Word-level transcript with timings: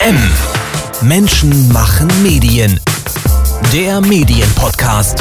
M. 0.00 0.16
Menschen 1.02 1.72
machen 1.72 2.08
Medien. 2.22 2.78
Der 3.72 4.00
Medienpodcast. 4.00 5.18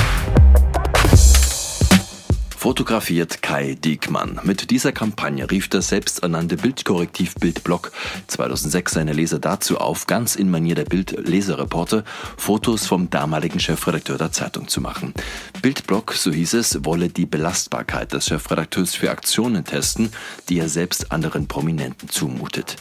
Fotografiert 2.56 3.42
Kai 3.42 3.76
Diekmann. 3.76 4.40
Mit 4.44 4.70
dieser 4.70 4.92
Kampagne 4.92 5.50
rief 5.50 5.68
der 5.68 5.82
selbsternannte 5.82 6.58
Bildkorrektiv 6.58 7.34
Bildblog 7.36 7.92
2006 8.28 8.94
seine 8.94 9.14
Leser 9.14 9.40
dazu 9.40 9.80
auf, 9.80 10.06
ganz 10.06 10.36
in 10.36 10.52
Manier 10.52 10.76
der 10.76 10.86
Bild-Leserreporter 10.86 12.04
Fotos 12.38 12.86
vom 12.86 13.10
damaligen 13.10 13.60
Chefredakteur 13.60 14.20
der 14.20 14.32
Zeitung 14.32 14.68
zu 14.68 14.80
machen. 14.80 15.14
Bildblog, 15.62 16.14
so 16.14 16.32
hieß 16.32 16.54
es, 16.54 16.86
wolle 16.86 17.10
die 17.10 17.26
Belastbarkeit 17.26 18.14
des 18.14 18.28
Chefredakteurs 18.28 18.94
für 18.94 19.10
Aktionen 19.10 19.64
testen, 19.64 20.12
die 20.50 20.60
er 20.60 20.70
selbst 20.70 21.12
anderen 21.12 21.48
Prominenten 21.48 22.10
zumutet 22.10 22.76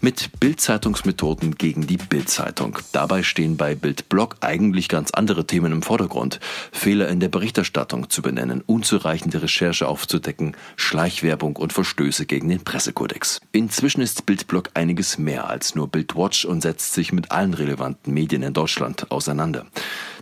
mit 0.00 0.40
Bildzeitungsmethoden 0.40 1.56
gegen 1.56 1.86
die 1.86 1.96
Bildzeitung. 1.96 2.78
Dabei 2.92 3.22
stehen 3.22 3.56
bei 3.56 3.74
Bildblog 3.74 4.36
eigentlich 4.40 4.88
ganz 4.88 5.10
andere 5.10 5.46
Themen 5.46 5.72
im 5.72 5.82
Vordergrund. 5.82 6.40
Fehler 6.72 7.08
in 7.08 7.20
der 7.20 7.28
Berichterstattung 7.28 8.10
zu 8.10 8.22
benennen, 8.22 8.62
unzureichende 8.64 9.42
Recherche 9.42 9.88
aufzudecken, 9.88 10.56
Schleichwerbung 10.76 11.56
und 11.56 11.72
Verstöße 11.72 12.26
gegen 12.26 12.48
den 12.48 12.64
Pressekodex. 12.64 13.40
Inzwischen 13.52 14.00
ist 14.00 14.26
Bildblog 14.26 14.70
einiges 14.74 15.18
mehr 15.18 15.48
als 15.48 15.74
nur 15.74 15.88
Bildwatch 15.88 16.44
und 16.44 16.62
setzt 16.62 16.94
sich 16.94 17.12
mit 17.12 17.30
allen 17.30 17.54
relevanten 17.54 18.12
Medien 18.14 18.42
in 18.42 18.52
Deutschland 18.52 19.10
auseinander. 19.10 19.66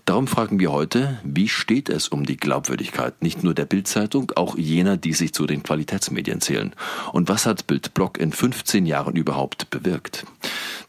Darum 0.06 0.28
fragen 0.28 0.60
wir 0.60 0.70
heute, 0.70 1.18
wie 1.24 1.48
steht 1.48 1.88
es 1.88 2.06
um 2.06 2.24
die 2.24 2.36
Glaubwürdigkeit 2.36 3.22
nicht 3.22 3.42
nur 3.42 3.54
der 3.54 3.64
Bildzeitung, 3.64 4.30
auch 4.36 4.56
jener, 4.56 4.96
die 4.96 5.12
sich 5.12 5.34
zu 5.34 5.48
den 5.48 5.64
Qualitätsmedien 5.64 6.40
zählen? 6.40 6.76
Und 7.12 7.28
was 7.28 7.44
hat 7.44 7.66
Bildblog 7.66 8.16
in 8.16 8.30
15 8.30 8.86
Jahren 8.86 9.16
überhaupt 9.16 9.68
bewirkt? 9.70 10.24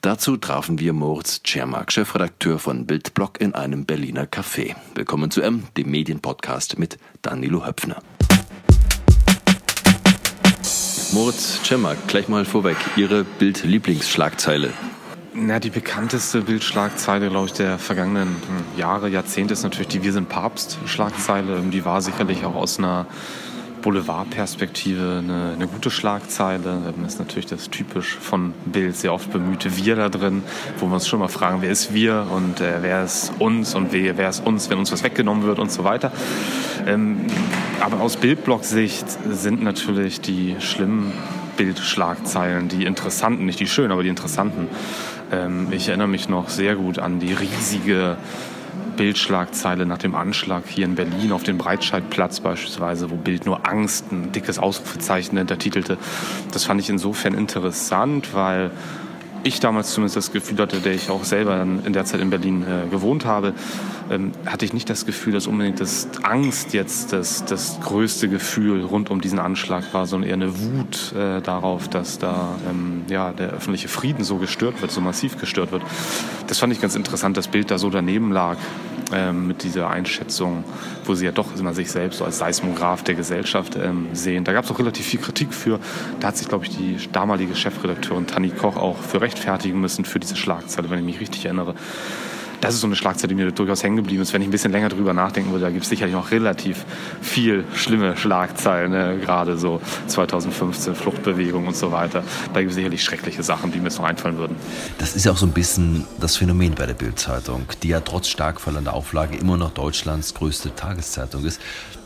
Dazu 0.02 0.38
trafen 0.38 0.77
wir 0.77 0.94
Moritz 0.94 1.41
Czermak, 1.41 1.91
Chefredakteur 1.91 2.59
von 2.59 2.85
Bildblog, 2.85 3.41
in 3.41 3.55
einem 3.55 3.86
Berliner 3.86 4.27
Café. 4.27 4.75
Willkommen 4.94 5.31
zu 5.31 5.42
M, 5.42 5.64
dem 5.77 5.89
Medienpodcast 5.89 6.77
mit 6.77 6.99
Danilo 7.23 7.66
Höpfner. 7.66 7.97
Moritz 11.11 11.64
Czermak, 11.64 12.08
gleich 12.08 12.27
mal 12.27 12.45
vorweg, 12.45 12.77
Ihre 12.95 13.23
Bild-Lieblingsschlagzeile 13.23 14.73
na, 15.39 15.59
die 15.59 15.69
bekannteste 15.69 16.41
Bildschlagzeile, 16.41 17.30
glaube 17.30 17.45
ich, 17.47 17.53
der 17.53 17.77
vergangenen 17.77 18.27
hm, 18.27 18.80
Jahre, 18.80 19.07
Jahrzehnte 19.07 19.53
ist 19.53 19.63
natürlich 19.63 19.88
die 19.88 20.03
Wir 20.03 20.13
sind 20.13 20.30
Papst-Schlagzeile. 20.30 21.61
Die 21.71 21.85
war 21.85 22.02
sicherlich 22.02 22.43
auch 22.43 22.55
aus 22.55 22.80
einer 22.80 23.05
Boulevardperspektive 23.83 25.21
eine, 25.23 25.53
eine 25.53 25.67
gute 25.67 25.91
Schlagzeile. 25.91 26.81
Da 26.95 27.05
ist 27.05 27.19
natürlich 27.19 27.45
das 27.45 27.69
typisch 27.69 28.17
von 28.19 28.53
Bild 28.65 28.95
sehr 28.95 29.13
oft 29.13 29.31
bemühte 29.31 29.77
Wir 29.77 29.95
da 29.95 30.09
drin, 30.09 30.41
wo 30.80 30.88
wir 30.88 30.95
uns 30.95 31.08
schon 31.08 31.19
mal 31.19 31.27
fragen, 31.27 31.61
wer 31.61 31.69
ist 31.69 31.93
wir 31.93 32.27
und 32.31 32.59
äh, 32.59 32.80
wer 32.81 33.03
ist 33.03 33.31
uns 33.38 33.75
und 33.75 33.93
wer, 33.93 34.17
wer 34.17 34.30
ist 34.30 34.45
uns, 34.45 34.69
wenn 34.71 34.80
uns 34.80 34.91
was 34.91 35.03
weggenommen 35.03 35.43
wird 35.43 35.59
und 35.59 35.71
so 35.71 35.83
weiter. 35.83 36.11
Ähm, 36.88 37.27
aber 37.80 38.02
aus 38.02 38.17
Bildblock-Sicht 38.17 39.05
sind 39.30 39.61
natürlich 39.61 40.19
die 40.19 40.55
schlimmen 40.59 41.13
Bildschlagzeilen, 41.58 42.69
die 42.69 42.85
interessanten, 42.85 43.45
nicht 43.45 43.59
die 43.59 43.67
schönen, 43.67 43.91
aber 43.91 44.03
die 44.03 44.09
interessanten. 44.09 44.67
Ähm, 45.31 45.67
ich 45.72 45.88
erinnere 45.88 46.08
mich 46.08 46.30
noch 46.30 46.50
sehr 46.50 46.75
gut 46.75 47.00
an 47.00 47.20
die 47.20 47.33
riesige 47.33 48.17
Bildschlagzeile 48.95 49.86
nach 49.86 50.00
dem 50.00 50.16
Anschlag 50.16 50.64
hier 50.67 50.86
in 50.86 50.95
Berlin 50.95 51.31
auf 51.31 51.44
den 51.44 51.58
Breitscheidplatz 51.58 52.39
beispielsweise, 52.39 53.11
wo 53.11 53.16
Bild 53.16 53.45
nur 53.45 53.67
Angst, 53.70 54.11
ein 54.11 54.31
dickes 54.31 54.59
Ausrufezeichen 54.59 55.38
hintertitelte. 55.38 55.98
Das 56.52 56.66
fand 56.66 56.81
ich 56.81 56.89
insofern 56.89 57.33
interessant, 57.33 58.33
weil 58.33 58.72
ich 59.48 59.59
damals 59.59 59.92
zumindest 59.92 60.16
das 60.16 60.31
Gefühl 60.31 60.58
hatte, 60.59 60.80
der 60.80 60.94
ich 60.94 61.09
auch 61.09 61.23
selber 61.23 61.62
in 61.62 61.94
der 61.94 62.06
Zeit 62.06 62.22
in 62.22 62.30
Berlin 62.30 62.64
äh, 62.64 62.88
gewohnt 62.90 63.26
habe, 63.26 63.54
ähm, 64.09 64.31
hatte 64.45 64.66
ich 64.66 64.73
nicht 64.73 64.89
das 64.89 65.06
Gefühl, 65.06 65.34
dass 65.34 65.48
unbedingt 65.48 65.80
das 65.80 66.08
Angst 66.23 66.73
jetzt 66.73 67.14
das, 67.14 67.45
das 67.45 67.80
größte 67.82 68.30
Gefühl 68.30 68.83
rund 68.83 69.10
um 69.10 69.21
diesen 69.21 69.39
Anschlag 69.39 69.94
war, 69.94 70.05
sondern 70.05 70.30
eher 70.30 70.36
eine 70.36 70.60
Wut 70.60 71.14
äh, 71.14 71.42
darauf, 71.42 71.88
dass 71.88 72.20
da 72.20 72.55
ähm, 72.70 73.04
ja, 73.10 73.32
der 73.32 73.49
öffentliche 73.49 73.88
Frieden 73.88 74.23
so 74.23 74.38
gestört 74.38 74.82
wird, 74.82 74.92
so 74.92 75.02
massiv 75.02 75.38
gestört 75.38 75.71
wird. 75.71 75.83
Das 76.48 76.60
fand 76.60 76.73
ich 76.73 76.82
ganz 76.82 76.95
interessant, 76.95 77.38
das 77.38 77.48
Bild 77.48 77.71
da 77.71 77.77
so 77.77 77.89
daneben 77.89 78.32
lag 78.32 78.58
ähm, 79.14 79.48
mit 79.48 79.64
dieser 79.64 79.89
Einschätzung, 79.89 80.64
wo 81.05 81.16
sie 81.16 81.26
ja 81.26 81.32
doch 81.32 81.55
immer 81.58 81.73
sich 81.73 81.92
selbst 81.92 82.20
so 82.20 82.26
als 82.26 82.38
Seismograph 82.38 83.04
der 83.04 83.16
Gesellschaft 83.16 83.76
ähm, 83.76 84.08
sehen. 84.14 84.44
Da 84.44 84.54
gab 84.54 84.66
es 84.66 84.71
auch 84.71 84.80
relativ 84.80 85.05
viel 85.05 85.20
Kritik 85.20 85.54
für. 85.54 85.80
Da 86.20 86.27
hat 86.27 86.38
sich, 86.38 86.48
glaube 86.48 86.66
ich, 86.66 86.76
die 86.76 86.98
damalige 87.11 87.55
Chefredakteurin 87.55 88.27
Tanni 88.27 88.50
Koch 88.50 88.77
auch 88.77 88.98
für 88.98 89.21
rechtfertigen 89.37 89.80
müssen 89.80 90.05
für 90.05 90.20
diese 90.20 90.36
Schlagzeile, 90.36 90.89
wenn 90.89 90.99
ich 90.99 91.05
mich 91.05 91.20
richtig 91.20 91.45
erinnere 91.45 91.75
das 92.61 92.73
ist 92.73 92.81
so 92.81 92.87
eine 92.87 92.95
Schlagzeile, 92.95 93.27
die 93.30 93.36
mir 93.36 93.52
durchaus 93.52 93.83
hängen 93.83 93.98
geblieben 93.98 94.23
ist. 94.23 94.33
Wenn 94.33 94.42
ich 94.42 94.48
ein 94.48 94.52
bisschen 94.52 94.71
länger 94.71 94.89
drüber 94.89 95.14
nachdenken 95.14 95.52
würde, 95.52 95.65
da 95.65 95.70
gibt 95.70 95.83
es 95.83 95.89
sicherlich 95.89 96.15
noch 96.15 96.31
relativ 96.31 96.86
viel 97.21 97.65
schlimme 97.76 98.17
Schlagzeilen, 98.17 98.92
ne? 98.92 99.20
gerade 99.23 99.58
so 99.58 99.80
2015 100.08 100.95
Fluchtbewegung 100.95 101.67
und 101.67 101.76
so 101.76 101.92
weiter. 101.92 102.23
Da 102.53 102.61
gibt 102.61 102.71
es 102.71 102.76
sicherlich 102.76 103.03
schreckliche 103.03 103.43
Sachen, 103.43 103.71
die 103.71 103.77
mir 103.77 103.86
jetzt 103.86 103.99
noch 103.99 104.05
einfallen 104.05 104.37
würden. 104.37 104.55
Das 104.97 105.15
ist 105.15 105.26
ja 105.26 105.31
auch 105.33 105.37
so 105.37 105.45
ein 105.45 105.52
bisschen 105.52 106.05
das 106.20 106.36
Phänomen 106.37 106.73
bei 106.73 106.87
der 106.87 106.95
Bildzeitung, 106.95 107.67
die 107.83 107.89
ja 107.89 107.99
trotz 107.99 108.27
stark 108.27 108.59
fallender 108.59 108.93
Auflage 108.93 109.37
immer 109.37 109.58
noch 109.58 109.71
Deutschlands 109.71 110.33
größte 110.33 110.73
Tageszeitung 110.76 111.45
ist 111.45 111.61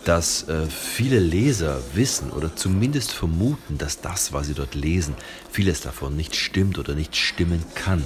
dass 0.05 0.47
äh, 0.47 0.65
viele 0.67 1.19
Leser 1.19 1.79
wissen 1.93 2.31
oder 2.31 2.55
zumindest 2.55 3.11
vermuten, 3.11 3.77
dass 3.77 4.01
das, 4.01 4.33
was 4.33 4.47
sie 4.47 4.53
dort 4.53 4.75
lesen, 4.75 5.15
vieles 5.51 5.81
davon 5.81 6.15
nicht 6.15 6.35
stimmt 6.35 6.79
oder 6.79 6.95
nicht 6.95 7.15
stimmen 7.15 7.63
kann. 7.75 8.03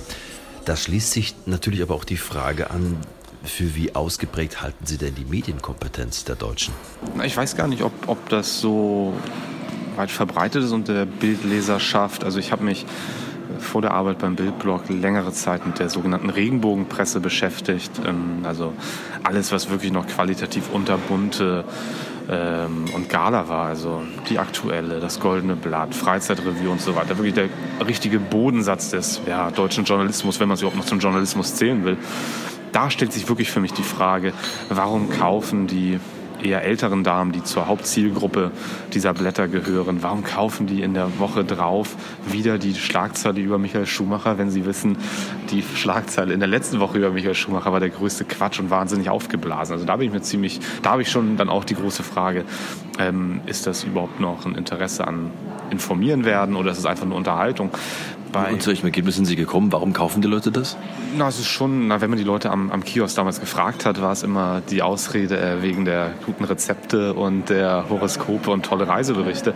Da 0.65 0.75
schließt 0.75 1.11
sich 1.11 1.35
natürlich 1.45 1.81
aber 1.81 1.95
auch 1.95 2.03
die 2.03 2.17
Frage 2.17 2.71
an, 2.71 2.97
für 3.43 3.75
wie 3.75 3.93
ausgeprägt 3.95 4.61
halten 4.61 4.85
Sie 4.85 4.97
denn 4.97 5.13
die 5.13 5.25
Medienkompetenz 5.25 6.23
der 6.23 6.35
Deutschen? 6.35 6.73
Ich 7.23 7.37
weiß 7.37 7.55
gar 7.55 7.67
nicht, 7.67 7.83
ob, 7.83 7.93
ob 8.07 8.27
das 8.29 8.59
so 8.59 9.13
weit 9.95 10.11
verbreitet 10.11 10.63
ist 10.63 10.71
unter 10.71 10.93
der 10.93 11.05
Bildleserschaft. 11.05 12.23
Also 12.23 12.39
ich 12.39 12.51
habe 12.51 12.63
mich 12.63 12.85
vor 13.65 13.81
der 13.81 13.91
Arbeit 13.91 14.19
beim 14.19 14.35
Bildblog 14.35 14.89
längere 14.89 15.31
Zeit 15.31 15.65
mit 15.65 15.79
der 15.79 15.89
sogenannten 15.89 16.29
Regenbogenpresse 16.29 17.19
beschäftigt. 17.19 17.91
Ähm, 18.05 18.43
also 18.43 18.73
alles, 19.23 19.51
was 19.51 19.69
wirklich 19.69 19.91
noch 19.91 20.07
qualitativ 20.07 20.69
unterbunte 20.71 21.65
ähm, 22.29 22.85
und 22.93 23.09
Gala 23.09 23.47
war, 23.47 23.67
also 23.67 24.01
die 24.29 24.39
aktuelle, 24.39 24.99
das 24.99 25.19
Goldene 25.19 25.55
Blatt, 25.55 25.93
Freizeitreview 25.93 26.71
und 26.71 26.81
so 26.81 26.95
weiter. 26.95 27.17
Wirklich 27.17 27.33
der 27.33 27.49
richtige 27.85 28.19
Bodensatz 28.19 28.91
des 28.91 29.21
ja, 29.27 29.51
deutschen 29.51 29.85
Journalismus, 29.85 30.39
wenn 30.39 30.47
man 30.47 30.55
es 30.55 30.61
überhaupt 30.61 30.77
noch 30.77 30.85
zum 30.85 30.99
Journalismus 30.99 31.55
zählen 31.55 31.83
will. 31.85 31.97
Da 32.71 32.89
stellt 32.89 33.13
sich 33.13 33.29
wirklich 33.29 33.51
für 33.51 33.61
mich 33.61 33.73
die 33.73 33.83
Frage, 33.83 34.33
warum 34.69 35.09
kaufen 35.09 35.67
die 35.67 35.99
eher 36.45 36.63
älteren 36.63 37.03
Damen, 37.03 37.31
die 37.31 37.43
zur 37.43 37.67
Hauptzielgruppe 37.67 38.51
dieser 38.93 39.13
Blätter 39.13 39.47
gehören, 39.47 40.03
warum 40.03 40.23
kaufen 40.23 40.67
die 40.67 40.81
in 40.81 40.93
der 40.93 41.19
Woche 41.19 41.43
drauf 41.43 41.95
wieder 42.27 42.57
die 42.57 42.75
Schlagzeile 42.75 43.41
über 43.41 43.57
Michael 43.57 43.85
Schumacher, 43.85 44.37
wenn 44.37 44.49
sie 44.49 44.65
wissen, 44.65 44.97
die 45.51 45.63
Schlagzeile 45.63 46.33
in 46.33 46.39
der 46.39 46.47
letzten 46.47 46.79
Woche 46.79 46.97
über 46.97 47.11
Michael 47.11 47.35
Schumacher 47.35 47.73
war 47.73 47.79
der 47.79 47.89
größte 47.89 48.25
Quatsch 48.25 48.59
und 48.59 48.69
wahnsinnig 48.69 49.09
aufgeblasen. 49.09 49.73
Also 49.73 49.85
da 49.85 49.97
bin 49.97 50.07
ich 50.07 50.13
mir 50.13 50.21
ziemlich, 50.21 50.59
da 50.81 50.91
habe 50.91 51.01
ich 51.01 51.09
schon 51.09 51.37
dann 51.37 51.49
auch 51.49 51.63
die 51.63 51.75
große 51.75 52.03
Frage, 52.03 52.45
ähm, 52.99 53.41
ist 53.45 53.67
das 53.67 53.83
überhaupt 53.83 54.19
noch 54.19 54.45
ein 54.45 54.55
Interesse 54.55 55.07
an 55.07 55.31
informieren 55.69 56.25
werden 56.25 56.55
oder 56.55 56.71
ist 56.71 56.77
es 56.77 56.85
einfach 56.85 57.05
nur 57.05 57.17
Unterhaltung? 57.17 57.71
bei. 58.35 58.51
Und 58.51 58.61
zu 58.61 58.69
welchem 58.69 58.85
Ergebnis 58.85 59.15
sind 59.15 59.25
Sie 59.25 59.35
gekommen? 59.35 59.71
Warum 59.71 59.93
kaufen 59.93 60.21
die 60.21 60.27
Leute 60.27 60.51
das? 60.51 60.77
Na, 61.17 61.27
es 61.27 61.39
ist 61.39 61.47
schon, 61.47 61.87
na, 61.87 62.01
wenn 62.01 62.09
man 62.09 62.19
die 62.19 62.25
Leute 62.25 62.51
am, 62.51 62.69
am 62.69 62.83
Kiosk 62.83 63.15
damals 63.15 63.39
gefragt 63.39 63.85
hat, 63.85 64.01
war 64.01 64.11
es 64.11 64.23
immer 64.23 64.61
die 64.69 64.81
Ausrede 64.81 65.39
äh, 65.39 65.61
wegen 65.61 65.85
der 65.85 66.11
guten 66.25 66.43
Rezepte 66.43 67.13
und 67.13 67.49
der 67.49 67.85
Horoskope 67.89 68.51
und 68.51 68.65
tolle 68.65 68.87
Reiseberichte. 68.87 69.53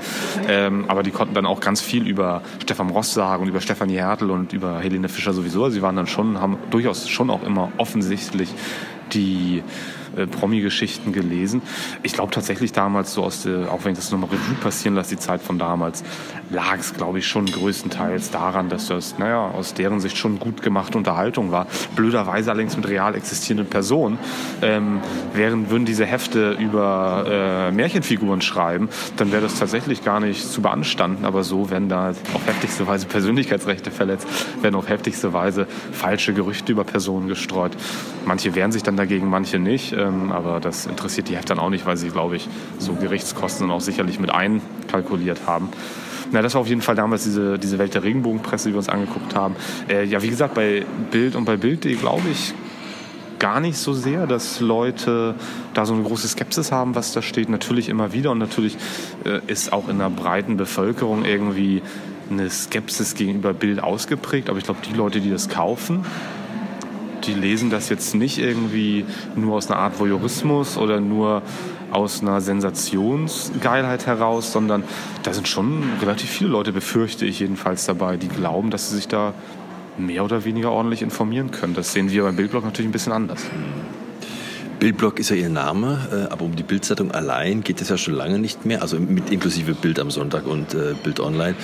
Ähm, 0.47 0.85
aber 0.87 1.03
die 1.03 1.11
konnten 1.11 1.33
dann 1.33 1.45
auch 1.45 1.59
ganz 1.59 1.81
viel 1.81 2.07
über 2.07 2.41
Stefan 2.61 2.89
Ross 2.89 3.13
sagen 3.13 3.43
und 3.43 3.49
über 3.49 3.61
Stefanie 3.61 3.97
Hertel 3.97 4.31
und 4.31 4.53
über 4.53 4.79
Helene 4.79 5.09
Fischer 5.09 5.33
sowieso. 5.33 5.69
Sie 5.69 5.81
waren 5.81 5.97
dann 5.97 6.07
schon, 6.07 6.39
haben 6.39 6.57
durchaus 6.71 7.09
schon 7.09 7.29
auch 7.29 7.43
immer 7.43 7.71
offensichtlich 7.77 8.49
die 9.11 9.63
äh, 10.17 10.27
Promi-Geschichten 10.27 11.13
gelesen. 11.13 11.61
Ich 12.03 12.13
glaube 12.13 12.31
tatsächlich 12.31 12.71
damals, 12.71 13.13
so 13.13 13.23
aus 13.23 13.43
der, 13.43 13.71
auch 13.71 13.83
wenn 13.83 13.93
ich 13.93 13.97
das 13.97 14.11
nochmal 14.11 14.29
Revue 14.29 14.55
passieren 14.55 14.95
lasse, 14.95 15.15
die 15.15 15.19
Zeit 15.19 15.41
von 15.41 15.59
damals, 15.59 16.03
lag 16.49 16.77
es, 16.79 16.93
glaube 16.93 17.19
ich, 17.19 17.27
schon 17.27 17.45
größtenteils 17.45 18.31
daran, 18.31 18.69
dass 18.69 18.87
das, 18.87 19.17
naja, 19.17 19.49
aus 19.49 19.73
deren 19.73 19.99
Sicht 19.99 20.17
schon 20.17 20.39
gut 20.39 20.61
gemachte 20.61 20.97
Unterhaltung 20.97 21.51
war. 21.51 21.67
Blöderweise 21.95 22.51
allerdings 22.51 22.75
mit 22.75 22.87
real 22.87 23.15
existierenden 23.15 23.67
Personen. 23.67 24.17
Ähm, 24.61 24.99
während 25.33 25.69
würden 25.69 25.85
diese 25.85 26.05
Hefte 26.05 26.51
über 26.51 27.25
äh, 27.27 27.71
Märchenfiguren 27.71 28.41
schreiben, 28.41 28.89
dann 29.17 29.31
wäre 29.31 29.41
das 29.41 29.59
tatsächlich 29.59 30.03
gar 30.03 30.19
nicht 30.19 30.49
zu 30.51 30.61
beanstanden. 30.61 31.25
Aber 31.25 31.43
so 31.43 31.69
werden 31.69 31.89
da 31.89 32.09
auf 32.33 32.47
heftigste 32.47 32.87
Weise 32.87 33.05
Persönlichkeitsrechte 33.05 33.91
verletzt, 33.91 34.27
werden 34.61 34.75
auf 34.75 34.89
heftigste 34.89 35.33
Weise 35.33 35.67
falsche 35.91 36.33
Gerüchte 36.33 36.71
über 36.71 36.83
Personen 36.83 37.27
gestreut. 37.27 37.73
Manche 38.25 38.55
wehren 38.55 38.71
sich 38.71 38.83
dann 38.83 38.97
dagegen, 38.97 39.29
manche 39.29 39.59
nicht. 39.59 39.93
Ähm, 39.99 40.31
aber 40.31 40.59
das 40.59 40.85
interessiert 40.85 41.29
die 41.29 41.35
Hefte 41.35 41.49
dann 41.49 41.59
auch 41.59 41.69
nicht, 41.69 41.85
weil 41.85 41.97
sie, 41.97 42.09
glaube 42.09 42.37
ich, 42.37 42.47
so 42.77 42.93
Gerichtskosten 42.93 43.69
auch 43.69 43.81
sicherlich 43.81 44.19
mit 44.19 44.31
einkalkuliert 44.31 45.41
haben. 45.45 45.69
Na, 46.31 46.41
das 46.41 46.53
war 46.53 46.61
auf 46.61 46.67
jeden 46.67 46.81
Fall 46.81 46.95
damals 46.95 47.23
diese, 47.23 47.57
diese 47.57 47.79
Welt 47.79 47.93
der 47.95 48.03
Regenbogenpresse, 48.03 48.69
die 48.69 48.73
wir 48.73 48.77
uns 48.77 48.89
angeguckt 48.89 49.35
haben. 49.35 49.55
Äh, 49.89 50.05
ja, 50.05 50.21
wie 50.21 50.29
gesagt, 50.29 50.53
bei 50.53 50.85
Bild 51.11 51.35
und 51.35 51.45
bei 51.45 51.57
Bild.de 51.57 51.95
glaube 51.95 52.29
ich 52.31 52.53
gar 53.39 53.59
nicht 53.59 53.77
so 53.77 53.93
sehr, 53.93 54.27
dass 54.27 54.59
Leute 54.59 55.35
da 55.73 55.85
so 55.85 55.93
eine 55.93 56.03
große 56.03 56.27
Skepsis 56.27 56.71
haben, 56.71 56.93
was 56.95 57.13
da 57.13 57.21
steht. 57.21 57.49
Natürlich 57.49 57.89
immer 57.89 58.13
wieder 58.13 58.31
und 58.31 58.37
natürlich 58.37 58.77
äh, 59.25 59.39
ist 59.47 59.73
auch 59.73 59.87
in 59.87 59.97
der 59.97 60.09
breiten 60.09 60.57
Bevölkerung 60.57 61.25
irgendwie 61.25 61.81
eine 62.29 62.49
Skepsis 62.49 63.15
gegenüber 63.15 63.53
Bild 63.53 63.81
ausgeprägt. 63.81 64.49
Aber 64.49 64.59
ich 64.59 64.65
glaube, 64.65 64.81
die 64.87 64.93
Leute, 64.93 65.19
die 65.21 65.31
das 65.31 65.49
kaufen, 65.49 66.05
die 67.29 67.39
lesen 67.39 67.69
das 67.69 67.89
jetzt 67.89 68.15
nicht 68.15 68.39
irgendwie 68.39 69.05
nur 69.35 69.55
aus 69.55 69.69
einer 69.69 69.79
Art 69.79 69.99
Voyeurismus 69.99 70.77
oder 70.77 70.99
nur 70.99 71.41
aus 71.91 72.21
einer 72.21 72.41
Sensationsgeilheit 72.41 74.05
heraus, 74.07 74.51
sondern 74.51 74.83
da 75.23 75.33
sind 75.33 75.47
schon 75.47 75.83
relativ 76.01 76.29
viele 76.29 76.49
Leute, 76.49 76.71
befürchte 76.71 77.25
ich 77.25 77.39
jedenfalls 77.39 77.85
dabei, 77.85 78.17
die 78.17 78.27
glauben, 78.27 78.71
dass 78.71 78.89
sie 78.89 78.95
sich 78.95 79.07
da 79.07 79.33
mehr 79.97 80.23
oder 80.23 80.45
weniger 80.45 80.71
ordentlich 80.71 81.01
informieren 81.01 81.51
können. 81.51 81.73
Das 81.73 81.93
sehen 81.93 82.09
wir 82.11 82.23
beim 82.23 82.35
Bildblog 82.35 82.63
natürlich 82.63 82.89
ein 82.89 82.93
bisschen 82.93 83.13
anders. 83.13 83.45
Bildblock 84.79 85.19
ist 85.19 85.29
ja 85.29 85.35
Ihr 85.35 85.49
Name, 85.49 86.07
äh, 86.11 86.31
aber 86.31 86.45
um 86.45 86.55
die 86.55 86.63
Bildzeitung 86.63 87.11
allein 87.11 87.61
geht 87.61 87.81
es 87.81 87.89
ja 87.89 87.97
schon 87.97 88.13
lange 88.13 88.39
nicht 88.39 88.65
mehr, 88.65 88.81
also 88.81 88.97
mit 88.97 89.29
inklusive 89.29 89.73
Bild 89.73 89.99
am 89.99 90.09
Sonntag 90.09 90.47
und 90.47 90.73
äh, 90.73 90.95
Bild 91.03 91.19
Online. 91.19 91.55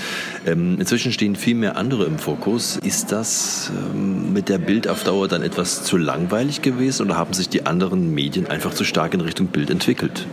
Ähm, 0.45 0.77
inzwischen 0.79 1.13
stehen 1.13 1.37
viel 1.37 1.55
mehr 1.55 1.77
andere 1.77 2.05
im 2.05 2.19
Fokus. 2.19 2.77
Ist 2.83 3.13
das 3.13 3.71
ähm, 3.93 4.33
mit 4.33 4.49
der 4.49 4.57
Bild 4.57 4.89
auf 4.89 5.05
Dauer 5.05 5.29
dann 5.29 5.43
etwas 5.43 5.83
zu 5.83 5.95
langweilig 5.95 6.61
gewesen 6.61 7.05
oder 7.05 7.15
haben 7.15 7.33
sich 7.33 7.47
die 7.47 7.65
anderen 7.65 8.13
Medien 8.13 8.47
einfach 8.47 8.73
zu 8.73 8.83
stark 8.83 9.13
in 9.13 9.21
Richtung 9.21 9.47
Bild 9.47 9.69
entwickelt? 9.69 10.27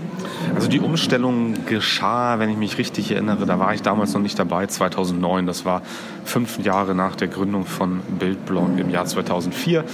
Also 0.54 0.68
die 0.68 0.80
Umstellung 0.80 1.66
geschah, 1.66 2.38
wenn 2.38 2.50
ich 2.50 2.56
mich 2.56 2.78
richtig 2.78 3.10
erinnere, 3.10 3.46
da 3.46 3.58
war 3.58 3.74
ich 3.74 3.82
damals 3.82 4.12
noch 4.12 4.20
nicht 4.20 4.38
dabei, 4.38 4.66
2009. 4.66 5.46
Das 5.46 5.64
war 5.64 5.82
fünf 6.24 6.58
Jahre 6.58 6.94
nach 6.94 7.16
der 7.16 7.28
Gründung 7.28 7.64
von 7.64 8.00
Bildblog 8.18 8.78
im 8.78 8.90
Jahr 8.90 9.06
2004. 9.06 9.84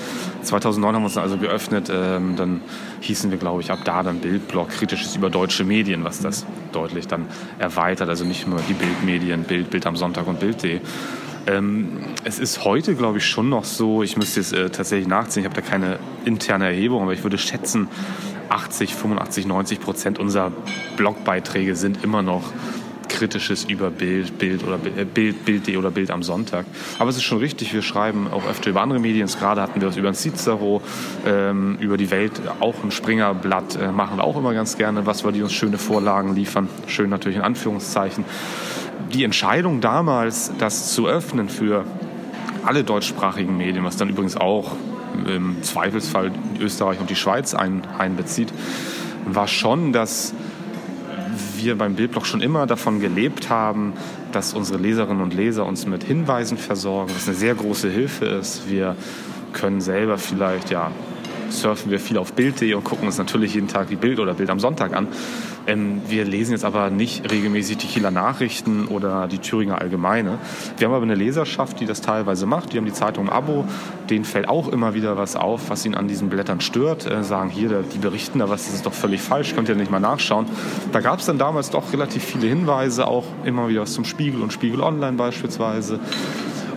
2009 0.43 0.95
haben 0.95 1.03
wir 1.03 1.07
uns 1.07 1.17
also 1.17 1.39
geöffnet. 1.39 1.91
Ähm, 1.93 2.35
dann 2.37 2.61
hießen 3.01 3.31
wir, 3.31 3.39
glaube 3.39 3.63
ich, 3.63 3.71
ab 3.71 3.81
da 3.85 4.03
dann 4.03 4.19
Bildblog, 4.19 4.71
kritisches 4.71 5.15
über 5.17 5.31
deutsche 5.31 5.65
Medien, 5.65 6.05
was 6.05 6.21
das 6.21 6.45
deutlich 6.73 7.07
dann 7.07 7.27
erweitert. 7.59 8.09
Also 8.09 8.25
nicht 8.25 8.49
nur 8.49 8.61
die 8.69 8.75
Bildmedien, 8.75 9.45
Bild, 9.45 9.71
Bild 9.71 9.87
am 9.87 9.97
Sonntag 9.97 10.27
und 10.27 10.41
Bild.de. 10.41 10.81
Ähm, 11.47 11.89
es 12.25 12.39
ist 12.39 12.65
heute, 12.65 12.95
glaube 12.95 13.19
ich, 13.19 13.27
schon 13.27 13.49
noch 13.49 13.65
so, 13.65 14.03
ich 14.03 14.19
müsste 14.19 14.41
jetzt 14.41 14.53
äh, 14.53 14.69
tatsächlich 14.69 15.09
nachziehen, 15.09 15.45
ich 15.45 15.49
habe 15.49 15.59
da 15.59 15.67
keine 15.67 15.99
interne 16.27 16.67
Erhebung, 16.67 17.03
aber 17.03 17.15
ich 17.15 17.23
würde 17.23 17.39
schätzen, 17.39 17.89
80, 18.49 18.95
85, 18.95 19.47
90 19.47 19.81
Prozent 19.81 20.19
unserer 20.19 20.53
Blogbeiträge 20.97 21.77
sind 21.77 22.05
immer 22.05 22.23
noch 22.23 22.53
kritisches 23.09 23.65
über 23.65 23.91
Bild, 23.91 24.39
Bild 24.39 24.63
oder 24.63 24.79
äh, 24.97 25.05
Bild, 25.05 25.45
Bild.de 25.45 25.77
oder 25.77 25.91
Bild 25.91 26.11
am 26.11 26.23
Sonntag. 26.23 26.67
Aber 26.99 27.11
es 27.11 27.17
ist 27.17 27.25
schon 27.25 27.39
richtig, 27.39 27.73
wir 27.75 27.83
schreiben 27.83 28.29
auch 28.31 28.47
öfter 28.47 28.71
über 28.71 28.83
andere 28.83 29.01
Medien. 29.01 29.27
Gerade 29.27 29.63
hatten 29.63 29.81
wir 29.81 29.89
es 29.89 29.97
über 29.97 30.09
ein 30.09 30.15
Cicero, 30.15 30.83
ähm, 31.27 31.77
über 31.81 31.97
die 31.97 32.11
Welt, 32.11 32.33
auch 32.61 32.75
ein 32.85 32.91
Springerblatt 32.91 33.77
äh, 33.77 33.91
machen 33.91 34.19
wir 34.19 34.25
auch 34.25 34.37
immer 34.37 34.55
ganz 34.55 34.77
gerne, 34.77 35.07
was 35.07 35.25
wir 35.25 35.33
die 35.33 35.43
uns 35.43 35.53
schöne 35.53 35.79
Vorlagen 35.79 36.35
liefern. 36.35 36.69
Schön 36.87 37.11
natürlich 37.11 37.39
in 37.39 37.45
Anführungszeichen. 37.45 38.25
Die 39.13 39.25
Entscheidung 39.25 39.81
damals, 39.81 40.53
das 40.59 40.93
zu 40.93 41.09
öffnen 41.09 41.49
für 41.49 41.85
alle 42.65 42.85
deutschsprachigen 42.85 43.57
Medien, 43.57 43.85
was 43.85 43.97
dann 43.97 44.11
übrigens 44.11 44.37
auch 44.37 44.77
im 45.27 45.63
Zweifelsfall 45.63 46.33
Österreich 46.61 47.01
und 47.01 47.11
die 47.11 47.17
Schweiz 47.17 47.55
ein, 47.55 47.83
einbezieht, 47.99 48.53
war 49.27 49.49
schon, 49.49 49.93
dass 49.93 50.35
wir 51.57 51.77
beim 51.77 51.95
Bildblog 51.95 52.27
schon 52.27 52.41
immer 52.41 52.67
davon 52.67 53.01
gelebt 53.01 53.51
haben, 53.51 53.93
dass 54.33 54.55
unsere 54.55 54.79
Leserinnen 54.79 55.23
und 55.23 55.35
Leser 55.35 55.67
uns 55.67 55.87
mit 55.87 56.05
Hinweisen 56.05 56.59
versorgen, 56.59 57.13
was 57.15 57.27
eine 57.27 57.37
sehr 57.37 57.55
große 57.55 57.89
Hilfe 57.91 58.27
ist. 58.27 58.69
Wir 58.69 58.97
können 59.53 59.81
selber 59.81 60.19
vielleicht 60.19 60.71
ja 60.71 60.91
surfen 61.51 61.91
wir 61.91 62.01
viel 62.01 62.19
auf 62.19 62.33
Bild.de 62.33 62.75
und 62.75 62.85
gucken 62.85 63.07
uns 63.07 63.19
natürlich 63.19 63.55
jeden 63.55 63.69
Tag 63.69 63.89
die 63.89 63.97
Bild 63.97 64.21
oder 64.21 64.35
Bild 64.35 64.51
am 64.51 64.61
Sonntag 64.61 64.95
an. 64.95 65.09
Ähm, 65.67 66.01
wir 66.09 66.25
lesen 66.25 66.53
jetzt 66.53 66.65
aber 66.65 66.89
nicht 66.89 67.31
regelmäßig 67.31 67.77
die 67.77 67.87
Kieler 67.87 68.11
Nachrichten 68.11 68.87
oder 68.87 69.29
die 69.29 69.39
Thüringer 69.39 69.81
Allgemeine. 69.81 70.39
Wir 70.79 70.87
haben 70.87 70.95
aber 70.95 71.05
eine 71.05 71.15
Leserschaft, 71.15 71.81
die 71.81 71.87
das 71.87 72.01
teilweise 72.01 72.47
macht. 72.47 72.73
Die 72.73 72.79
haben 72.79 72.87
die 72.87 72.93
Zeitung 72.93 73.27
im 73.27 73.31
Abo. 73.31 73.65
Denen 74.09 74.25
fällt 74.25 74.49
auch 74.49 74.69
immer 74.69 74.95
wieder 74.95 75.19
was 75.19 75.37
auf, 75.37 75.69
was 75.69 75.85
ihnen 75.85 75.95
an 75.95 76.09
diesen 76.09 76.31
Blättern 76.31 76.61
stört. 76.61 77.07
Äh, 77.07 77.23
sagen 77.23 77.51
hier, 77.51 77.83
die 77.83 77.99
berichten 77.99 78.39
da 78.39 78.49
was, 78.49 78.65
das 78.65 78.77
ist 78.77 78.87
doch 78.87 78.95
völlig 78.95 79.21
falsch, 79.21 79.55
könnt 79.55 79.69
ihr 79.69 79.75
nicht 79.75 79.91
mal 79.91 80.01
nachschauen. 80.01 80.47
Da 80.93 81.01
gab 81.01 81.21
es 81.21 81.27
dann 81.27 81.39
damals 81.39 81.71
doch 81.71 81.93
relativ 81.93 82.25
viele 82.25 82.47
Hinweise, 82.47 83.07
auch 83.07 83.25
immer 83.45 83.69
wieder 83.69 83.83
was 83.83 83.93
zum 83.93 84.05
Spiegel 84.05 84.41
und 84.41 84.53
Spiegel 84.53 84.81
Online 84.81 85.17
beispielsweise. 85.17 86.01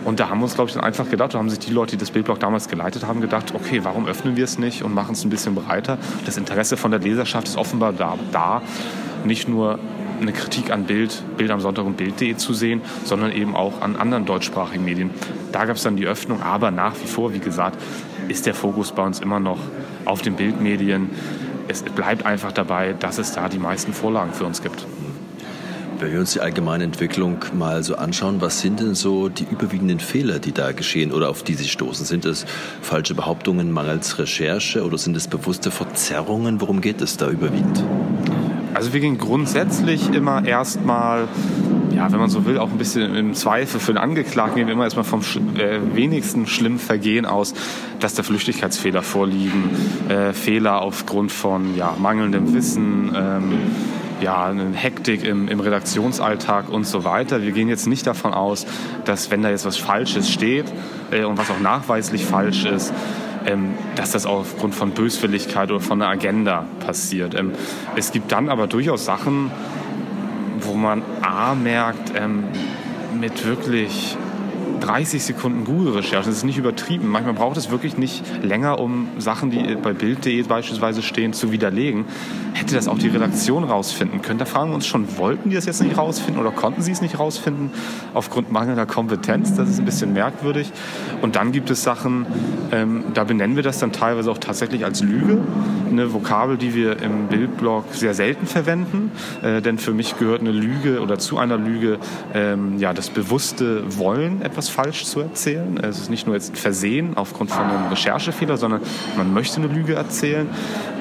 Und 0.04 0.18
da 0.20 0.28
haben 0.28 0.38
wir 0.38 0.44
uns, 0.44 0.54
glaube 0.54 0.68
ich, 0.68 0.74
dann 0.74 0.84
einfach 0.84 1.08
gedacht, 1.08 1.34
da 1.34 1.38
haben 1.38 1.50
sich 1.50 1.60
die 1.60 1.72
Leute, 1.72 1.92
die 1.92 1.98
das 1.98 2.10
Bildblog 2.10 2.40
damals 2.40 2.68
geleitet 2.68 3.06
haben, 3.06 3.20
gedacht, 3.20 3.54
okay, 3.54 3.80
warum 3.84 4.06
öffnen 4.06 4.36
wir 4.36 4.44
es 4.44 4.58
nicht 4.58 4.82
und 4.82 4.94
machen 4.94 5.12
es 5.12 5.24
ein 5.24 5.30
bisschen 5.30 5.54
breiter? 5.54 5.98
Das 6.24 6.36
Interesse 6.36 6.76
von 6.76 6.90
der 6.90 7.00
Leserschaft 7.00 7.46
ist 7.46 7.56
offenbar 7.56 7.92
da, 7.92 8.18
da 8.32 8.62
nicht 9.24 9.48
nur 9.48 9.78
eine 10.20 10.32
Kritik 10.32 10.70
an 10.70 10.84
Bild, 10.84 11.22
Bild 11.36 11.50
am 11.50 11.60
Sonntag 11.60 11.84
und 11.84 11.96
Bild.de 11.96 12.36
zu 12.36 12.54
sehen, 12.54 12.80
sondern 13.04 13.32
eben 13.32 13.54
auch 13.54 13.80
an 13.80 13.96
anderen 13.96 14.24
deutschsprachigen 14.24 14.84
Medien. 14.84 15.10
Da 15.50 15.64
gab 15.64 15.76
es 15.76 15.82
dann 15.82 15.96
die 15.96 16.06
Öffnung, 16.06 16.42
aber 16.42 16.70
nach 16.70 16.94
wie 17.02 17.06
vor, 17.06 17.34
wie 17.34 17.40
gesagt, 17.40 17.78
ist 18.28 18.46
der 18.46 18.54
Fokus 18.54 18.92
bei 18.92 19.04
uns 19.04 19.20
immer 19.20 19.40
noch 19.40 19.58
auf 20.04 20.22
den 20.22 20.34
Bildmedien. 20.34 21.10
Es 21.68 21.82
bleibt 21.82 22.24
einfach 22.24 22.52
dabei, 22.52 22.94
dass 22.98 23.18
es 23.18 23.32
da 23.32 23.48
die 23.48 23.58
meisten 23.58 23.92
Vorlagen 23.92 24.32
für 24.32 24.44
uns 24.44 24.62
gibt. 24.62 24.86
Wenn 26.02 26.14
wir 26.14 26.18
uns 26.18 26.32
die 26.32 26.40
allgemeine 26.40 26.82
Entwicklung 26.82 27.44
mal 27.54 27.84
so 27.84 27.94
anschauen, 27.94 28.40
was 28.40 28.60
sind 28.60 28.80
denn 28.80 28.96
so 28.96 29.28
die 29.28 29.46
überwiegenden 29.48 30.00
Fehler, 30.00 30.40
die 30.40 30.50
da 30.50 30.72
geschehen 30.72 31.12
oder 31.12 31.30
auf 31.30 31.44
die 31.44 31.54
Sie 31.54 31.68
stoßen? 31.68 32.04
Sind 32.04 32.24
es 32.24 32.44
falsche 32.80 33.14
Behauptungen 33.14 33.70
mangels 33.70 34.18
Recherche 34.18 34.84
oder 34.84 34.98
sind 34.98 35.16
es 35.16 35.28
bewusste 35.28 35.70
Verzerrungen? 35.70 36.60
Worum 36.60 36.80
geht 36.80 37.00
es 37.02 37.18
da 37.18 37.30
überwiegend? 37.30 37.84
Also 38.74 38.92
wir 38.92 38.98
gehen 38.98 39.16
grundsätzlich 39.16 40.12
immer 40.12 40.44
erstmal 40.44 41.28
ja, 41.94 42.10
wenn 42.10 42.18
man 42.18 42.30
so 42.30 42.46
will, 42.46 42.58
auch 42.58 42.72
ein 42.72 42.78
bisschen 42.78 43.14
im 43.14 43.34
Zweifel 43.34 43.78
für 43.78 43.92
den 43.92 43.98
Angeklagten 43.98 44.56
gehen 44.56 44.66
wir 44.66 44.72
immer 44.72 44.84
erstmal 44.84 45.04
vom 45.04 45.20
äh, 45.56 45.78
wenigsten 45.94 46.48
schlimmen 46.48 46.80
Vergehen 46.80 47.26
aus, 47.26 47.54
dass 48.00 48.14
da 48.14 48.24
Flüchtigkeitsfehler 48.24 49.02
vorliegen, 49.02 49.70
äh, 50.08 50.32
Fehler 50.32 50.80
aufgrund 50.80 51.30
von 51.30 51.76
ja, 51.76 51.94
mangelndem 51.96 52.54
Wissen, 52.54 53.12
ähm, 53.14 53.52
ja, 54.22 54.44
eine 54.44 54.72
Hektik 54.72 55.24
im, 55.24 55.48
im 55.48 55.60
Redaktionsalltag 55.60 56.68
und 56.68 56.86
so 56.86 57.04
weiter. 57.04 57.42
Wir 57.42 57.52
gehen 57.52 57.68
jetzt 57.68 57.86
nicht 57.86 58.06
davon 58.06 58.32
aus, 58.32 58.66
dass 59.04 59.30
wenn 59.30 59.42
da 59.42 59.50
jetzt 59.50 59.66
was 59.66 59.76
Falsches 59.76 60.30
steht 60.30 60.66
äh, 61.10 61.24
und 61.24 61.38
was 61.38 61.50
auch 61.50 61.60
nachweislich 61.60 62.24
falsch 62.24 62.64
ist, 62.64 62.92
ähm, 63.44 63.74
dass 63.96 64.12
das 64.12 64.24
aufgrund 64.24 64.74
von 64.74 64.92
Böswilligkeit 64.92 65.70
oder 65.70 65.80
von 65.80 66.00
einer 66.00 66.10
Agenda 66.10 66.66
passiert. 66.80 67.34
Ähm, 67.34 67.52
es 67.96 68.12
gibt 68.12 68.30
dann 68.32 68.48
aber 68.48 68.66
durchaus 68.68 69.04
Sachen, 69.04 69.50
wo 70.60 70.74
man 70.74 71.02
A 71.22 71.54
merkt, 71.54 72.12
ähm, 72.14 72.44
mit 73.18 73.44
wirklich 73.44 74.16
30 74.82 75.22
Sekunden 75.22 75.64
Google-Recherche. 75.64 76.28
Das 76.28 76.38
ist 76.38 76.44
nicht 76.44 76.58
übertrieben. 76.58 77.08
Manchmal 77.08 77.34
braucht 77.34 77.56
es 77.56 77.70
wirklich 77.70 77.96
nicht 77.96 78.24
länger, 78.42 78.80
um 78.80 79.08
Sachen, 79.18 79.50
die 79.50 79.76
bei 79.76 79.92
Bild.de 79.92 80.42
beispielsweise 80.42 81.02
stehen, 81.02 81.32
zu 81.32 81.52
widerlegen. 81.52 82.04
Hätte 82.54 82.74
das 82.74 82.88
auch 82.88 82.98
die 82.98 83.08
Redaktion 83.08 83.64
rausfinden 83.64 84.22
können? 84.22 84.38
Da 84.38 84.44
fragen 84.44 84.70
wir 84.70 84.74
uns 84.74 84.86
schon, 84.86 85.16
wollten 85.18 85.50
die 85.50 85.56
das 85.56 85.66
jetzt 85.66 85.82
nicht 85.82 85.96
rausfinden 85.96 86.40
oder 86.40 86.50
konnten 86.50 86.82
sie 86.82 86.90
es 86.90 87.00
nicht 87.00 87.18
rausfinden 87.18 87.70
aufgrund 88.12 88.50
mangelnder 88.50 88.86
Kompetenz? 88.86 89.54
Das 89.54 89.68
ist 89.68 89.78
ein 89.78 89.84
bisschen 89.84 90.12
merkwürdig. 90.12 90.72
Und 91.22 91.36
dann 91.36 91.52
gibt 91.52 91.70
es 91.70 91.82
Sachen, 91.82 92.26
ähm, 92.72 93.04
da 93.14 93.24
benennen 93.24 93.54
wir 93.54 93.62
das 93.62 93.78
dann 93.78 93.92
teilweise 93.92 94.30
auch 94.30 94.38
tatsächlich 94.38 94.84
als 94.84 95.02
Lüge. 95.02 95.38
Eine 95.90 96.12
Vokabel, 96.12 96.56
die 96.56 96.74
wir 96.74 97.00
im 97.00 97.28
Bildblog 97.28 97.84
sehr 97.92 98.14
selten 98.14 98.46
verwenden. 98.46 99.12
Äh, 99.42 99.62
denn 99.62 99.78
für 99.78 99.92
mich 99.92 100.18
gehört 100.18 100.40
eine 100.40 100.52
Lüge 100.52 101.00
oder 101.00 101.18
zu 101.18 101.38
einer 101.38 101.56
Lüge 101.56 101.98
ähm, 102.34 102.78
ja, 102.78 102.92
das 102.92 103.10
bewusste 103.10 103.98
Wollen, 103.98 104.42
etwas 104.42 104.71
falsch 104.72 105.04
zu 105.04 105.20
erzählen. 105.20 105.78
Es 105.82 105.98
ist 105.98 106.10
nicht 106.10 106.26
nur 106.26 106.34
jetzt 106.34 106.56
Versehen 106.56 107.16
aufgrund 107.16 107.50
von 107.50 107.64
einem 107.64 107.88
Recherchefehler, 107.88 108.56
sondern 108.56 108.80
man 109.16 109.32
möchte 109.32 109.58
eine 109.58 109.72
Lüge 109.72 109.94
erzählen. 109.94 110.48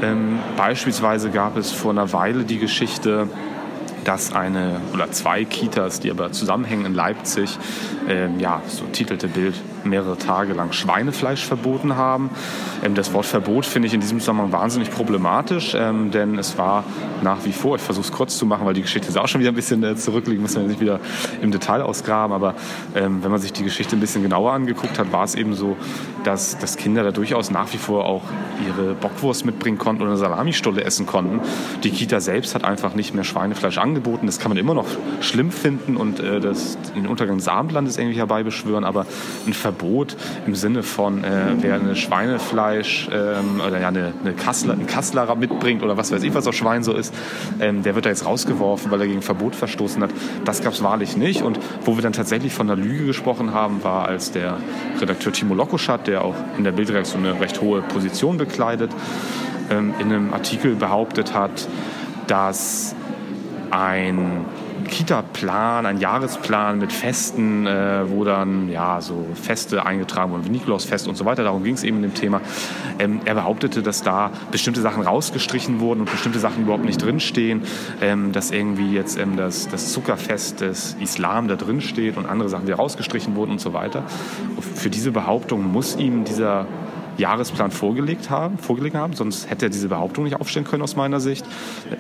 Ähm, 0.04 0.40
beispielsweise 0.58 1.30
gab 1.32 1.58
es 1.58 1.72
vor 1.72 1.92
einer 1.92 2.12
Weile 2.12 2.44
die 2.44 2.60
Geschichte, 2.60 3.28
dass 4.04 4.34
eine 4.34 4.82
oder 4.94 5.12
zwei 5.12 5.46
Kitas, 5.46 6.00
die 6.00 6.12
aber 6.12 6.32
zusammenhängen 6.32 6.86
in 6.86 6.94
Leipzig, 6.94 7.58
ähm, 8.08 8.40
ja, 8.40 8.62
so 8.68 8.86
titelte 8.86 9.28
Bild, 9.28 9.56
mehrere 9.84 10.18
Tage 10.18 10.54
lang 10.54 10.72
Schweinefleisch 10.72 11.46
verboten 11.46 11.96
haben. 11.96 12.30
Ähm, 12.84 12.96
das 12.96 13.14
Wort 13.14 13.26
Verbot 13.26 13.66
finde 13.66 13.88
ich 13.88 13.94
in 13.94 14.02
diesem 14.02 14.20
Zusammenhang 14.20 14.52
wahnsinnig 14.52 14.92
problematisch, 14.92 15.76
ähm, 15.76 16.12
denn 16.12 16.38
es 16.38 16.58
war 16.58 16.84
nach 17.22 17.46
wie 17.46 17.52
vor, 17.52 17.76
ich 17.76 17.82
versuche 17.82 18.06
es 18.06 18.12
kurz 18.12 18.38
zu 18.38 18.46
machen, 18.46 18.66
weil 18.66 18.74
die 18.74 18.82
Geschichte 18.82 19.08
ist 19.08 19.18
auch 19.18 19.28
schon 19.28 19.42
wieder 19.42 19.52
ein 19.52 19.56
bisschen 19.56 19.84
äh, 19.84 19.96
zurückliegt, 19.96 20.42
müssen 20.42 20.62
wir 20.62 20.68
nicht 20.68 20.82
wieder 20.82 21.00
im 21.42 21.52
Detail 21.52 21.82
ausgraben, 21.82 22.34
aber 22.34 22.56
ähm, 22.96 23.24
wenn 23.24 23.32
man 23.32 23.40
sich 23.40 23.54
die 23.54 23.64
Geschichte 23.64 23.96
ein 23.96 24.00
bisschen 24.00 24.24
genauer 24.24 24.54
angeguckt 24.54 24.98
hat, 25.00 25.12
war 25.12 25.24
es 25.24 25.36
eben 25.36 25.54
so, 25.54 25.78
dass, 26.24 26.58
dass 26.58 26.78
Kinder 26.78 27.04
da 27.04 27.12
durchaus 27.12 27.52
nach 27.52 27.72
wie 27.74 27.78
vor 27.78 28.06
auch 28.06 28.24
ihre 28.66 28.94
Bockwurst 28.94 29.46
mitbringen 29.46 29.78
konnten 29.78 30.02
oder 30.02 30.12
eine 30.12 30.20
Salamistulle 30.20 30.84
essen 30.84 31.06
konnten. 31.06 31.42
Die 31.84 31.92
Kita 31.92 32.20
selbst 32.20 32.56
hat 32.56 32.64
einfach 32.64 32.94
nicht 32.94 33.14
mehr 33.14 33.24
Schweinefleisch 33.24 33.78
angeboten. 33.78 34.26
Das 34.26 34.40
kann 34.40 34.50
man 34.50 34.58
immer 34.58 34.74
noch 34.74 34.88
schlimm 35.22 35.52
finden 35.52 35.98
und 35.98 36.20
äh, 36.20 36.40
das, 36.40 36.78
den 36.96 37.08
Untergang 37.08 37.38
des 37.38 37.48
Abendlandes 37.48 37.98
irgendwie 37.98 38.18
herbeibeschwören, 38.18 38.84
aber 38.84 39.06
ein 39.48 39.54
Verbot 39.54 40.16
im 40.46 40.56
Sinne 40.56 40.84
von, 40.84 41.24
äh, 41.24 41.56
wer 41.60 41.76
eine 41.76 41.96
Schweinefleisch 41.96 43.10
ähm, 43.12 43.62
oder 43.66 43.80
ja, 43.80 43.88
eine, 43.88 44.14
eine 44.22 44.34
Kassler, 44.34 44.74
einen 44.74 44.88
Kasslerer 44.88 45.36
mitbringt 45.36 45.84
oder 45.84 45.98
was 45.98 46.12
weiß 46.12 46.24
ich, 46.24 46.34
was 46.34 46.48
auf 46.48 46.56
Schwein 46.56 46.84
so 46.84 46.94
ist, 46.94 47.14
ähm, 47.60 47.84
der 47.84 47.96
wird 47.96 48.06
da 48.06 48.10
jetzt 48.10 48.26
rausgeworfen, 48.26 48.92
weil 48.92 49.02
er 49.02 49.08
gegen 49.08 49.22
Verbot 49.22 49.56
verstoßen 49.56 50.02
hat. 50.04 50.12
Das 50.46 50.62
gab 50.62 50.74
es 50.74 50.84
wahrlich 50.84 51.18
nicht. 51.18 51.42
Und 51.42 51.60
wo 51.86 51.96
wir 51.96 52.02
dann 52.02 52.14
tatsächlich 52.14 52.54
von 52.54 52.70
einer 52.70 52.82
Lüge 52.82 53.06
gesprochen 53.06 53.54
haben, 53.54 53.84
war, 53.84 54.06
als 54.08 54.32
der 54.32 54.58
Redakteur 55.00 55.34
Timo 55.34 55.56
Lokoschat, 55.56 56.08
der 56.12 56.26
auch 56.26 56.36
in 56.58 56.64
der 56.64 56.74
Bildredaktion 56.74 57.26
eine 57.26 57.40
recht 57.40 57.62
hohe 57.62 57.82
Position 57.82 58.38
bekleidet, 58.38 58.92
ähm, 59.70 59.94
in 60.00 60.12
einem 60.12 60.34
Artikel 60.34 60.76
behauptet 60.76 61.34
hat, 61.34 61.68
dass 62.28 62.94
ein 63.72 64.46
Kita-Plan, 64.92 65.86
ein 65.88 66.00
Jahresplan 66.00 66.78
mit 66.78 66.94
Festen, 66.94 67.66
äh, 67.66 68.10
wo 68.10 68.24
dann 68.24 68.70
ja 68.70 69.02
so 69.02 69.26
Feste 69.34 69.86
eingetragen 69.86 70.32
wurden, 70.32 70.46
wie 70.46 70.50
Nikolausfest 70.50 71.08
und 71.08 71.16
so 71.16 71.26
weiter. 71.26 71.44
Darum 71.44 71.64
ging 71.64 71.74
es 71.74 71.84
eben 71.84 71.98
in 71.98 72.04
dem 72.04 72.14
Thema. 72.14 72.42
Ähm, 73.00 73.22
er 73.26 73.34
behauptete, 73.34 73.82
dass 73.82 74.04
da 74.04 74.30
bestimmte 74.52 74.82
Sachen 74.82 75.02
rausgestrichen 75.02 75.80
wurden 75.80 76.02
und 76.02 76.12
bestimmte 76.12 76.40
Sachen 76.40 76.64
überhaupt 76.64 76.86
nicht 76.86 77.02
drinstehen, 77.02 77.64
ähm, 78.02 78.34
dass 78.34 78.52
irgendwie 78.52 78.92
jetzt 78.92 79.18
ähm, 79.18 79.38
das, 79.38 79.70
das 79.70 79.92
Zuckerfest 79.94 80.62
des 80.62 80.96
Islam 81.00 81.48
da 81.48 81.56
drin 81.56 81.82
steht 81.82 82.18
und 82.18 82.26
andere 82.26 82.50
Sachen, 82.50 82.66
die 82.66 82.74
rausgestrichen 82.74 83.36
wurden 83.36 83.52
und 83.52 83.62
so 83.62 83.74
weiter. 83.74 84.04
Für 84.76 84.90
diese 84.90 85.12
Behauptung 85.12 85.72
muss 85.72 85.96
ihm 85.96 86.26
dieser 86.26 86.68
Jahresplan 87.22 87.72
vorgelegt 87.72 88.30
haben, 88.30 88.58
vorgelegt 88.58 88.96
haben, 88.96 89.14
sonst 89.14 89.50
hätte 89.50 89.68
er 89.68 89.70
diese 89.70 89.88
Behauptung 89.88 90.26
nicht 90.26 90.36
aufstellen 90.36 90.66
können 90.66 90.84
aus 90.84 90.96
meiner 90.96 91.20
Sicht. 91.20 91.46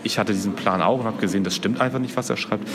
Ich 0.04 0.20
hatte 0.20 0.34
diesen 0.34 0.54
Plan 0.54 0.82
auch 0.82 1.00
und 1.00 1.06
habe 1.06 1.22
gesehen, 1.22 1.44
das 1.44 1.56
stimmt 1.56 1.80
einfach 1.80 2.00
nicht, 2.00 2.18
was 2.18 2.30
er 2.30 2.38
schreibt. 2.38 2.68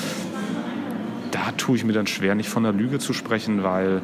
Da 1.33 1.53
tue 1.57 1.77
ich 1.77 1.85
mir 1.85 1.93
dann 1.93 2.07
schwer, 2.07 2.35
nicht 2.35 2.49
von 2.49 2.65
einer 2.65 2.77
Lüge 2.77 2.99
zu 2.99 3.13
sprechen, 3.13 3.63
weil 3.63 4.01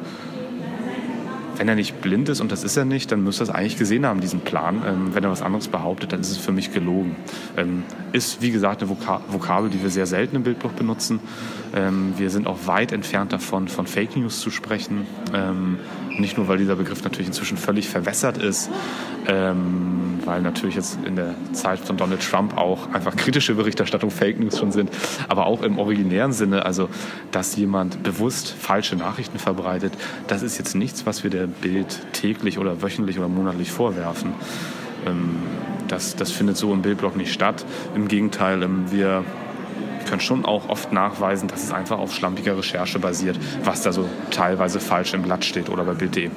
wenn 1.57 1.67
er 1.67 1.75
nicht 1.75 2.01
blind 2.01 2.29
ist, 2.29 2.41
und 2.41 2.51
das 2.51 2.63
ist 2.63 2.77
er 2.77 2.85
nicht, 2.85 3.11
dann 3.11 3.23
müsste 3.23 3.43
er 3.43 3.49
es 3.49 3.55
eigentlich 3.55 3.77
gesehen 3.77 4.05
haben, 4.05 4.21
diesen 4.21 4.41
Plan. 4.41 4.81
Ähm, 4.85 5.09
wenn 5.13 5.23
er 5.23 5.31
was 5.31 5.41
anderes 5.41 5.67
behauptet, 5.67 6.13
dann 6.13 6.21
ist 6.21 6.31
es 6.31 6.37
für 6.37 6.51
mich 6.51 6.73
gelogen. 6.73 7.15
Ähm, 7.57 7.83
ist, 8.11 8.41
wie 8.41 8.51
gesagt, 8.51 8.81
eine 8.81 8.89
Voka 8.89 9.21
Vokabel, 9.27 9.69
die 9.69 9.81
wir 9.81 9.89
sehr 9.89 10.05
selten 10.05 10.35
im 10.35 10.43
Bildblock 10.43 10.75
benutzen. 10.75 11.19
Ähm, 11.75 12.13
wir 12.17 12.29
sind 12.29 12.47
auch 12.47 12.65
weit 12.65 12.91
entfernt 12.91 13.33
davon, 13.33 13.67
von 13.67 13.87
Fake 13.87 14.15
News 14.15 14.39
zu 14.39 14.51
sprechen. 14.51 15.05
Ähm, 15.33 15.79
nicht 16.17 16.37
nur, 16.37 16.47
weil 16.47 16.57
dieser 16.57 16.75
Begriff 16.75 17.03
natürlich 17.03 17.27
inzwischen 17.27 17.57
völlig 17.57 17.89
verwässert 17.89 18.37
ist, 18.37 18.69
ähm, 19.27 20.12
weil 20.25 20.41
natürlich 20.41 20.75
jetzt 20.75 20.97
in 21.05 21.15
der 21.15 21.35
Zeit 21.53 21.79
von 21.79 21.97
Donald 21.97 22.21
Trump 22.21 22.57
auch 22.57 22.91
einfach 22.93 23.15
kritische 23.15 23.55
Berichterstattung 23.55 24.11
Fake 24.11 24.39
News 24.39 24.59
schon 24.59 24.71
sind, 24.71 24.89
aber 25.27 25.45
auch 25.45 25.61
im 25.61 25.79
originären 25.79 26.33
Sinne, 26.33 26.65
also 26.65 26.89
dass 27.31 27.55
jemand 27.55 28.03
bewusst 28.03 28.51
falsche 28.51 28.95
Nachrichten 28.95 29.39
verbreitet, 29.39 29.93
das 30.27 30.41
ist 30.41 30.57
jetzt 30.57 30.75
nichts, 30.75 31.05
was 31.05 31.23
wir 31.23 31.29
der 31.29 31.47
Bild 31.47 31.99
täglich 32.13 32.59
oder 32.59 32.81
wöchentlich 32.81 33.17
oder 33.17 33.27
monatlich 33.27 33.71
vorwerfen. 33.71 34.33
Ähm, 35.05 35.37
das, 35.87 36.15
das 36.15 36.31
findet 36.31 36.57
so 36.57 36.73
im 36.73 36.81
Bildblock 36.81 37.15
nicht 37.15 37.33
statt. 37.33 37.65
Im 37.95 38.07
Gegenteil, 38.07 38.63
ähm, 38.63 38.85
wir 38.89 39.23
können 40.07 40.21
schon 40.21 40.45
auch 40.45 40.69
oft 40.69 40.91
nachweisen, 40.91 41.47
dass 41.47 41.63
es 41.63 41.71
einfach 41.71 41.97
auf 41.97 42.13
schlampiger 42.13 42.57
Recherche 42.57 42.99
basiert, 42.99 43.39
was 43.63 43.81
da 43.81 43.91
so 43.91 44.07
teilweise 44.31 44.79
falsch 44.79 45.13
im 45.13 45.21
Blatt 45.23 45.45
steht 45.45 45.69
oder 45.69 45.83
bei 45.83 45.93
Bild.de. 45.93 46.29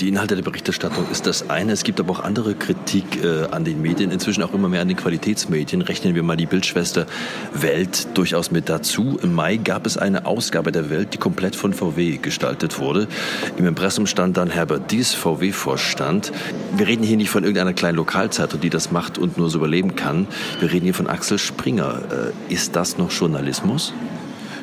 Die 0.00 0.08
Inhalte 0.08 0.34
der 0.34 0.42
Berichterstattung 0.42 1.06
ist 1.12 1.26
das 1.26 1.50
eine. 1.50 1.70
Es 1.70 1.84
gibt 1.84 2.00
aber 2.00 2.12
auch 2.12 2.20
andere 2.20 2.54
Kritik 2.54 3.22
äh, 3.22 3.44
an 3.52 3.64
den 3.64 3.80
Medien, 3.80 4.10
inzwischen 4.10 4.42
auch 4.42 4.52
immer 4.52 4.68
mehr 4.68 4.82
an 4.82 4.88
den 4.88 4.96
Qualitätsmedien. 4.96 5.82
Rechnen 5.82 6.16
wir 6.16 6.24
mal 6.24 6.36
die 6.36 6.46
Bildschwester 6.46 7.06
Welt 7.52 8.08
durchaus 8.14 8.50
mit 8.50 8.68
dazu. 8.68 9.20
Im 9.22 9.34
Mai 9.34 9.56
gab 9.56 9.86
es 9.86 9.96
eine 9.96 10.26
Ausgabe 10.26 10.72
der 10.72 10.90
Welt, 10.90 11.14
die 11.14 11.18
komplett 11.18 11.54
von 11.54 11.72
VW 11.72 12.16
gestaltet 12.16 12.80
wurde. 12.80 13.06
Im 13.56 13.66
Impressum 13.66 14.06
stand 14.06 14.36
dann 14.36 14.50
Herbert 14.50 14.90
Dies, 14.90 15.14
VW-Vorstand. 15.14 16.32
Wir 16.76 16.88
reden 16.88 17.04
hier 17.04 17.16
nicht 17.16 17.30
von 17.30 17.44
irgendeiner 17.44 17.72
kleinen 17.72 17.96
Lokalzeitung, 17.96 18.60
die 18.60 18.70
das 18.70 18.90
macht 18.90 19.16
und 19.16 19.38
nur 19.38 19.48
so 19.48 19.58
überleben 19.58 19.94
kann. 19.94 20.26
Wir 20.58 20.72
reden 20.72 20.84
hier 20.84 20.94
von 20.94 21.06
Axel 21.06 21.38
Springer. 21.38 22.32
Äh, 22.48 22.52
ist 22.52 22.74
das 22.74 22.98
noch 22.98 23.12
Journalismus? 23.12 23.94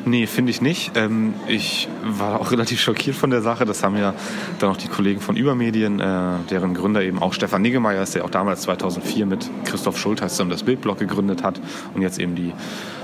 Nee, 0.03 0.25
finde 0.25 0.49
ich 0.49 0.61
nicht. 0.61 0.91
Ähm, 0.95 1.33
ich 1.47 1.87
war 2.03 2.39
auch 2.39 2.51
relativ 2.51 2.79
schockiert 2.79 3.15
von 3.15 3.29
der 3.29 3.41
Sache. 3.41 3.65
Das 3.65 3.83
haben 3.83 3.97
ja 3.97 4.13
dann 4.59 4.71
auch 4.71 4.77
die 4.77 4.87
Kollegen 4.87 5.21
von 5.21 5.35
Übermedien, 5.35 5.99
äh, 5.99 6.37
deren 6.49 6.73
Gründer 6.73 7.03
eben 7.03 7.19
auch 7.19 7.33
Stefan 7.33 7.61
Niggemeier 7.61 8.01
ist, 8.01 8.15
der 8.15 8.25
auch 8.25 8.29
damals 8.29 8.61
2004 8.61 9.25
mit 9.25 9.49
Christoph 9.65 9.97
Schultheiß 9.97 10.31
zusammen 10.31 10.49
das 10.49 10.63
Bildblog 10.63 10.97
gegründet 10.97 11.43
hat 11.43 11.61
und 11.93 12.01
jetzt 12.01 12.19
eben 12.19 12.35
die, 12.35 12.53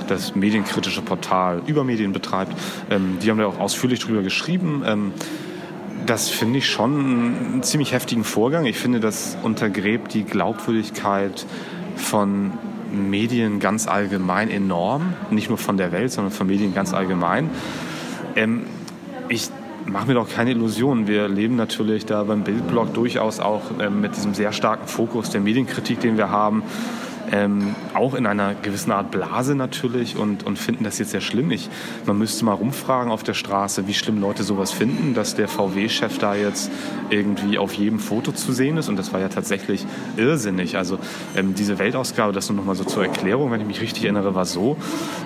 das 0.07 0.35
medienkritische 0.35 1.01
Portal 1.01 1.61
Übermedien 1.67 2.13
betreibt. 2.13 2.53
Ähm, 2.89 3.17
die 3.21 3.29
haben 3.29 3.37
da 3.37 3.45
auch 3.45 3.59
ausführlich 3.59 3.99
drüber 3.99 4.23
geschrieben. 4.23 4.83
Ähm, 4.85 5.11
das 6.05 6.29
finde 6.29 6.59
ich 6.59 6.69
schon 6.69 6.99
einen 6.99 7.63
ziemlich 7.63 7.91
heftigen 7.91 8.23
Vorgang. 8.23 8.65
Ich 8.65 8.77
finde, 8.77 8.99
das 8.99 9.37
untergräbt 9.43 10.13
die 10.13 10.23
Glaubwürdigkeit 10.23 11.45
von 11.95 12.53
Medien 12.91 13.59
ganz 13.59 13.87
allgemein 13.87 14.49
enorm, 14.49 15.13
nicht 15.29 15.49
nur 15.49 15.57
von 15.57 15.77
der 15.77 15.91
Welt, 15.91 16.11
sondern 16.11 16.31
von 16.31 16.47
Medien 16.47 16.73
ganz 16.73 16.93
allgemein. 16.93 17.49
Ähm, 18.35 18.63
ich 19.29 19.49
mache 19.85 20.07
mir 20.07 20.13
doch 20.13 20.29
keine 20.29 20.51
Illusionen. 20.51 21.07
Wir 21.07 21.27
leben 21.27 21.55
natürlich 21.55 22.05
da 22.05 22.23
beim 22.23 22.43
Bildblog 22.43 22.93
durchaus 22.93 23.39
auch 23.39 23.63
ähm, 23.79 24.01
mit 24.01 24.15
diesem 24.15 24.33
sehr 24.33 24.51
starken 24.51 24.87
Fokus 24.87 25.29
der 25.29 25.41
Medienkritik, 25.41 25.99
den 25.99 26.17
wir 26.17 26.29
haben 26.29 26.63
ähm, 27.31 27.75
auch 27.93 28.13
in 28.13 28.25
einer 28.25 28.55
gewissen 28.55 28.91
Art 28.91 29.11
Blase 29.11 29.55
natürlich 29.55 30.17
und, 30.17 30.45
und 30.45 30.57
finden 30.57 30.83
das 30.83 30.99
jetzt 30.99 31.11
sehr 31.11 31.21
schlimm. 31.21 31.51
Ich, 31.51 31.69
man 32.05 32.17
müsste 32.17 32.45
mal 32.45 32.53
rumfragen 32.53 33.11
auf 33.11 33.23
der 33.23 33.33
Straße, 33.33 33.87
wie 33.87 33.93
schlimm 33.93 34.19
Leute 34.19 34.43
sowas 34.43 34.71
finden, 34.71 35.13
dass 35.13 35.35
der 35.35 35.47
VW-Chef 35.47 36.17
da 36.17 36.35
jetzt 36.35 36.71
irgendwie 37.09 37.57
auf 37.57 37.73
jedem 37.73 37.99
Foto 37.99 38.31
zu 38.31 38.51
sehen 38.53 38.77
ist 38.77 38.89
und 38.89 38.97
das 38.97 39.13
war 39.13 39.19
ja 39.19 39.29
tatsächlich 39.29 39.85
irrsinnig. 40.15 40.77
Also 40.77 40.99
ähm, 41.35 41.55
diese 41.55 41.79
Weltausgabe, 41.79 42.33
das 42.33 42.49
nur 42.49 42.57
noch 42.57 42.65
mal 42.65 42.75
so 42.75 42.83
zur 42.83 43.03
Erklärung, 43.03 43.51
wenn 43.51 43.61
ich 43.61 43.67
mich 43.67 43.81
richtig 43.81 44.03
erinnere, 44.03 44.35
war 44.35 44.45
so, 44.45 44.77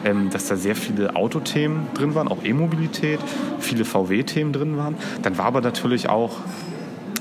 ähm, 0.04 0.30
dass 0.30 0.48
da 0.48 0.56
sehr 0.56 0.76
viele 0.76 1.16
Autothemen 1.16 1.88
drin 1.94 2.16
waren, 2.16 2.28
auch 2.28 2.44
E-Mobilität, 2.44 3.20
viele 3.60 3.86
VW-Themen 3.86 4.54
drin 4.54 4.78
waren. 4.78 4.96
Dann 5.22 5.38
war 5.38 5.46
aber 5.46 5.62
natürlich 5.62 6.10
auch 6.10 6.38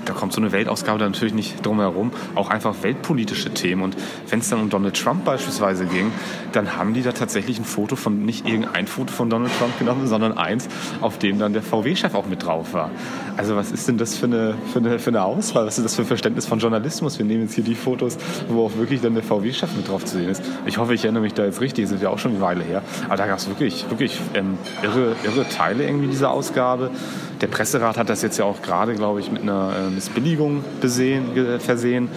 da 0.04 0.12
kommt 0.12 0.32
so 0.32 0.40
eine 0.40 0.52
Weltausgabe 0.52 0.98
da 0.98 1.06
natürlich 1.06 1.34
nicht 1.34 1.64
drum 1.64 1.80
herum, 1.80 2.12
auch 2.34 2.50
einfach 2.50 2.74
weltpolitische 2.82 3.50
Themen. 3.50 3.82
Und 3.82 3.96
wenn 4.28 4.40
es 4.40 4.48
dann 4.48 4.60
um 4.60 4.70
Donald 4.70 5.00
Trump 5.00 5.24
beispielsweise 5.24 5.86
ging, 5.86 6.12
dann 6.52 6.76
haben 6.76 6.94
die 6.94 7.02
da 7.02 7.12
tatsächlich 7.12 7.58
ein 7.58 7.64
Foto 7.64 7.96
von, 7.96 8.24
nicht 8.24 8.46
irgendein 8.46 8.86
Foto 8.86 9.12
von 9.12 9.30
Donald 9.30 9.52
Trump 9.58 9.78
genommen, 9.78 10.06
sondern 10.06 10.36
eins, 10.36 10.68
auf 11.00 11.18
dem 11.18 11.38
dann 11.38 11.52
der 11.52 11.62
VW-Chef 11.62 12.14
auch 12.14 12.26
mit 12.26 12.44
drauf 12.44 12.72
war. 12.72 12.90
Also 13.36 13.56
was 13.56 13.72
ist 13.72 13.88
denn 13.88 13.98
das 13.98 14.16
für 14.16 14.26
eine, 14.26 14.54
für, 14.72 14.80
eine, 14.80 14.98
für 14.98 15.10
eine 15.10 15.22
Auswahl? 15.22 15.66
Was 15.66 15.78
ist 15.78 15.84
das 15.84 15.94
für 15.94 16.02
ein 16.02 16.06
Verständnis 16.08 16.46
von 16.46 16.58
Journalismus? 16.58 17.18
Wir 17.18 17.26
nehmen 17.26 17.42
jetzt 17.42 17.54
hier 17.54 17.64
die 17.64 17.74
Fotos, 17.74 18.18
wo 18.48 18.66
auch 18.66 18.76
wirklich 18.76 19.00
dann 19.00 19.14
der 19.14 19.22
VW-Chef 19.22 19.74
mit 19.76 19.88
drauf 19.88 20.04
zu 20.04 20.18
sehen 20.18 20.28
ist. 20.28 20.42
Ich 20.66 20.78
hoffe, 20.78 20.94
ich 20.94 21.04
erinnere 21.04 21.22
mich 21.22 21.34
da 21.34 21.44
jetzt 21.44 21.60
richtig, 21.60 21.84
das 21.84 21.92
ist 21.92 22.02
ja 22.02 22.10
auch 22.10 22.18
schon 22.18 22.32
eine 22.32 22.40
Weile 22.40 22.62
her. 22.62 22.82
Aber 23.06 23.16
da 23.16 23.26
gab 23.26 23.38
es 23.38 23.48
wirklich, 23.48 23.88
wirklich 23.88 24.20
ähm, 24.34 24.58
irre, 24.82 25.14
irre 25.24 25.48
Teile 25.48 25.84
irgendwie 25.84 26.08
dieser 26.08 26.30
Ausgabe. 26.30 26.90
Der 27.40 27.46
Presserat 27.46 27.96
hat 27.96 28.10
das 28.10 28.20
jetzt 28.20 28.38
ja 28.38 28.44
auch 28.44 28.60
gerade, 28.60 28.94
glaube 28.94 29.20
ich, 29.20 29.32
mit 29.32 29.42
einer 29.42 29.72
äh, 29.74 29.90
Missbilligung 29.90 30.62
besehen, 30.80 31.58
versehen. 31.58 32.08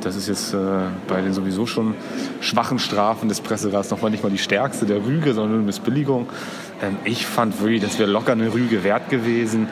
Das 0.00 0.16
ist 0.16 0.26
jetzt 0.26 0.54
äh, 0.54 0.58
bei 1.06 1.20
den 1.20 1.34
sowieso 1.34 1.66
schon 1.66 1.94
schwachen 2.40 2.78
Strafen 2.78 3.28
des 3.28 3.42
Presserats 3.42 3.90
noch 3.90 4.00
mal 4.00 4.10
nicht 4.10 4.22
mal 4.22 4.30
die 4.30 4.38
stärkste 4.38 4.86
der 4.86 5.04
Rüge, 5.04 5.34
sondern 5.34 5.56
eine 5.56 5.66
Missbilligung. 5.66 6.28
Ähm, 6.82 6.96
ich 7.04 7.26
fand 7.26 7.60
wirklich, 7.60 7.82
das 7.82 7.98
wäre 7.98 8.10
locker 8.10 8.32
eine 8.32 8.54
Rüge 8.54 8.82
wert 8.82 9.10
gewesen. 9.10 9.68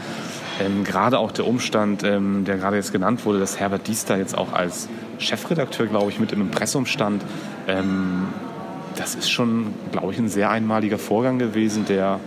Ähm, 0.60 0.84
gerade 0.84 1.18
auch 1.18 1.32
der 1.32 1.46
Umstand, 1.46 2.02
ähm, 2.04 2.44
der 2.44 2.58
gerade 2.58 2.76
jetzt 2.76 2.92
genannt 2.92 3.24
wurde, 3.24 3.38
dass 3.38 3.58
Herbert 3.58 3.86
Diester 3.86 4.18
jetzt 4.18 4.36
auch 4.36 4.52
als 4.52 4.88
Chefredakteur, 5.18 5.86
glaube 5.86 6.10
ich, 6.10 6.20
mit 6.20 6.32
im 6.32 6.42
Impressum 6.42 6.84
stand. 6.84 7.24
Ähm, 7.66 8.26
das 8.96 9.14
ist 9.14 9.30
schon, 9.30 9.72
glaube 9.92 10.12
ich, 10.12 10.18
ein 10.18 10.28
sehr 10.28 10.50
einmaliger 10.50 10.98
Vorgang 10.98 11.38
gewesen, 11.38 11.86
der 11.86 12.20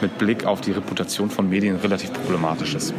mit 0.00 0.18
Blick 0.18 0.44
auf 0.44 0.60
die 0.60 0.72
Reputation 0.72 1.30
von 1.30 1.48
Medien 1.48 1.76
relativ 1.76 2.12
problematisch 2.12 2.74
ist. 2.74 2.94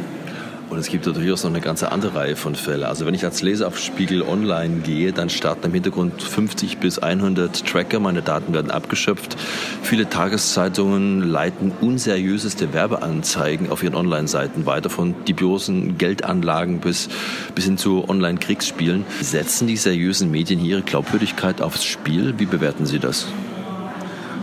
Und 0.68 0.78
es 0.78 0.88
gibt 0.88 1.06
natürlich 1.06 1.32
auch 1.32 1.42
noch 1.44 1.50
eine 1.50 1.60
ganze 1.60 1.92
andere 1.92 2.16
Reihe 2.16 2.34
von 2.34 2.56
Fällen. 2.56 2.82
Also 2.82 3.06
wenn 3.06 3.14
ich 3.14 3.24
als 3.24 3.40
Leser 3.40 3.68
auf 3.68 3.78
Spiegel 3.78 4.22
Online 4.22 4.80
gehe, 4.80 5.12
dann 5.12 5.30
starten 5.30 5.66
im 5.66 5.72
Hintergrund 5.72 6.20
50 6.20 6.78
bis 6.78 6.98
100 6.98 7.64
Tracker. 7.64 8.00
Meine 8.00 8.20
Daten 8.20 8.52
werden 8.52 8.72
abgeschöpft. 8.72 9.36
Viele 9.82 10.08
Tageszeitungen 10.08 11.22
leiten 11.22 11.70
unseriöseste 11.80 12.72
Werbeanzeigen 12.72 13.70
auf 13.70 13.84
ihren 13.84 13.94
Online-Seiten 13.94 14.66
weiter, 14.66 14.90
von 14.90 15.14
dubiosen 15.24 15.98
Geldanlagen 15.98 16.80
bis, 16.80 17.08
bis 17.54 17.64
hin 17.64 17.78
zu 17.78 18.08
Online-Kriegsspielen. 18.08 19.04
Setzen 19.20 19.68
die 19.68 19.76
seriösen 19.76 20.32
Medien 20.32 20.58
hier 20.58 20.78
ihre 20.78 20.82
Glaubwürdigkeit 20.82 21.62
aufs 21.62 21.84
Spiel? 21.84 22.34
Wie 22.38 22.46
bewerten 22.46 22.86
Sie 22.86 22.98
das? 22.98 23.28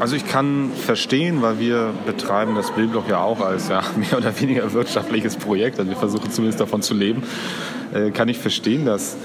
Also 0.04 0.18
ich 0.18 0.28
kann 0.28 0.70
verstehen, 0.76 1.42
weil 1.42 1.60
wir 1.60 1.94
betreiben 2.06 2.56
das 2.56 2.72
Bildblock 2.72 3.08
ja 3.08 3.22
auch 3.22 3.40
als 3.40 3.70
ja, 3.70 3.82
mehr 3.96 4.18
oder 4.18 4.38
weniger 4.38 4.74
wirtschaftliches 4.74 5.38
Projekt, 5.38 5.80
also 5.80 5.90
wir 5.90 5.96
versuchen 5.96 6.30
zumindest 6.30 6.60
davon 6.60 6.82
zu 6.82 6.94
leben, 6.94 7.24
äh, 7.94 8.12
kann 8.12 8.28
ich 8.28 8.38
verstehen, 8.38 8.84
dass 8.84 9.16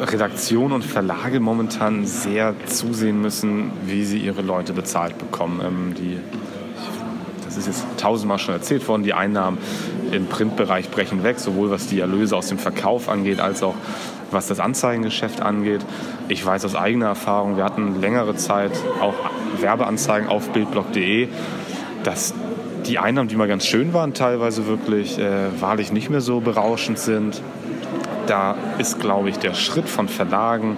Redaktion 0.00 0.70
und 0.70 0.84
Verlage 0.84 1.40
momentan 1.40 2.06
sehr 2.06 2.54
zusehen 2.66 3.20
müssen, 3.20 3.72
wie 3.84 4.04
sie 4.04 4.18
ihre 4.18 4.42
Leute 4.42 4.74
bezahlt 4.74 5.18
bekommen. 5.18 5.60
Ähm, 5.60 5.94
die, 5.98 6.18
das 7.44 7.56
ist 7.56 7.66
jetzt 7.66 7.84
tausendmal 7.96 8.38
schon 8.38 8.54
erzählt 8.54 8.86
worden, 8.86 9.02
die 9.02 9.14
Einnahmen 9.14 9.58
im 10.12 10.26
Printbereich 10.26 10.88
brechen 10.88 11.24
weg, 11.24 11.40
sowohl 11.40 11.72
was 11.72 11.88
die 11.88 11.98
Erlöse 11.98 12.36
aus 12.36 12.46
dem 12.46 12.58
Verkauf 12.58 13.08
angeht, 13.08 13.40
als 13.40 13.64
auch 13.64 13.74
was 14.34 14.48
das 14.48 14.60
Anzeigengeschäft 14.60 15.40
angeht. 15.40 15.80
Ich 16.28 16.44
weiß 16.44 16.64
aus 16.66 16.74
eigener 16.74 17.06
Erfahrung, 17.06 17.56
wir 17.56 17.64
hatten 17.64 18.00
längere 18.00 18.36
Zeit 18.36 18.72
auch 19.00 19.14
Werbeanzeigen 19.60 20.28
auf 20.28 20.50
bildblog.de, 20.50 21.28
dass 22.02 22.34
die 22.86 22.98
Einnahmen, 22.98 23.28
die 23.28 23.36
mal 23.36 23.48
ganz 23.48 23.64
schön 23.64 23.94
waren, 23.94 24.12
teilweise 24.12 24.66
wirklich 24.66 25.18
äh, 25.18 25.60
wahrlich 25.60 25.90
nicht 25.90 26.10
mehr 26.10 26.20
so 26.20 26.40
berauschend 26.40 26.98
sind. 26.98 27.40
Da 28.26 28.56
ist, 28.78 29.00
glaube 29.00 29.30
ich, 29.30 29.38
der 29.38 29.54
Schritt 29.54 29.88
von 29.88 30.08
Verlagen 30.08 30.76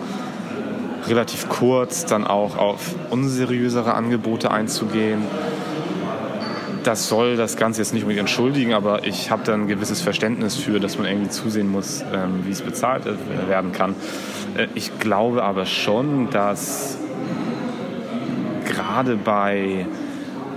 relativ 1.08 1.48
kurz, 1.48 2.04
dann 2.04 2.24
auch 2.24 2.56
auf 2.58 2.94
unseriösere 3.10 3.94
Angebote 3.94 4.50
einzugehen. 4.50 5.22
Das 6.86 7.08
soll 7.08 7.36
das 7.36 7.56
Ganze 7.56 7.80
jetzt 7.80 7.92
nicht 7.92 8.04
unbedingt 8.04 8.28
entschuldigen, 8.28 8.72
aber 8.72 9.04
ich 9.04 9.32
habe 9.32 9.42
da 9.44 9.54
ein 9.54 9.66
gewisses 9.66 10.00
Verständnis 10.00 10.54
für, 10.54 10.78
dass 10.78 10.98
man 10.98 11.08
irgendwie 11.08 11.30
zusehen 11.30 11.68
muss, 11.68 12.02
ähm, 12.14 12.44
wie 12.44 12.52
es 12.52 12.62
bezahlt 12.62 13.02
werden 13.48 13.72
kann. 13.72 13.96
Äh, 14.56 14.68
ich 14.76 14.96
glaube 15.00 15.42
aber 15.42 15.66
schon, 15.66 16.30
dass 16.30 16.96
gerade 18.66 19.16
bei 19.16 19.84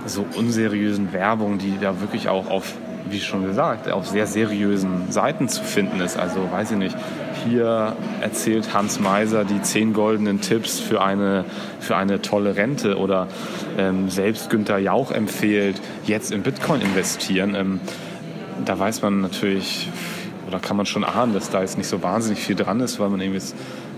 so 0.06 0.24
unseriösen 0.36 1.12
Werbung, 1.12 1.58
die 1.58 1.78
da 1.80 2.00
wirklich 2.00 2.28
auch 2.28 2.48
auf, 2.48 2.74
wie 3.08 3.18
schon 3.18 3.44
gesagt, 3.44 3.90
auf 3.90 4.06
sehr 4.06 4.28
seriösen 4.28 5.10
Seiten 5.10 5.48
zu 5.48 5.64
finden 5.64 6.00
ist. 6.00 6.16
Also 6.16 6.48
weiß 6.52 6.70
ich 6.70 6.76
nicht, 6.76 6.96
hier 7.44 7.96
erzählt 8.20 8.74
Hans 8.74 9.00
Meiser 9.00 9.44
die 9.44 9.60
zehn 9.62 9.92
goldenen 9.92 10.40
Tipps 10.40 10.78
für 10.80 11.02
eine, 11.02 11.44
für 11.80 11.96
eine 11.96 12.22
tolle 12.22 12.56
Rente 12.56 12.98
oder 12.98 13.28
ähm, 13.78 14.10
selbst 14.10 14.50
Günther 14.50 14.78
Jauch 14.78 15.10
empfiehlt, 15.10 15.80
jetzt 16.06 16.32
in 16.32 16.42
Bitcoin 16.42 16.80
investieren. 16.80 17.54
Ähm, 17.54 17.80
da 18.64 18.78
weiß 18.78 19.02
man 19.02 19.20
natürlich, 19.20 19.88
oder 20.46 20.58
kann 20.58 20.76
man 20.76 20.86
schon 20.86 21.04
ahnen, 21.04 21.32
dass 21.32 21.50
da 21.50 21.60
jetzt 21.60 21.78
nicht 21.78 21.88
so 21.88 22.02
wahnsinnig 22.02 22.40
viel 22.40 22.56
dran 22.56 22.80
ist, 22.80 23.00
weil 23.00 23.08
man 23.08 23.20
irgendwie 23.20 23.42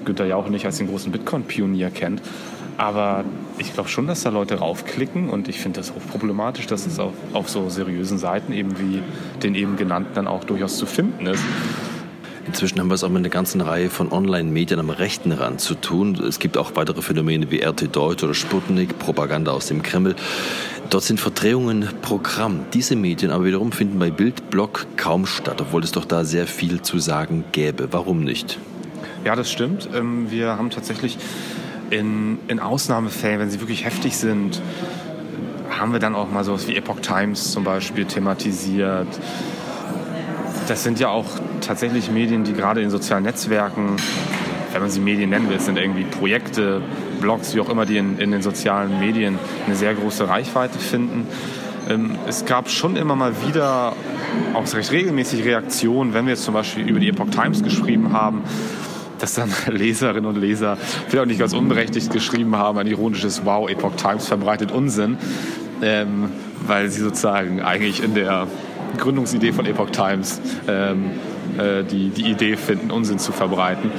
Günther 0.04 0.26
Jauch 0.26 0.48
nicht 0.48 0.66
als 0.66 0.78
den 0.78 0.88
großen 0.88 1.12
Bitcoin-Pionier 1.12 1.90
kennt. 1.90 2.22
Aber 2.78 3.24
ich 3.58 3.74
glaube 3.74 3.88
schon, 3.88 4.06
dass 4.06 4.22
da 4.22 4.30
Leute 4.30 4.56
raufklicken 4.56 5.28
und 5.28 5.48
ich 5.48 5.60
finde 5.60 5.80
das 5.80 5.90
auch 5.90 6.10
problematisch, 6.10 6.66
dass 6.66 6.86
es 6.86 6.98
auf, 6.98 7.12
auf 7.32 7.48
so 7.48 7.68
seriösen 7.68 8.18
Seiten 8.18 8.52
eben 8.52 8.78
wie 8.78 9.02
den 9.42 9.54
eben 9.54 9.76
genannten 9.76 10.14
dann 10.14 10.26
auch 10.26 10.44
durchaus 10.44 10.78
zu 10.78 10.86
finden 10.86 11.26
ist. 11.26 11.44
Inzwischen 12.52 12.80
haben 12.80 12.90
wir 12.90 12.96
es 12.96 13.02
auch 13.02 13.08
mit 13.08 13.20
einer 13.20 13.30
ganzen 13.30 13.62
Reihe 13.62 13.88
von 13.88 14.12
Online-Medien 14.12 14.78
am 14.78 14.90
rechten 14.90 15.32
Rand 15.32 15.62
zu 15.62 15.74
tun. 15.74 16.16
Es 16.16 16.38
gibt 16.38 16.58
auch 16.58 16.76
weitere 16.76 17.00
Phänomene 17.00 17.50
wie 17.50 17.62
RT 17.64 17.96
Deutsch 17.96 18.22
oder 18.22 18.34
Sputnik, 18.34 18.98
Propaganda 18.98 19.52
aus 19.52 19.68
dem 19.68 19.82
Kreml. 19.82 20.14
Dort 20.90 21.02
sind 21.02 21.18
Verdrehungen 21.18 21.88
Programm. 22.02 22.66
Diese 22.74 22.94
Medien 22.94 23.32
aber 23.32 23.46
wiederum 23.46 23.72
finden 23.72 23.98
bei 23.98 24.10
Bildblog 24.10 24.86
kaum 24.98 25.24
statt, 25.24 25.62
obwohl 25.62 25.82
es 25.82 25.92
doch 25.92 26.04
da 26.04 26.26
sehr 26.26 26.46
viel 26.46 26.82
zu 26.82 26.98
sagen 26.98 27.44
gäbe. 27.52 27.88
Warum 27.90 28.22
nicht? 28.22 28.58
Ja, 29.24 29.34
das 29.34 29.50
stimmt. 29.50 29.88
Ähm, 29.94 30.30
wir 30.30 30.58
haben 30.58 30.68
tatsächlich 30.68 31.16
in, 31.88 32.38
in 32.48 32.60
Ausnahmefällen, 32.60 33.40
wenn 33.40 33.48
sie 33.48 33.60
wirklich 33.60 33.86
heftig 33.86 34.14
sind, 34.14 34.60
haben 35.70 35.94
wir 35.94 36.00
dann 36.00 36.14
auch 36.14 36.30
mal 36.30 36.44
sowas 36.44 36.68
wie 36.68 36.76
Epoch 36.76 37.00
Times 37.00 37.50
zum 37.50 37.64
Beispiel 37.64 38.04
thematisiert. 38.04 39.08
Das 40.68 40.84
sind 40.84 41.00
ja 41.00 41.08
auch 41.08 41.26
tatsächlich 41.60 42.10
Medien, 42.10 42.44
die 42.44 42.52
gerade 42.52 42.82
in 42.82 42.90
sozialen 42.90 43.24
Netzwerken, 43.24 43.96
wenn 44.72 44.80
man 44.80 44.90
sie 44.90 45.00
Medien 45.00 45.30
nennen 45.30 45.50
will, 45.50 45.60
sind 45.60 45.76
irgendwie 45.76 46.04
Projekte, 46.04 46.80
Blogs, 47.20 47.54
wie 47.54 47.60
auch 47.60 47.68
immer, 47.68 47.84
die 47.84 47.96
in, 47.96 48.18
in 48.18 48.30
den 48.30 48.42
sozialen 48.42 49.00
Medien 49.00 49.38
eine 49.66 49.74
sehr 49.74 49.94
große 49.94 50.28
Reichweite 50.28 50.78
finden. 50.78 51.26
Ähm, 51.88 52.16
es 52.26 52.44
gab 52.44 52.70
schon 52.70 52.96
immer 52.96 53.16
mal 53.16 53.32
wieder 53.46 53.94
auch 54.54 54.72
recht 54.72 54.92
regelmäßig 54.92 55.44
Reaktionen, 55.44 56.14
wenn 56.14 56.26
wir 56.26 56.34
jetzt 56.34 56.44
zum 56.44 56.54
Beispiel 56.54 56.88
über 56.88 57.00
die 57.00 57.08
Epoch 57.08 57.30
Times 57.30 57.62
geschrieben 57.62 58.12
haben, 58.12 58.42
dass 59.18 59.34
dann 59.34 59.50
Leserinnen 59.66 60.26
und 60.26 60.36
Leser 60.36 60.76
vielleicht 60.76 61.18
auch 61.18 61.26
nicht 61.26 61.40
ganz 61.40 61.54
unberechtigt 61.54 62.12
geschrieben 62.12 62.56
haben, 62.56 62.78
ein 62.78 62.86
ironisches 62.86 63.44
Wow, 63.44 63.68
Epoch 63.68 63.96
Times 63.96 64.26
verbreitet 64.26 64.70
Unsinn, 64.70 65.18
ähm, 65.82 66.30
weil 66.66 66.88
sie 66.88 67.00
sozusagen 67.00 67.60
eigentlich 67.60 68.02
in 68.02 68.14
der 68.14 68.46
Gründungsidee 68.98 69.52
von 69.52 69.66
Epoch 69.66 69.90
Times 69.90 70.40
ähm, 70.68 71.10
äh, 71.58 71.84
die, 71.84 72.10
die 72.10 72.30
Idee 72.30 72.56
finden, 72.56 72.90
Unsinn 72.90 73.18
zu 73.18 73.32
verbreiten. 73.32 73.90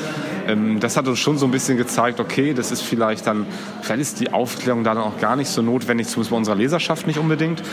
Ähm, 0.47 0.79
das 0.79 0.97
hat 0.97 1.07
uns 1.07 1.19
schon 1.19 1.37
so 1.37 1.45
ein 1.45 1.51
bisschen 1.51 1.77
gezeigt, 1.77 2.19
okay, 2.19 2.53
das 2.53 2.71
ist 2.71 2.81
vielleicht 2.81 3.27
dann, 3.27 3.45
vielleicht 3.81 4.01
ist 4.01 4.19
die 4.19 4.33
Aufklärung 4.33 4.83
dann 4.83 4.97
auch 4.97 5.19
gar 5.19 5.35
nicht 5.35 5.49
so 5.49 5.61
notwendig, 5.61 6.07
zumindest 6.07 6.31
bei 6.31 6.37
unserer 6.37 6.55
Leserschaft 6.55 7.07
nicht 7.07 7.19
unbedingt. 7.19 7.63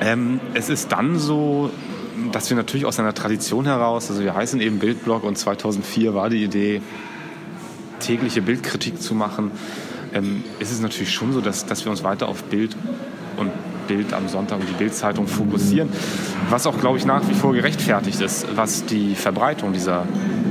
Ähm, 0.00 0.40
es 0.54 0.68
ist 0.68 0.92
dann 0.92 1.18
so, 1.18 1.70
dass 2.32 2.50
wir 2.50 2.56
natürlich 2.56 2.86
aus 2.86 2.98
einer 2.98 3.14
Tradition 3.14 3.64
heraus, 3.64 4.10
also 4.10 4.22
wir 4.22 4.34
heißen 4.34 4.60
eben 4.60 4.78
Bildblog 4.78 5.24
und 5.24 5.36
2004 5.36 6.14
war 6.14 6.30
die 6.30 6.44
Idee, 6.44 6.82
tägliche 8.00 8.42
Bildkritik 8.42 9.00
zu 9.00 9.14
machen, 9.14 9.50
ähm, 10.12 10.44
ist 10.58 10.72
es 10.72 10.80
natürlich 10.80 11.12
schon 11.12 11.32
so, 11.32 11.40
dass, 11.40 11.66
dass 11.66 11.84
wir 11.84 11.90
uns 11.90 12.04
weiter 12.04 12.28
auf 12.28 12.44
Bild 12.44 12.76
und 13.36 13.50
Bild 13.86 14.12
am 14.12 14.28
Sonntag 14.28 14.60
und 14.60 14.68
die 14.68 14.74
Bildzeitung 14.74 15.26
fokussieren, 15.26 15.88
was 16.50 16.66
auch, 16.66 16.78
glaube 16.78 16.98
ich, 16.98 17.06
nach 17.06 17.28
wie 17.28 17.34
vor 17.34 17.52
gerechtfertigt 17.52 18.20
ist, 18.20 18.46
was 18.56 18.84
die 18.84 19.14
Verbreitung 19.14 19.72
dieser 19.72 20.06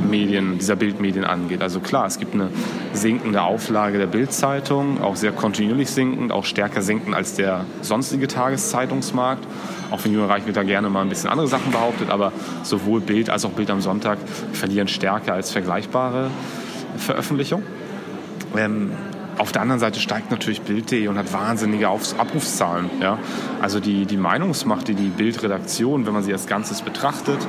Medien, 0.09 0.59
dieser 0.59 0.75
Bildmedien 0.75 1.25
angeht. 1.25 1.61
Also 1.61 1.79
klar, 1.79 2.05
es 2.05 2.19
gibt 2.19 2.35
eine 2.35 2.49
sinkende 2.93 3.41
Auflage 3.41 3.97
der 3.97 4.05
Bildzeitung, 4.05 5.01
auch 5.01 5.15
sehr 5.15 5.31
kontinuierlich 5.31 5.89
sinkend, 5.89 6.31
auch 6.31 6.45
stärker 6.45 6.81
sinkend 6.81 7.15
als 7.15 7.33
der 7.33 7.65
sonstige 7.81 8.27
Tageszeitungsmarkt. 8.27 9.43
Auch 9.91 10.03
wenn 10.03 10.13
Jürgen 10.13 10.27
Reich 10.27 10.43
da 10.53 10.63
gerne 10.63 10.89
mal 10.89 11.01
ein 11.01 11.09
bisschen 11.09 11.29
andere 11.29 11.47
Sachen 11.47 11.71
behauptet, 11.71 12.09
aber 12.09 12.31
sowohl 12.63 13.01
Bild 13.01 13.29
als 13.29 13.45
auch 13.45 13.51
Bild 13.51 13.69
am 13.69 13.81
Sonntag 13.81 14.17
verlieren 14.51 14.87
stärker 14.87 15.33
als 15.33 15.51
vergleichbare 15.51 16.29
Veröffentlichungen. 16.97 17.65
Ähm, 18.55 18.91
auf 19.37 19.51
der 19.51 19.61
anderen 19.61 19.79
Seite 19.79 19.99
steigt 19.99 20.31
natürlich 20.31 20.61
Bild.de 20.61 21.07
und 21.07 21.17
hat 21.17 21.33
wahnsinnige 21.33 21.87
Abrufszahlen. 21.87 22.89
Ja? 23.01 23.17
Also 23.61 23.79
die, 23.79 24.05
die 24.05 24.17
Meinungsmacht, 24.17 24.87
die 24.87 24.95
die 24.95 25.09
Bildredaktion, 25.09 26.05
wenn 26.05 26.13
man 26.13 26.23
sie 26.23 26.33
als 26.33 26.47
Ganzes 26.47 26.81
betrachtet, 26.81 27.39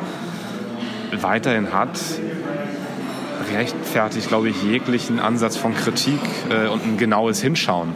weiterhin 1.20 1.72
hat, 1.72 1.98
rechtfertigt, 3.52 4.28
glaube 4.28 4.48
ich, 4.48 4.62
jeglichen 4.62 5.20
Ansatz 5.20 5.56
von 5.56 5.74
Kritik 5.74 6.20
äh, 6.50 6.68
und 6.68 6.84
ein 6.84 6.96
genaues 6.96 7.40
Hinschauen. 7.40 7.90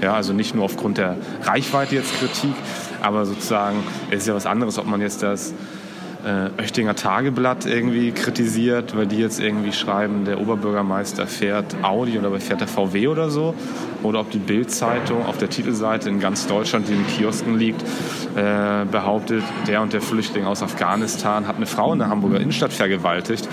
Ja, 0.00 0.14
also 0.14 0.32
nicht 0.32 0.54
nur 0.54 0.64
aufgrund 0.64 0.98
der 0.98 1.16
Reichweite 1.42 1.96
jetzt 1.96 2.18
Kritik, 2.18 2.54
aber 3.02 3.26
sozusagen 3.26 3.82
ist 4.10 4.26
ja 4.26 4.34
was 4.34 4.46
anderes, 4.46 4.78
ob 4.78 4.86
man 4.86 5.00
jetzt 5.00 5.22
das 5.22 5.52
äh, 6.24 6.60
Öchtinger 6.60 6.94
Tageblatt 6.94 7.66
irgendwie 7.66 8.12
kritisiert, 8.12 8.96
weil 8.96 9.06
die 9.06 9.18
jetzt 9.18 9.40
irgendwie 9.40 9.72
schreiben, 9.72 10.24
der 10.24 10.40
Oberbürgermeister 10.40 11.26
fährt 11.26 11.76
Audi 11.82 12.18
oder 12.18 12.38
fährt 12.40 12.60
der 12.60 12.68
VW 12.68 13.08
oder 13.08 13.30
so. 13.30 13.54
Oder 14.02 14.20
ob 14.20 14.30
die 14.30 14.38
Bild-Zeitung 14.38 15.26
auf 15.26 15.38
der 15.38 15.50
Titelseite 15.50 16.08
in 16.08 16.20
ganz 16.20 16.46
Deutschland, 16.46 16.88
die 16.88 16.92
in 16.92 17.06
Kiosken 17.06 17.58
liegt, 17.58 17.82
äh, 18.36 18.84
behauptet, 18.90 19.42
der 19.66 19.82
und 19.82 19.92
der 19.92 20.00
Flüchtling 20.00 20.44
aus 20.44 20.62
Afghanistan 20.62 21.46
hat 21.46 21.56
eine 21.56 21.66
Frau 21.66 21.92
in 21.92 21.98
der 21.98 22.08
Hamburger 22.08 22.40
Innenstadt 22.40 22.72
vergewaltigt. 22.72 23.48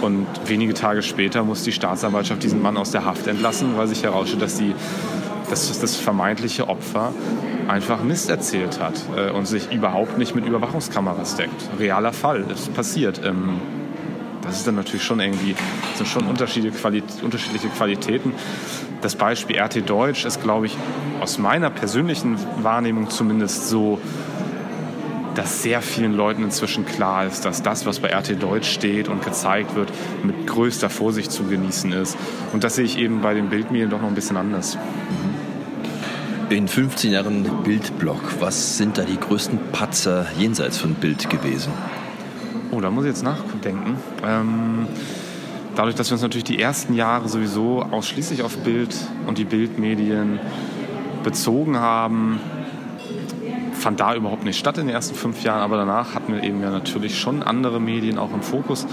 Und 0.00 0.26
wenige 0.46 0.74
Tage 0.74 1.02
später 1.02 1.44
muss 1.44 1.62
die 1.62 1.72
Staatsanwaltschaft 1.72 2.42
diesen 2.42 2.62
Mann 2.62 2.76
aus 2.76 2.90
der 2.90 3.04
Haft 3.04 3.26
entlassen, 3.26 3.76
weil 3.76 3.86
sich 3.86 4.02
herausstellt, 4.02 4.42
dass 4.42 4.56
die 4.56 4.74
dass 5.48 5.78
das 5.78 5.96
vermeintliche 5.96 6.68
Opfer 6.68 7.12
einfach 7.68 8.02
Mist 8.02 8.30
erzählt 8.30 8.80
hat 8.80 8.94
äh, 9.16 9.30
und 9.30 9.46
sich 9.46 9.72
überhaupt 9.72 10.18
nicht 10.18 10.34
mit 10.34 10.46
Überwachungskameras 10.46 11.36
deckt. 11.36 11.70
Realer 11.78 12.12
Fall, 12.12 12.44
ist 12.50 12.72
passiert. 12.74 13.20
Ähm, 13.24 13.60
das 14.42 14.58
ist 14.58 14.66
dann 14.66 14.76
natürlich 14.76 15.02
schon 15.02 15.18
irgendwie, 15.18 15.56
sind 15.96 16.06
schon 16.06 16.26
unterschiedliche, 16.26 16.76
Quali 16.76 17.02
unterschiedliche 17.22 17.68
Qualitäten. 17.68 18.32
Das 19.00 19.16
Beispiel 19.16 19.58
RT 19.58 19.88
Deutsch 19.88 20.24
ist, 20.24 20.42
glaube 20.42 20.66
ich, 20.66 20.76
aus 21.20 21.38
meiner 21.38 21.70
persönlichen 21.70 22.36
Wahrnehmung 22.62 23.10
zumindest 23.10 23.68
so 23.68 23.98
dass 25.34 25.62
sehr 25.62 25.82
vielen 25.82 26.14
Leuten 26.14 26.42
inzwischen 26.42 26.86
klar 26.86 27.26
ist, 27.26 27.44
dass 27.44 27.62
das, 27.62 27.84
was 27.84 28.00
bei 28.00 28.08
RT 28.08 28.42
Deutsch 28.42 28.70
steht 28.70 29.08
und 29.08 29.22
gezeigt 29.22 29.74
wird, 29.74 29.92
mit 30.22 30.46
größter 30.46 30.88
Vorsicht 30.88 31.30
zu 31.30 31.44
genießen 31.44 31.92
ist. 31.92 32.16
Und 32.54 32.64
das 32.64 32.76
sehe 32.76 32.86
ich 32.86 32.98
eben 32.98 33.20
bei 33.20 33.34
den 33.34 33.50
Bildmedien 33.50 33.90
doch 33.90 34.00
noch 34.00 34.08
ein 34.08 34.14
bisschen 34.14 34.38
anders. 34.38 34.78
In 36.48 36.68
15 36.68 37.10
Jahren 37.10 37.42
Bildblock, 37.64 38.40
was 38.40 38.78
sind 38.78 38.98
da 38.98 39.02
die 39.02 39.18
größten 39.18 39.58
Patzer 39.72 40.26
jenseits 40.38 40.78
von 40.78 40.94
Bild 40.94 41.28
gewesen? 41.28 41.72
Oh, 42.70 42.80
da 42.80 42.88
muss 42.88 43.04
ich 43.04 43.08
jetzt 43.08 43.24
nachdenken. 43.24 43.96
Ähm, 44.24 44.86
dadurch, 45.74 45.96
dass 45.96 46.08
wir 46.08 46.12
uns 46.12 46.22
natürlich 46.22 46.44
die 46.44 46.60
ersten 46.60 46.94
Jahre 46.94 47.28
sowieso 47.28 47.82
ausschließlich 47.82 48.42
auf 48.42 48.56
Bild 48.58 48.94
und 49.26 49.38
die 49.38 49.44
Bildmedien 49.44 50.38
bezogen 51.24 51.78
haben, 51.78 52.38
fand 53.72 53.98
da 53.98 54.14
überhaupt 54.14 54.44
nicht 54.44 54.58
statt 54.58 54.78
in 54.78 54.86
den 54.86 54.94
ersten 54.94 55.16
fünf 55.16 55.42
Jahren, 55.42 55.62
aber 55.62 55.76
danach 55.76 56.14
hatten 56.14 56.32
wir 56.32 56.44
eben 56.44 56.62
ja 56.62 56.70
natürlich 56.70 57.18
schon 57.18 57.42
andere 57.42 57.80
Medien 57.80 58.18
auch 58.18 58.32
im 58.32 58.42
Fokus. 58.42 58.86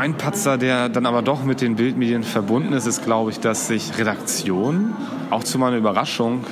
Ein 0.00 0.16
Patzer, 0.16 0.56
der 0.56 0.88
dann 0.88 1.04
aber 1.04 1.20
doch 1.20 1.44
mit 1.44 1.60
den 1.60 1.76
Bildmedien 1.76 2.22
verbunden 2.22 2.72
ist, 2.72 2.86
ist, 2.86 3.04
glaube 3.04 3.32
ich, 3.32 3.38
dass 3.38 3.66
sich 3.66 3.98
Redaktionen, 3.98 4.94
auch 5.28 5.44
zu 5.44 5.58
meiner 5.58 5.76
Überraschung, 5.76 6.42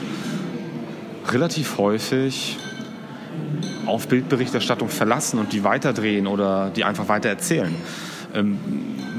relativ 1.29 1.79
häufig 1.79 2.59
auf 3.87 4.07
Bildberichterstattung 4.07 4.91
verlassen 4.91 5.39
und 5.39 5.55
die 5.55 5.65
weiterdrehen 5.65 6.27
oder 6.27 6.69
die 6.69 6.85
einfach 6.85 7.09
weiter 7.09 7.31
erzählen. 7.31 7.75
Ähm, 8.35 8.59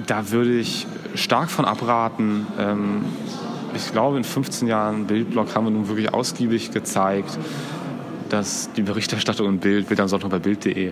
da 0.06 0.30
würde 0.30 0.60
ich 0.60 0.86
stark 1.16 1.50
von 1.50 1.66
abraten. 1.66 2.46
Ähm, 2.60 3.06
ich 3.74 3.92
glaube, 3.92 4.18
in 4.18 4.24
15 4.24 4.68
Jahren 4.68 5.08
Bildblog 5.08 5.56
haben 5.56 5.66
wir 5.66 5.72
nun 5.72 5.88
wirklich 5.88 6.14
ausgiebig 6.14 6.70
gezeigt, 6.70 7.40
dass 8.30 8.72
die 8.74 8.84
Berichterstattung 8.84 9.48
im 9.48 9.58
Bild, 9.58 9.88
Bild 9.88 10.00
am 10.00 10.08
Sonntag 10.08 10.30
bei 10.30 10.38
Bild.de, 10.38 10.92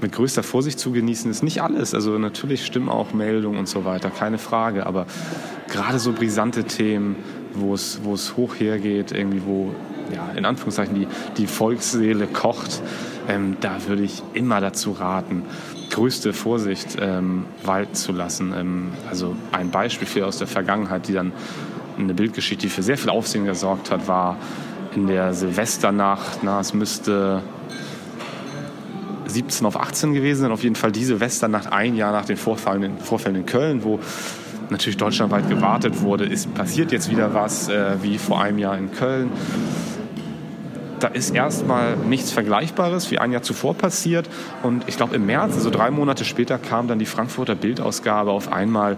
mit 0.00 0.12
größter 0.12 0.42
Vorsicht 0.42 0.78
zu 0.78 0.92
genießen 0.92 1.30
ist. 1.30 1.42
Nicht 1.42 1.62
alles, 1.62 1.94
also 1.94 2.18
natürlich 2.18 2.66
stimmen 2.66 2.88
auch 2.88 3.12
Meldungen 3.12 3.58
und 3.58 3.68
so 3.68 3.84
weiter, 3.84 4.10
keine 4.10 4.38
Frage, 4.38 4.86
aber 4.86 5.06
gerade 5.68 5.98
so 5.98 6.12
brisante 6.12 6.64
Themen, 6.64 7.16
wo 7.54 7.74
es, 7.74 8.00
wo 8.02 8.14
es 8.14 8.36
hoch 8.36 8.54
hergeht, 8.58 9.12
irgendwie 9.12 9.42
wo, 9.46 9.74
ja, 10.14 10.30
in 10.36 10.44
Anführungszeichen 10.44 10.94
die, 10.94 11.08
die 11.36 11.46
Volksseele 11.46 12.26
kocht, 12.26 12.82
ähm, 13.28 13.56
da 13.60 13.76
würde 13.86 14.02
ich 14.02 14.22
immer 14.34 14.60
dazu 14.60 14.92
raten, 14.92 15.44
größte 15.90 16.32
Vorsicht 16.32 16.96
ähm, 17.00 17.46
walten 17.62 17.94
zu 17.94 18.12
lassen. 18.12 18.52
Ähm, 18.56 18.92
also 19.08 19.36
ein 19.52 19.70
Beispiel 19.70 20.06
für 20.06 20.26
aus 20.26 20.38
der 20.38 20.46
Vergangenheit, 20.46 21.08
die 21.08 21.12
dann 21.12 21.32
eine 21.98 22.14
Bildgeschichte, 22.14 22.62
die 22.66 22.70
für 22.70 22.82
sehr 22.82 22.98
viel 22.98 23.10
Aufsehen 23.10 23.46
gesorgt 23.46 23.90
hat, 23.90 24.08
war 24.08 24.36
in 24.94 25.06
der 25.06 25.32
Silvesternacht, 25.34 26.40
na, 26.42 26.60
es 26.60 26.74
müsste 26.74 27.42
17 29.34 29.66
auf 29.66 29.78
18 29.78 30.14
gewesen 30.14 30.42
sein, 30.42 30.52
auf 30.52 30.62
jeden 30.62 30.76
Fall 30.76 30.92
die 30.92 31.04
Silvesternacht, 31.04 31.72
ein 31.72 31.96
Jahr 31.96 32.12
nach 32.12 32.24
den 32.24 32.36
Vorfällen, 32.36 32.98
Vorfällen 32.98 33.36
in 33.36 33.46
Köln, 33.46 33.84
wo 33.84 34.00
natürlich 34.70 34.96
deutschlandweit 34.96 35.48
gewartet 35.48 36.00
wurde, 36.00 36.24
ist 36.24 36.54
passiert 36.54 36.92
jetzt 36.92 37.10
wieder 37.10 37.34
was, 37.34 37.68
äh, 37.68 37.96
wie 38.02 38.18
vor 38.18 38.40
einem 38.40 38.58
Jahr 38.58 38.78
in 38.78 38.92
Köln. 38.92 39.30
Da 41.00 41.08
ist 41.08 41.34
erstmal 41.34 41.96
nichts 41.96 42.30
Vergleichbares 42.30 43.10
wie 43.10 43.18
ein 43.18 43.30
Jahr 43.30 43.42
zuvor 43.42 43.74
passiert. 43.74 44.26
Und 44.62 44.84
ich 44.86 44.96
glaube, 44.96 45.14
im 45.16 45.26
März, 45.26 45.54
also 45.54 45.68
drei 45.68 45.90
Monate 45.90 46.24
später, 46.24 46.56
kam 46.56 46.88
dann 46.88 46.98
die 46.98 47.04
Frankfurter 47.04 47.54
Bildausgabe 47.54 48.30
auf 48.30 48.50
einmal 48.50 48.96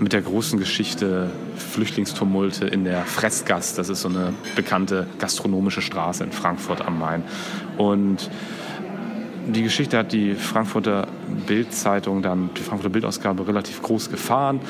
mit 0.00 0.12
der 0.12 0.22
großen 0.22 0.58
Geschichte 0.58 1.30
Flüchtlingstumulte 1.56 2.66
in 2.66 2.84
der 2.84 3.04
Fressgast. 3.04 3.78
Das 3.78 3.88
ist 3.88 4.02
so 4.02 4.08
eine 4.08 4.32
bekannte 4.56 5.06
gastronomische 5.20 5.80
Straße 5.80 6.24
in 6.24 6.32
Frankfurt 6.32 6.84
am 6.84 6.98
Main. 6.98 7.22
Und 7.76 8.30
die 9.46 9.62
Geschichte 9.62 9.98
hat 9.98 10.12
die 10.12 10.34
Frankfurter 10.34 11.06
Bildzeitung 11.46 12.22
dann, 12.22 12.50
die 12.56 12.62
Frankfurter 12.62 12.92
Bildausgabe 12.92 13.46
relativ 13.46 13.82
groß 13.82 14.10
gefahren. 14.10 14.60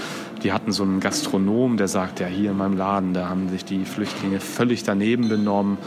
Die 0.42 0.52
hatten 0.52 0.72
so 0.72 0.82
einen 0.82 1.00
Gastronom, 1.00 1.76
der 1.76 1.88
sagt, 1.88 2.20
ja 2.20 2.26
hier 2.26 2.50
in 2.50 2.56
meinem 2.56 2.76
Laden, 2.76 3.14
da 3.14 3.28
haben 3.28 3.48
sich 3.48 3.64
die 3.64 3.84
Flüchtlinge 3.84 4.40
völlig 4.40 4.82
daneben 4.82 5.28
benommen 5.28 5.78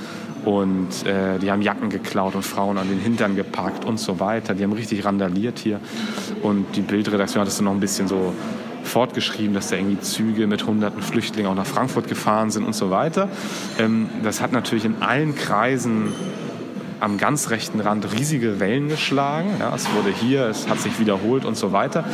und 0.45 1.05
äh, 1.05 1.39
die 1.39 1.51
haben 1.51 1.61
Jacken 1.61 1.89
geklaut 1.89 2.35
und 2.35 2.43
Frauen 2.43 2.77
an 2.77 2.87
den 2.87 2.99
Hintern 2.99 3.35
gepackt 3.35 3.85
und 3.85 3.99
so 3.99 4.19
weiter. 4.19 4.53
Die 4.53 4.63
haben 4.63 4.73
richtig 4.73 5.03
randaliert 5.03 5.59
hier 5.59 5.79
und 6.41 6.75
die 6.75 6.81
Bildredaktion 6.81 7.41
hat 7.41 7.47
es 7.47 7.57
dann 7.57 7.65
noch 7.65 7.73
ein 7.73 7.79
bisschen 7.79 8.07
so 8.07 8.33
fortgeschrieben, 8.83 9.53
dass 9.53 9.69
da 9.69 9.75
irgendwie 9.75 9.99
Züge 9.99 10.47
mit 10.47 10.65
hunderten 10.65 11.01
Flüchtlingen 11.01 11.51
auch 11.51 11.55
nach 11.55 11.65
Frankfurt 11.65 12.07
gefahren 12.07 12.51
sind 12.51 12.63
und 12.63 12.73
so 12.73 12.89
weiter. 12.89 13.27
Ähm, 13.77 14.09
das 14.23 14.41
hat 14.41 14.53
natürlich 14.53 14.85
in 14.85 15.01
allen 15.01 15.35
Kreisen 15.35 16.13
am 16.99 17.17
ganz 17.17 17.49
rechten 17.49 17.79
Rand 17.79 18.11
riesige 18.13 18.59
Wellen 18.59 18.87
geschlagen. 18.87 19.49
Ja, 19.59 19.73
es 19.75 19.91
wurde 19.93 20.09
hier, 20.09 20.45
es 20.47 20.67
hat 20.67 20.79
sich 20.79 20.99
wiederholt 20.99 21.45
und 21.45 21.55
so 21.55 21.71
weiter. 21.71 22.05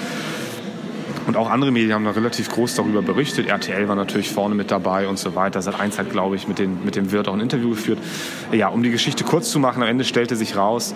Und 1.25 1.37
auch 1.37 1.49
andere 1.49 1.71
Medien 1.71 1.93
haben 1.93 2.03
da 2.03 2.11
relativ 2.11 2.49
groß 2.49 2.75
darüber 2.75 3.01
berichtet. 3.01 3.47
RTL 3.47 3.87
war 3.87 3.95
natürlich 3.95 4.29
vorne 4.29 4.55
mit 4.55 4.71
dabei 4.71 5.07
und 5.07 5.17
so 5.17 5.35
weiter. 5.35 5.61
Seit 5.61 5.79
eins 5.79 5.97
hat, 5.97 6.09
glaube 6.09 6.35
ich, 6.35 6.47
mit, 6.47 6.59
den, 6.59 6.83
mit 6.83 6.95
dem 6.95 7.11
Wirt 7.11 7.29
auch 7.29 7.33
ein 7.33 7.39
Interview 7.39 7.69
geführt. 7.69 7.99
Ja, 8.51 8.67
um 8.67 8.83
die 8.83 8.91
Geschichte 8.91 9.23
kurz 9.23 9.49
zu 9.49 9.59
machen, 9.59 9.81
am 9.81 9.87
Ende 9.87 10.03
stellte 10.03 10.35
sich 10.35 10.57
raus, 10.57 10.93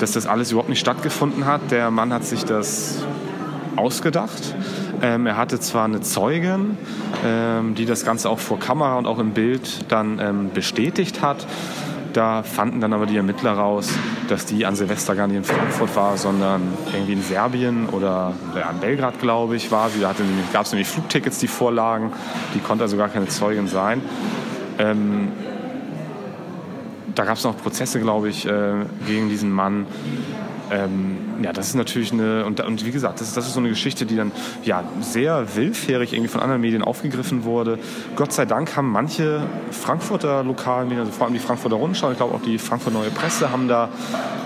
dass 0.00 0.12
das 0.12 0.26
alles 0.26 0.50
überhaupt 0.50 0.70
nicht 0.70 0.80
stattgefunden 0.80 1.46
hat. 1.46 1.70
Der 1.70 1.90
Mann 1.90 2.12
hat 2.12 2.24
sich 2.24 2.44
das 2.44 3.04
ausgedacht. 3.76 4.54
Ähm, 5.02 5.26
er 5.26 5.36
hatte 5.36 5.60
zwar 5.60 5.84
eine 5.84 6.00
Zeugin, 6.00 6.76
ähm, 7.24 7.74
die 7.74 7.86
das 7.86 8.04
Ganze 8.04 8.28
auch 8.28 8.38
vor 8.38 8.58
Kamera 8.58 8.98
und 8.98 9.06
auch 9.06 9.18
im 9.18 9.30
Bild 9.30 9.84
dann 9.88 10.18
ähm, 10.18 10.50
bestätigt 10.52 11.22
hat. 11.22 11.46
Da 12.12 12.42
fanden 12.42 12.80
dann 12.80 12.92
aber 12.92 13.06
die 13.06 13.16
Ermittler 13.16 13.52
raus, 13.52 13.90
dass 14.28 14.44
die 14.44 14.66
an 14.66 14.74
Silvester 14.74 15.14
gar 15.14 15.28
nicht 15.28 15.36
in 15.36 15.44
Frankfurt 15.44 15.94
war, 15.94 16.16
sondern 16.16 16.62
irgendwie 16.92 17.12
in 17.12 17.22
Serbien 17.22 17.88
oder 17.88 18.32
ja, 18.56 18.70
in 18.70 18.80
Belgrad, 18.80 19.20
glaube 19.20 19.56
ich, 19.56 19.70
war 19.70 19.90
sie. 19.90 20.00
Da 20.00 20.12
gab 20.52 20.64
es 20.64 20.72
nämlich 20.72 20.88
Flugtickets, 20.88 21.38
die 21.38 21.46
vorlagen. 21.46 22.12
Die 22.54 22.58
konnte 22.58 22.82
also 22.82 22.96
gar 22.96 23.08
keine 23.08 23.28
Zeugin 23.28 23.68
sein. 23.68 24.02
Ähm, 24.78 25.28
da 27.14 27.24
gab 27.24 27.36
es 27.36 27.44
noch 27.44 27.56
Prozesse, 27.56 28.00
glaube 28.00 28.28
ich, 28.28 28.46
äh, 28.46 28.72
gegen 29.06 29.28
diesen 29.28 29.52
Mann. 29.52 29.86
Ähm, 30.70 31.29
ja, 31.42 31.52
das 31.52 31.68
ist 31.68 31.74
natürlich 31.74 32.12
eine, 32.12 32.44
und, 32.44 32.60
und 32.60 32.84
wie 32.84 32.90
gesagt, 32.90 33.20
das 33.20 33.28
ist, 33.28 33.36
das 33.36 33.46
ist 33.46 33.54
so 33.54 33.60
eine 33.60 33.68
Geschichte, 33.68 34.06
die 34.06 34.16
dann 34.16 34.32
ja 34.64 34.84
sehr 35.00 35.56
willfährig 35.56 36.12
irgendwie 36.12 36.28
von 36.28 36.40
anderen 36.40 36.60
Medien 36.60 36.82
aufgegriffen 36.82 37.44
wurde. 37.44 37.78
Gott 38.16 38.32
sei 38.32 38.44
Dank 38.44 38.76
haben 38.76 38.90
manche 38.90 39.42
Frankfurter 39.70 40.44
Lokalmedien, 40.44 41.00
also 41.00 41.12
vor 41.12 41.26
allem 41.26 41.34
die 41.34 41.40
Frankfurter 41.40 41.76
Rundschau, 41.76 42.10
ich 42.10 42.16
glaube 42.16 42.34
auch 42.34 42.42
die 42.42 42.58
Frankfurter 42.58 42.98
Neue 42.98 43.10
Presse, 43.10 43.50
haben 43.50 43.68
da 43.68 43.88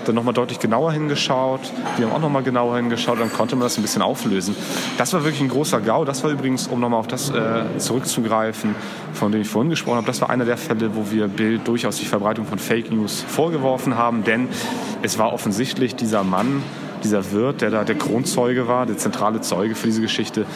dann 0.04 0.14
nochmal 0.14 0.35
deutlich 0.35 0.59
genauer 0.59 0.92
hingeschaut. 0.92 1.61
Die 1.98 2.04
haben 2.04 2.12
auch 2.12 2.20
nochmal 2.20 2.42
genauer 2.42 2.76
hingeschaut, 2.76 3.18
dann 3.20 3.33
konnte 3.33 3.57
man 3.57 3.64
das 3.64 3.78
ein 3.78 3.83
bisschen 3.83 4.02
auflösen. 4.02 4.54
Das 4.98 5.12
war 5.12 5.24
wirklich 5.24 5.40
ein 5.40 5.48
großer 5.48 5.80
GAU. 5.80 6.04
Das 6.04 6.22
war 6.22 6.30
übrigens, 6.30 6.66
um 6.66 6.80
nochmal 6.80 7.00
auf 7.00 7.07
das 7.07 7.30
äh, 7.30 7.64
zurückzugreifen, 7.78 8.74
von 9.12 9.33
dem 9.33 9.40
ich 9.40 9.48
vorhin 9.48 9.70
gesprochen 9.70 9.96
habe, 9.96 10.07
das 10.07 10.20
war 10.20 10.30
einer 10.30 10.44
der 10.44 10.57
Fälle, 10.57 10.94
wo 10.94 11.11
wir 11.11 11.28
Bild 11.28 11.66
durchaus 11.66 11.96
die 11.96 12.07
Verbreitung 12.07 12.46
von 12.46 12.59
Fake 12.59 12.90
News 12.90 13.24
vorgeworfen 13.26 13.96
haben, 13.96 14.24
denn 14.24 14.48
es 15.02 15.18
war 15.18 15.33
offensichtlich 15.33 15.94
dieser 15.96 16.24
Mann, 16.24 16.62
dieser 17.04 17.30
Wirt, 17.32 17.60
der 17.60 17.70
da 17.70 17.84
der 17.84 17.96
Kronzeuge 17.96 18.66
war, 18.66 18.86
der 18.86 18.96
zentrale 18.96 19.40
Zeuge 19.40 19.74
für 19.74 19.86
diese 19.86 20.00
Geschichte, 20.00 20.46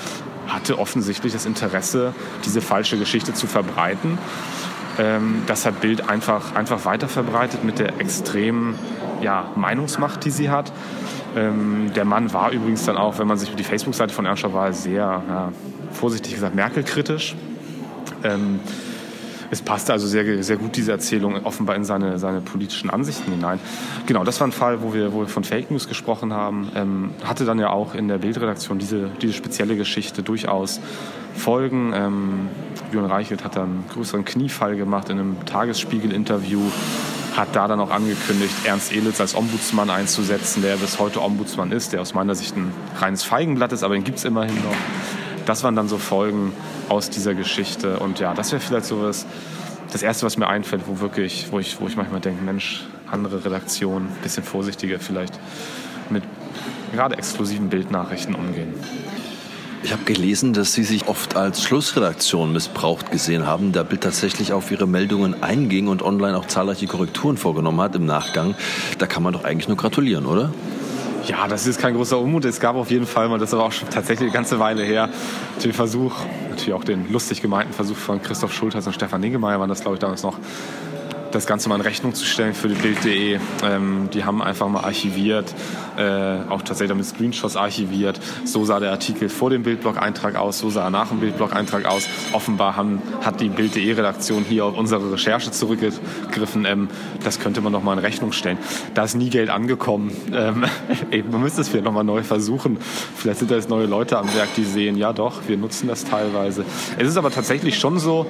hatte 0.49 0.79
offensichtlich 0.79 1.33
das 1.33 1.47
Interesse, 1.47 2.15
diese 2.45 2.61
falsche 2.61 2.99
Geschichte 2.99 3.35
zu 3.35 3.47
verbreiten. 3.47 4.19
Ähm, 4.99 5.43
das 5.47 5.67
hat 5.67 5.81
Bild 5.81 6.09
einfach, 6.09 6.55
einfach 6.55 6.85
weiter 6.85 7.09
verbreitet 7.09 7.63
mit 7.65 7.79
der 7.79 8.01
extremen 8.01 8.75
ja, 9.21 9.51
Meinungsmacht, 9.55 10.25
die 10.25 10.31
sie 10.31 10.51
hat. 10.51 10.73
Ähm, 11.37 11.93
der 11.95 12.05
Mann 12.05 12.33
war 12.33 12.51
übrigens 12.51 12.85
dann 12.85 12.97
auch, 12.97 13.19
wenn 13.19 13.29
man 13.29 13.39
sich 13.39 13.55
die 13.55 13.65
Facebook-Seite 13.65 14.15
von 14.15 14.27
anschaut, 14.27 14.55
war 14.55 14.73
sehr, 14.73 15.23
ja, 15.29 15.53
vorsichtig 15.93 16.35
gesagt, 16.35 16.55
Merkel-kritisch. 16.55 17.37
Es 19.51 19.63
passte 19.63 19.93
also 19.93 20.07
sehr, 20.07 20.43
sehr 20.43 20.57
gut 20.57 20.77
diese 20.77 20.93
Erzählung 20.93 21.45
offenbar 21.45 21.77
in 21.77 21.85
seine, 21.85 22.19
seine 22.19 22.41
politischen 22.41 22.91
Ansichten 22.91 23.33
hinein. 23.33 23.59
Genau, 24.07 24.25
das 24.25 24.41
war 24.41 24.47
ein 24.47 24.53
Fall, 24.53 24.83
wo 24.83 24.93
wir, 24.93 25.13
wo 25.13 25.21
wir 25.21 25.29
von 25.29 25.45
Fake 25.45 25.71
News 25.71 25.89
gesprochen 25.89 26.33
haben. 26.33 26.71
Ähm, 26.75 27.11
hatte 27.25 27.45
dann 27.45 27.59
ja 27.59 27.71
auch 27.71 27.95
in 27.95 28.09
der 28.09 28.19
Bildredaktion 28.19 28.79
diese, 28.79 29.11
diese 29.23 29.33
spezielle 29.33 29.77
Geschichte 29.77 30.23
durchaus 30.23 30.81
Folgen. 31.35 31.93
Ähm, 31.95 32.49
Björn 32.91 33.07
Reichelt 33.07 33.45
hat 33.45 33.57
dann 33.57 33.65
einen 33.65 33.85
größeren 33.93 34.25
Kniefall 34.25 34.77
gemacht 34.77 35.09
in 35.09 35.19
einem 35.19 35.47
Tagesspiegel-Interview 35.47 36.61
hat 37.37 37.55
da 37.55 37.69
dann 37.69 37.79
auch 37.79 37.91
angekündigt, 37.91 38.53
Ernst 38.65 38.93
Elitz 38.93 39.21
als 39.21 39.37
Ombudsmann 39.37 39.91
einzusetzen, 39.91 40.61
der 40.61 40.77
bis 40.77 40.99
heute 40.99 41.23
Ombudsmann 41.23 41.71
ist, 41.71 41.93
der 41.93 42.01
aus 42.01 42.13
meiner 42.13 42.35
Sicht 42.35 42.57
ein 42.57 42.73
reines 42.97 43.23
Feigenblatt 43.23 43.73
ist, 43.73 43.85
aber 43.85 43.95
den 43.95 44.03
gibt 44.03 44.19
es 44.19 44.25
immerhin 44.25 44.57
noch. 44.57 44.75
Das 45.49 45.65
waren 45.65 45.75
dann 45.75 45.89
so 45.89 45.97
Folgen 45.97 46.53
aus 46.91 47.09
dieser 47.09 47.35
Geschichte. 47.35 48.01
Und 48.01 48.21
ja, 48.21 48.35
das 48.35 48.53
wäre 48.53 48.61
vielleicht 48.61 48.85
so 48.85 49.01
was, 49.03 49.25
das 49.91 50.03
Erste, 50.03 50.27
was 50.27 50.37
mir 50.37 50.47
einfällt, 50.47 50.83
wo 50.87 51.01
wirklich, 51.01 51.47
wo 51.51 51.59
ich, 51.59 51.81
wo 51.81 51.87
ich 51.87 51.97
manchmal 51.97 52.21
denke, 52.21 52.45
Mensch, 52.45 52.85
andere 53.11 53.43
Redaktionen, 53.43 54.09
bisschen 54.23 54.45
vorsichtiger 54.45 54.99
vielleicht 55.01 55.41
mit 56.11 56.23
gerade 56.93 57.17
exklusiven 57.17 57.71
Bildnachrichten 57.71 58.35
umgehen. 58.35 58.75
Ich 59.83 59.93
habe 59.93 60.05
gelesen, 60.05 60.53
dass 60.53 60.75
Sie 60.75 60.85
sich 60.85 61.09
oft 61.09 61.35
als 61.35 61.63
Schlussredaktion 61.63 62.53
missbraucht 62.53 63.11
gesehen 63.11 63.47
haben, 63.47 63.73
da 63.73 63.85
Bild 63.85 64.03
tatsächlich 64.03 64.53
auf 64.53 64.71
Ihre 64.71 64.87
Meldungen 64.87 65.43
einging 65.43 65.89
und 65.89 66.03
online 66.03 66.37
auch 66.37 66.47
zahlreiche 66.47 66.87
Korrekturen 66.87 67.39
vorgenommen 67.39 67.81
hat 67.81 67.97
im 67.97 68.05
Nachgang. 68.05 68.55
Da 68.99 69.07
kann 69.07 69.23
man 69.23 69.33
doch 69.33 69.45
eigentlich 69.45 69.69
nur 69.69 69.79
gratulieren, 69.79 70.27
oder? 70.27 70.53
Ja, 71.27 71.49
das 71.49 71.67
ist 71.67 71.81
kein 71.81 71.95
großer 71.95 72.19
Unmut. 72.19 72.45
Es 72.45 72.61
gab 72.61 72.77
auf 72.77 72.91
jeden 72.91 73.07
Fall 73.07 73.29
mal, 73.29 73.39
das 73.39 73.51
ist 73.51 73.55
aber 73.55 73.65
auch 73.65 73.73
schon 73.73 73.91
tatsächlich 73.91 74.29
eine 74.29 74.33
ganze 74.33 74.59
Weile 74.59 74.83
her, 74.83 75.09
den 75.63 75.73
Versuch, 75.73 76.15
natürlich 76.49 76.75
auch 76.75 76.85
den 76.85 77.11
lustig 77.13 77.43
gemeinten 77.43 77.73
Versuch 77.73 77.97
von 77.97 78.23
Christoph 78.23 78.53
Schulters 78.55 78.87
und 78.87 78.93
Stefan 78.93 79.21
Niggemeier 79.21 79.59
waren 79.61 79.69
das, 79.69 79.81
glaube 79.81 79.97
ich, 79.97 80.01
damals 80.01 80.23
noch, 80.23 80.39
das 81.33 81.47
Ganze 81.47 81.69
mal 81.69 81.77
in 81.77 81.81
Rechnung 81.81 82.15
zu 82.15 82.25
stellen 82.25 82.55
für 82.55 82.69
Bild.de. 82.69 83.39
Ähm, 83.63 84.09
die 84.13 84.25
haben 84.25 84.43
einfach 84.43 84.69
mal 84.69 84.85
archiviert, 84.85 85.55
äh, 85.97 86.39
auch 86.49 86.63
tatsächlich 86.63 86.97
mit 86.97 87.07
Screenshots 87.07 87.57
archiviert. 87.57 88.21
So 88.45 88.65
sah 88.65 88.81
der 88.81 88.91
Artikel 88.91 89.29
vor 89.29 89.51
dem 89.51 89.63
Bildblog-Eintrag 89.63 90.37
aus, 90.37 90.59
so 90.59 90.71
sah 90.71 90.85
er 90.85 90.91
nach 90.91 91.09
dem 91.09 91.21
Bildblog-Eintrag 91.21 91.85
aus. 91.85 92.09
Offenbar 92.33 92.77
haben, 92.77 93.03
hat 93.23 93.41
die 93.41 93.49
Bild.de-Redaktion 93.49 94.45
hier 94.49 94.65
auf 94.65 94.77
unsere 94.77 95.13
Recherche 95.13 95.51
zurückgegriffen. 95.51 96.65
Ähm, 96.65 96.89
das 97.23 97.41
könnte 97.41 97.61
man 97.61 97.73
noch 97.73 97.83
mal 97.83 97.93
in 97.95 97.99
Rechnung 97.99 98.33
stellen. 98.33 98.59
Da 98.95 99.05
ist 99.05 99.15
nie 99.15 99.31
Geld 99.31 99.51
angekommen. 99.51 100.11
Ähm, 100.33 100.65
eben, 101.11 101.31
man 101.31 101.43
müsste 101.43 101.61
es 101.61 101.69
vielleicht 101.69 101.85
noch 101.85 101.93
mal 101.93 102.05
neu 102.05 102.23
versuchen. 102.23 102.79
Vielleicht 103.17 103.41
sind 103.41 103.51
da 103.51 103.57
jetzt 103.57 103.69
neue 103.69 103.87
Leute 103.87 104.19
am 104.19 104.33
Werk, 104.35 104.55
die 104.57 104.65
sehen, 104.65 104.97
ja 104.97 105.13
doch, 105.13 105.43
wir 105.47 105.57
nutzen 105.57 105.89
das 105.89 106.05
teilweise. 106.05 106.65
Es 106.99 107.09
ist 107.09 107.17
aber 107.17 107.31
tatsächlich 107.31 107.79
schon 107.79 107.99
so, 107.99 108.27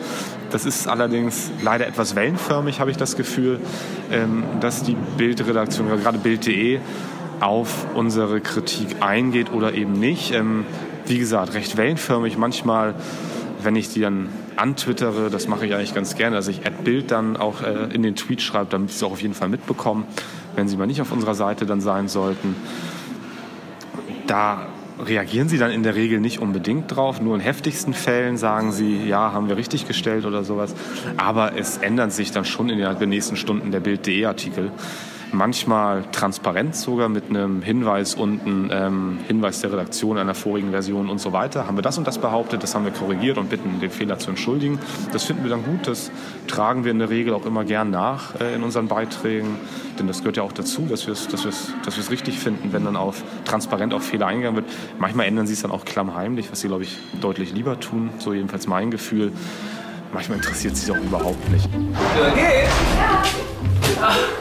das 0.51 0.65
ist 0.65 0.89
allerdings 0.89 1.51
leider 1.63 1.87
etwas 1.87 2.15
wellenförmig, 2.15 2.81
habe 2.81 2.88
ich 2.91 2.97
das 2.97 3.17
Gefühl, 3.17 3.61
ähm, 4.11 4.45
dass 4.61 4.83
die 4.83 4.97
Bildredaktion, 5.17 5.89
gerade 5.89 6.19
Bild.de, 6.19 6.81
auf 7.41 7.87
unsere 7.95 8.41
Kritik 8.41 8.97
eingeht 9.01 9.53
oder 9.53 9.75
eben 9.75 9.93
nicht. 9.93 10.33
Ähm, 10.33 10.67
wie 11.07 11.19
gesagt, 11.19 11.55
recht 11.55 11.77
wellenförmig. 11.77 12.37
Manchmal, 12.37 12.95
wenn 13.63 13.77
ich 13.77 13.93
die 13.93 14.01
dann 14.01 14.29
antwittere, 14.57 15.31
das 15.31 15.49
mache 15.49 15.67
ich 15.67 15.75
eigentlich 15.75 15.95
ganz 15.95 16.15
gerne, 16.17 16.37
dass 16.37 16.49
ich 16.49 16.61
Bild 16.85 17.11
dann 17.11 17.37
auch 17.37 17.63
äh, 17.63 17.95
in 17.95 18.03
den 18.03 18.17
Tweet 18.17 18.43
schreibe, 18.43 18.67
damit 18.71 18.91
sie 18.91 18.97
es 18.97 19.03
auch 19.03 19.13
auf 19.13 19.23
jeden 19.23 19.35
Fall 19.35 19.49
mitbekommen, 19.49 20.05
wenn 20.57 20.69
sie 20.69 20.77
mal 20.77 20.87
nicht 20.87 21.01
auf 21.01 21.13
unserer 21.13 21.35
Seite 21.35 21.67
dann 21.67 21.81
sein 21.81 22.09
sollten. 22.09 22.57
Da 24.27 24.67
reagieren 25.01 25.49
sie 25.49 25.59
dann 25.59 25.71
in 25.71 25.83
der 25.83 25.95
Regel 25.95 26.21
nicht 26.21 26.41
unbedingt 26.41 26.95
drauf. 26.95 27.21
Nur 27.21 27.35
in 27.35 27.41
heftigsten 27.41 27.95
Fällen 27.95 28.37
sagen 28.37 28.73
sie, 28.73 29.07
ja, 29.07 29.33
haben 29.33 29.49
wir 29.49 29.57
richtig 29.57 29.87
gestellt 29.87 30.25
oder 30.25 30.45
sowas. 30.45 30.75
Aber 31.17 31.57
es 31.57 31.79
ändert 31.79 32.13
sich 32.13 32.33
dann 32.33 32.45
schon 32.45 32.69
in 32.69 32.79
den 32.79 33.09
nächsten 33.09 33.37
Stunden 33.37 33.71
der 33.71 33.81
Bild.de-Artikel 33.81 34.73
manchmal 35.33 36.05
transparent 36.13 36.75
sogar 36.75 37.09
mit 37.09 37.31
einem 37.31 37.63
Hinweis 37.63 38.15
unten, 38.15 38.71
ähm, 38.73 39.19
Hinweis 39.27 39.61
der 39.61 39.73
Redaktion 39.73 40.19
einer 40.19 40.35
vorigen 40.35 40.71
Version 40.71 41.09
und 41.09 41.19
so 41.21 41.33
weiter. 41.33 41.67
Haben 41.67 41.77
wir 41.77 41.83
das 41.83 41.99
und 41.99 42.07
das 42.07 42.19
behauptet, 42.19 42.63
das 42.63 42.75
haben 42.75 42.85
wir 42.85 42.93
korrigiert 42.93 43.39
und 43.39 43.51
bitten, 43.51 43.81
den 43.81 43.91
Fehler 43.91 44.19
zu 44.19 44.31
entschuldigen. 44.31 44.79
Das 45.13 45.25
finden 45.25 45.43
wir 45.43 45.51
dann 45.51 45.65
gut, 45.65 45.87
das 45.87 46.11
tragen 46.47 46.85
wir 46.85 46.91
in 46.91 46.99
der 46.99 47.11
Regel 47.11 47.35
auch 47.35 47.47
immer 47.47 47.65
gern 47.65 47.91
nach 47.91 48.41
äh, 48.41 48.55
in 48.55 48.63
unseren 48.63 48.89
Beiträgen, 48.89 49.57
denn 49.99 50.07
das 50.07 50.19
gehört 50.21 50.37
ja 50.37 50.43
auch 50.43 50.53
dazu, 50.53 50.87
dass 50.89 51.07
wir 51.07 51.13
es 51.13 51.29
dass 51.29 51.43
dass 51.85 52.11
richtig 52.11 52.39
finden, 52.39 52.73
wenn 52.73 52.85
dann 52.85 52.97
auf 52.97 53.23
transparent 53.45 53.93
auf 53.93 54.03
Fehler 54.03 54.27
eingegangen 54.27 54.57
wird. 54.57 54.71
Manchmal 54.99 55.27
ändern 55.27 55.47
sie 55.47 55.53
es 55.53 55.63
dann 55.63 55.71
auch 55.71 55.85
klammheimlich, 55.85 56.51
was 56.51 56.61
sie, 56.61 56.69
glaube 56.69 56.85
ich, 56.85 56.97
deutlich 57.21 57.53
lieber 57.53 57.79
tun, 57.81 58.11
so 58.19 58.33
jedenfalls 58.33 58.67
mein 58.67 58.91
Gefühl. 58.91 59.33
Manchmal 60.13 60.39
interessiert 60.39 60.77
sie 60.77 60.91
es 60.91 60.97
auch 60.97 61.03
überhaupt 61.03 61.51
nicht. 61.51 61.69
Okay. 62.33 62.65
Ja. 64.01 64.39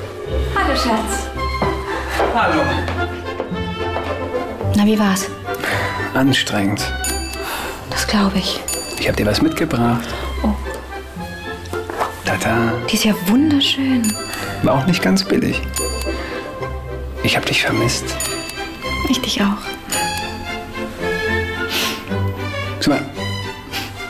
Hallo, 0.56 0.76
Schatz. 0.76 1.28
Hallo. 2.36 2.62
Na, 4.76 4.86
wie 4.86 5.00
war's? 5.00 5.30
Anstrengend. 6.14 6.82
Das 7.90 8.06
glaube 8.08 8.38
ich. 8.38 8.60
Ich 9.00 9.08
habe 9.08 9.16
dir 9.16 9.26
was 9.26 9.42
mitgebracht. 9.42 10.08
Oh. 10.44 10.54
Tata. 12.26 12.74
Die 12.90 12.96
ist 12.96 13.06
ja 13.06 13.14
wunderschön. 13.28 14.14
War 14.64 14.76
auch 14.76 14.86
nicht 14.86 15.02
ganz 15.02 15.24
billig. 15.24 15.62
Ich 17.24 17.36
habe 17.36 17.46
dich 17.46 17.62
vermisst. 17.62 18.06
Ich 19.10 19.22
dich 19.22 19.42
auch. 19.42 19.62
Sag 22.80 22.88
mal, 22.90 23.06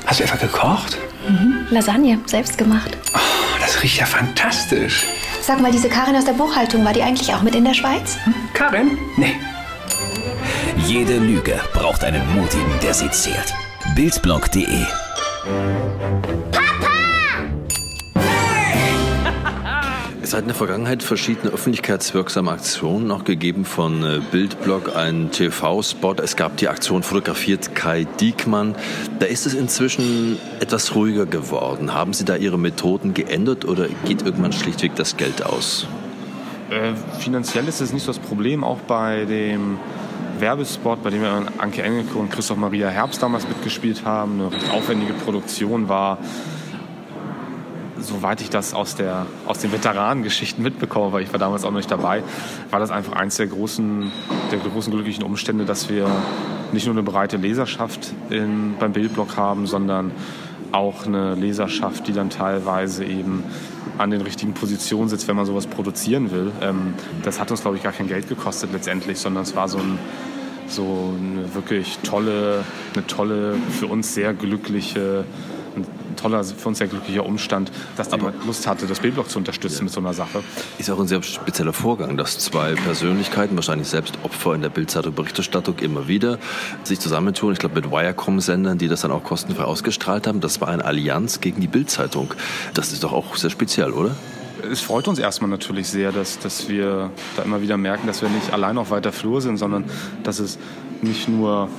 hast 0.05 0.19
du 0.19 0.23
etwa 0.23 0.35
gekocht? 0.37 0.97
Mhm. 1.27 1.67
Lasagne, 1.69 2.19
selbst 2.25 2.57
gemacht. 2.57 2.97
Oh, 3.13 3.19
das 3.59 3.83
riecht 3.83 3.99
ja 3.99 4.05
fantastisch. 4.05 5.05
Sag 5.47 5.61
mal, 5.61 5.71
diese 5.71 5.87
Karin 5.87 6.13
aus 6.17 6.25
der 6.25 6.33
Buchhaltung, 6.33 6.83
war 6.83 6.91
die 6.91 7.01
eigentlich 7.01 7.33
auch 7.33 7.41
mit 7.41 7.55
in 7.55 7.63
der 7.63 7.73
Schweiz? 7.73 8.17
Hm? 8.25 8.33
Karin? 8.53 8.97
Nee. 9.15 9.33
Jede 10.85 11.19
Lüge 11.19 11.57
braucht 11.71 12.03
einen 12.03 12.21
Mutigen, 12.35 12.77
der 12.83 12.93
sie 12.93 13.09
zählt. 13.11 13.53
Bildblog.de 13.95 14.85
Es 20.27 20.33
hat 20.33 20.41
in 20.41 20.47
der 20.47 20.55
Vergangenheit 20.55 21.03
verschiedene 21.03 21.53
öffentlichkeitswirksame 21.53 22.51
Aktionen 22.51 23.11
auch 23.11 23.23
gegeben 23.23 23.63
von 23.63 24.03
äh, 24.03 24.19
Bildblog, 24.29 24.93
ein 24.93 25.31
TV-Spot. 25.31 26.15
Es 26.21 26.35
gab 26.35 26.57
die 26.57 26.67
Aktion 26.67 27.01
fotografiert 27.01 27.75
Kai 27.75 28.03
Diekmann. 28.19 28.75
Da 29.19 29.25
ist 29.25 29.45
es 29.45 29.53
inzwischen 29.53 30.37
etwas 30.59 30.95
ruhiger 30.95 31.25
geworden. 31.25 31.93
Haben 31.93 32.11
Sie 32.11 32.25
da 32.25 32.35
Ihre 32.35 32.59
Methoden 32.59 33.13
geändert 33.13 33.63
oder 33.63 33.87
geht 34.03 34.23
irgendwann 34.23 34.51
schlichtweg 34.51 34.95
das 34.97 35.15
Geld 35.15 35.45
aus? 35.45 35.87
Äh, 36.71 36.91
finanziell 37.19 37.65
ist 37.69 37.79
es 37.79 37.93
nicht 37.93 38.03
so 38.03 38.11
das 38.11 38.19
Problem. 38.19 38.65
Auch 38.65 38.79
bei 38.79 39.23
dem 39.23 39.79
Werbespot, 40.39 41.03
bei 41.03 41.09
dem 41.09 41.21
wir 41.21 41.43
Anke 41.57 41.83
Engelke 41.83 42.17
und 42.17 42.31
Christoph 42.31 42.57
Maria 42.57 42.89
Herbst 42.89 43.23
damals 43.23 43.47
mitgespielt 43.47 44.03
haben, 44.03 44.41
eine 44.41 44.51
recht 44.51 44.71
aufwendige 44.71 45.13
Produktion 45.13 45.87
war 45.87 46.17
soweit 47.99 48.41
ich 48.41 48.49
das 48.49 48.73
aus, 48.73 48.95
der, 48.95 49.25
aus 49.45 49.59
den 49.59 49.71
Veteranengeschichten 49.71 50.63
mitbekomme, 50.63 51.11
weil 51.11 51.23
ich 51.23 51.31
war 51.31 51.39
damals 51.39 51.63
auch 51.63 51.71
noch 51.71 51.77
nicht 51.77 51.91
dabei, 51.91 52.23
war 52.69 52.79
das 52.79 52.91
einfach 52.91 53.13
eins 53.13 53.37
der 53.37 53.47
großen, 53.47 54.11
der 54.51 54.59
großen 54.59 54.91
glücklichen 54.91 55.23
Umstände, 55.23 55.65
dass 55.65 55.89
wir 55.89 56.09
nicht 56.71 56.85
nur 56.85 56.95
eine 56.95 57.03
breite 57.03 57.37
Leserschaft 57.37 58.13
in, 58.29 58.75
beim 58.79 58.93
Bildblock 58.93 59.37
haben, 59.37 59.67
sondern 59.67 60.11
auch 60.71 61.05
eine 61.05 61.35
Leserschaft, 61.35 62.07
die 62.07 62.13
dann 62.13 62.29
teilweise 62.29 63.05
eben 63.05 63.43
an 63.97 64.11
den 64.11 64.21
richtigen 64.21 64.53
Positionen 64.53 65.09
sitzt, 65.09 65.27
wenn 65.27 65.35
man 65.35 65.45
sowas 65.45 65.65
produzieren 65.65 66.31
will. 66.31 66.51
Ähm, 66.61 66.93
das 67.23 67.39
hat 67.39 67.51
uns, 67.51 67.61
glaube 67.61 67.77
ich, 67.77 67.83
gar 67.83 67.93
kein 67.93 68.07
Geld 68.07 68.29
gekostet 68.29 68.71
letztendlich, 68.73 69.17
sondern 69.17 69.43
es 69.43 69.55
war 69.55 69.67
so, 69.67 69.79
ein, 69.79 69.97
so 70.67 71.13
eine 71.17 71.53
wirklich 71.55 71.99
tolle, 72.03 72.63
eine 72.93 73.07
tolle, 73.07 73.55
für 73.71 73.87
uns 73.87 74.13
sehr 74.13 74.33
glückliche 74.33 75.23
toller, 76.17 76.43
für 76.43 76.67
uns 76.67 76.77
sehr 76.77 76.87
glücklicher 76.87 77.25
Umstand, 77.25 77.71
dass 77.95 78.09
die 78.09 78.19
Lust 78.45 78.67
hatte, 78.67 78.85
das 78.87 78.99
Bildblock 78.99 79.29
zu 79.29 79.39
unterstützen 79.39 79.79
ja. 79.79 79.83
mit 79.85 79.93
so 79.93 79.99
einer 79.99 80.13
Sache. 80.13 80.43
Ist 80.77 80.89
auch 80.89 80.99
ein 80.99 81.07
sehr 81.07 81.23
spezieller 81.23 81.73
Vorgang, 81.73 82.17
dass 82.17 82.39
zwei 82.39 82.73
Persönlichkeiten, 82.73 83.55
wahrscheinlich 83.55 83.87
selbst 83.87 84.17
Opfer 84.23 84.53
in 84.55 84.61
der 84.61 84.69
Bildzeitung 84.69 85.13
Berichterstattung 85.13 85.79
immer 85.79 86.07
wieder 86.07 86.39
sich 86.83 86.99
zusammentun. 86.99 87.53
Ich 87.53 87.59
glaube 87.59 87.75
mit 87.75 87.91
Wirecom-Sendern, 87.91 88.77
die 88.77 88.87
das 88.87 89.01
dann 89.01 89.11
auch 89.11 89.23
kostenfrei 89.23 89.63
ausgestrahlt 89.63 90.27
haben. 90.27 90.41
Das 90.41 90.61
war 90.61 90.67
eine 90.67 90.83
Allianz 90.83 91.39
gegen 91.39 91.61
die 91.61 91.67
Bildzeitung. 91.67 92.33
Das 92.73 92.91
ist 92.91 93.03
doch 93.03 93.13
auch 93.13 93.35
sehr 93.35 93.49
speziell, 93.49 93.91
oder? 93.91 94.15
es 94.71 94.81
freut 94.81 95.07
uns 95.07 95.19
erstmal 95.19 95.49
natürlich 95.49 95.87
sehr, 95.87 96.11
dass, 96.11 96.39
dass 96.39 96.67
wir 96.67 97.11
da 97.35 97.43
immer 97.43 97.61
wieder 97.61 97.77
merken, 97.77 98.07
dass 98.07 98.21
wir 98.21 98.29
nicht 98.29 98.53
allein 98.53 98.77
auf 98.77 98.91
weiter 98.91 99.11
Flur 99.11 99.41
sind, 99.41 99.57
sondern 99.57 99.85
dass 100.23 100.39
es 100.39 100.57
nicht 101.01 101.29
nur 101.29 101.69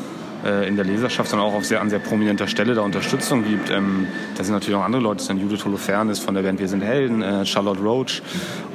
in 0.66 0.76
der 0.76 0.84
Leserschaft, 0.84 1.30
sondern 1.30 1.48
auch 1.48 1.54
auf 1.54 1.64
sehr, 1.64 1.80
an 1.80 1.90
sehr 1.90 1.98
prominenter 1.98 2.46
Stelle 2.46 2.74
da 2.74 2.82
Unterstützung 2.82 3.44
gibt. 3.44 3.70
Ähm, 3.70 4.06
da 4.36 4.44
sind 4.44 4.54
natürlich 4.54 4.76
auch 4.78 4.84
andere 4.84 5.02
Leute, 5.02 5.18
das 5.18 5.26
sind 5.26 5.40
Judith 5.40 5.64
Holofernes 5.64 6.18
von 6.18 6.34
der 6.34 6.42
Band 6.42 6.60
Wir 6.60 6.68
sind 6.68 6.82
Helden, 6.82 7.22
äh, 7.22 7.44
Charlotte 7.44 7.80
Roach 7.80 8.22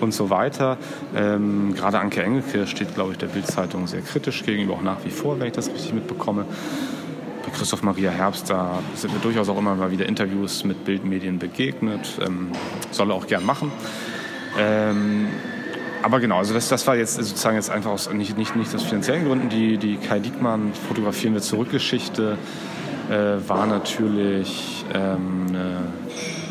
und 0.01 0.13
so 0.13 0.29
weiter. 0.29 0.77
Ähm, 1.15 1.73
gerade 1.75 1.99
Anke 1.99 2.23
Engelke 2.23 2.67
steht, 2.67 2.93
glaube 2.95 3.13
ich, 3.13 3.17
der 3.17 3.27
Bildzeitung 3.27 3.87
sehr 3.87 4.01
kritisch 4.01 4.43
gegenüber, 4.43 4.73
auch 4.73 4.81
nach 4.81 5.03
wie 5.05 5.09
vor, 5.09 5.39
wenn 5.39 5.47
ich 5.47 5.53
das 5.53 5.69
richtig 5.69 5.93
mitbekomme. 5.93 6.45
Bei 7.43 7.49
Christoph 7.51 7.83
Maria 7.83 8.11
Herbst, 8.11 8.49
da 8.49 8.79
sind 8.95 9.13
mir 9.13 9.19
durchaus 9.19 9.49
auch 9.49 9.57
immer 9.57 9.75
mal 9.75 9.91
wieder 9.91 10.05
Interviews 10.05 10.63
mit 10.63 10.85
Bildmedien 10.85 11.39
begegnet. 11.39 12.19
Ähm, 12.25 12.51
soll 12.91 13.11
er 13.11 13.15
auch 13.15 13.27
gern 13.27 13.45
machen. 13.45 13.71
Ähm, 14.57 15.27
aber 16.03 16.19
genau, 16.19 16.37
also 16.37 16.53
das, 16.53 16.67
das 16.69 16.85
war 16.85 16.95
jetzt 16.95 17.15
sozusagen 17.15 17.55
jetzt 17.55 17.69
einfach 17.69 17.91
aus 17.91 18.11
nicht, 18.11 18.37
nicht, 18.37 18.55
nicht 18.55 18.75
aus 18.75 18.83
finanziellen 18.83 19.25
Gründen. 19.25 19.49
Die, 19.49 19.77
die 19.77 19.97
Kai 19.97 20.19
Diekmann 20.19 20.73
fotografieren 20.87 21.33
wir 21.33 21.41
zurück-Geschichte 21.41 22.37
äh, 23.09 23.47
war 23.47 23.65
natürlich 23.65 24.85
ähm, 24.93 25.45
eine 25.49 25.77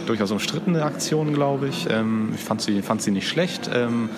durchaus 0.06 0.30
umstrittene 0.30 0.82
Aktion, 0.84 1.32
glaube 1.32 1.68
ich. 1.68 1.88
Ähm, 1.90 2.32
ich 2.34 2.40
fand 2.40 2.60
sie, 2.62 2.82
fand 2.82 3.02
sie 3.02 3.10
nicht 3.10 3.28
schlecht. 3.28 3.70
Ähm, 3.72 4.10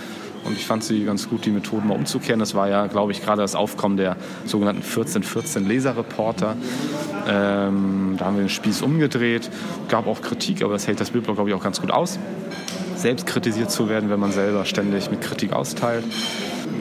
und 0.44 0.52
ich 0.58 0.66
fand 0.66 0.84
sie 0.84 1.04
ganz 1.04 1.28
gut, 1.28 1.46
die 1.46 1.50
Methoden 1.50 1.88
mal 1.88 1.94
umzukehren. 1.94 2.38
Das 2.38 2.54
war 2.54 2.68
ja, 2.68 2.86
glaube 2.86 3.12
ich, 3.12 3.22
gerade 3.22 3.40
das 3.40 3.54
Aufkommen 3.54 3.96
der 3.96 4.16
sogenannten 4.44 4.82
1414 4.82 5.66
Leserreporter. 5.66 6.56
Ähm, 7.26 8.16
da 8.18 8.26
haben 8.26 8.36
wir 8.36 8.44
den 8.44 8.50
Spieß 8.50 8.82
umgedreht. 8.82 9.50
Gab 9.88 10.06
auch 10.06 10.20
Kritik, 10.20 10.62
aber 10.62 10.74
das 10.74 10.86
hält 10.86 11.00
das 11.00 11.10
Bildblog, 11.10 11.36
glaube 11.36 11.48
ich, 11.48 11.56
auch 11.56 11.62
ganz 11.62 11.80
gut 11.80 11.90
aus 11.90 12.18
selbst 13.04 13.26
kritisiert 13.26 13.70
zu 13.70 13.90
werden, 13.90 14.08
wenn 14.08 14.18
man 14.18 14.32
selber 14.32 14.64
ständig 14.64 15.10
mit 15.10 15.20
Kritik 15.20 15.52
austeilt. 15.52 16.04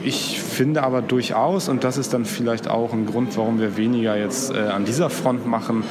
ich 0.04 0.40
finde 0.40 0.82
aber 0.82 1.02
durchaus, 1.02 1.68
und 1.68 1.84
das 1.84 1.98
ist 1.98 2.14
dann 2.14 2.24
vielleicht 2.24 2.66
auch 2.66 2.94
ein 2.94 3.04
Grund, 3.04 3.36
warum 3.36 3.60
wir 3.60 3.76
weniger 3.76 4.16
jetzt 4.16 4.50
äh, 4.50 4.60
an 4.60 4.86
dieser 4.86 5.10
Front 5.10 5.46
machen, 5.46 5.84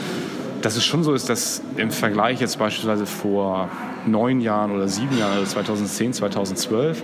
dass 0.63 0.75
es 0.75 0.83
schon 0.83 1.03
so 1.03 1.13
ist, 1.13 1.29
dass 1.29 1.61
im 1.77 1.91
Vergleich 1.91 2.41
jetzt 2.41 2.57
beispielsweise 2.57 3.05
vor 3.05 3.69
neun 4.07 4.41
Jahren 4.41 4.71
oder 4.71 4.87
sieben 4.87 5.15
Jahren, 5.19 5.33
also 5.33 5.45
2010, 5.51 6.13
2012, 6.13 7.03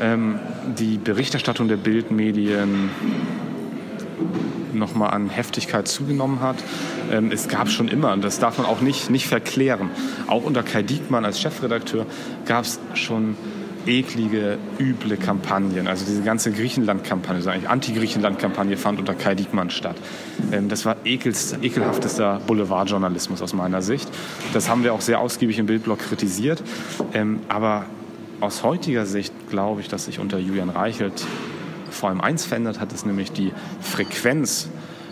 ähm, 0.00 0.38
die 0.78 0.98
Berichterstattung 0.98 1.66
der 1.66 1.76
Bildmedien 1.76 2.90
nochmal 4.78 5.10
an 5.10 5.30
Heftigkeit 5.30 5.88
zugenommen 5.88 6.40
hat. 6.40 6.56
Ähm, 7.10 7.30
es 7.32 7.48
gab 7.48 7.68
schon 7.68 7.88
immer, 7.88 8.12
und 8.12 8.22
das 8.22 8.38
darf 8.38 8.58
man 8.58 8.66
auch 8.66 8.80
nicht, 8.80 9.10
nicht 9.10 9.26
verklären, 9.26 9.90
auch 10.26 10.44
unter 10.44 10.62
Kai 10.62 10.82
Diekmann 10.82 11.24
als 11.24 11.40
Chefredakteur 11.40 12.06
gab 12.46 12.64
es 12.64 12.80
schon 12.94 13.36
eklige, 13.86 14.58
üble 14.78 15.16
Kampagnen. 15.16 15.86
Also 15.86 16.04
diese 16.04 16.22
ganze 16.22 16.52
Griechenland-Kampagne, 16.52 17.36
also 17.36 17.50
eigentlich 17.50 17.68
Anti-Griechenland-Kampagne 17.68 18.76
fand 18.76 18.98
unter 18.98 19.14
Kai 19.14 19.34
Diekmann 19.34 19.70
statt. 19.70 19.96
Ähm, 20.52 20.68
das 20.68 20.84
war 20.84 20.96
ekelst, 21.04 21.58
ekelhaftester 21.62 22.40
Boulevardjournalismus 22.46 23.42
aus 23.42 23.52
meiner 23.52 23.82
Sicht. 23.82 24.08
Das 24.52 24.68
haben 24.68 24.84
wir 24.84 24.94
auch 24.94 25.00
sehr 25.00 25.20
ausgiebig 25.20 25.58
im 25.58 25.66
Bildblog 25.66 25.98
kritisiert. 25.98 26.62
Ähm, 27.12 27.40
aber 27.48 27.86
aus 28.40 28.62
heutiger 28.62 29.06
Sicht 29.06 29.32
glaube 29.50 29.80
ich, 29.80 29.88
dass 29.88 30.06
sich 30.06 30.18
unter 30.18 30.38
Julian 30.38 30.70
Reichelt 30.70 31.24
vor 31.94 32.08
allem 32.10 32.20
eins 32.20 32.44
verändert 32.44 32.80
hat, 32.80 32.92
ist 32.92 33.06
nämlich 33.06 33.32
die 33.32 33.52
Frequenz 33.80 34.68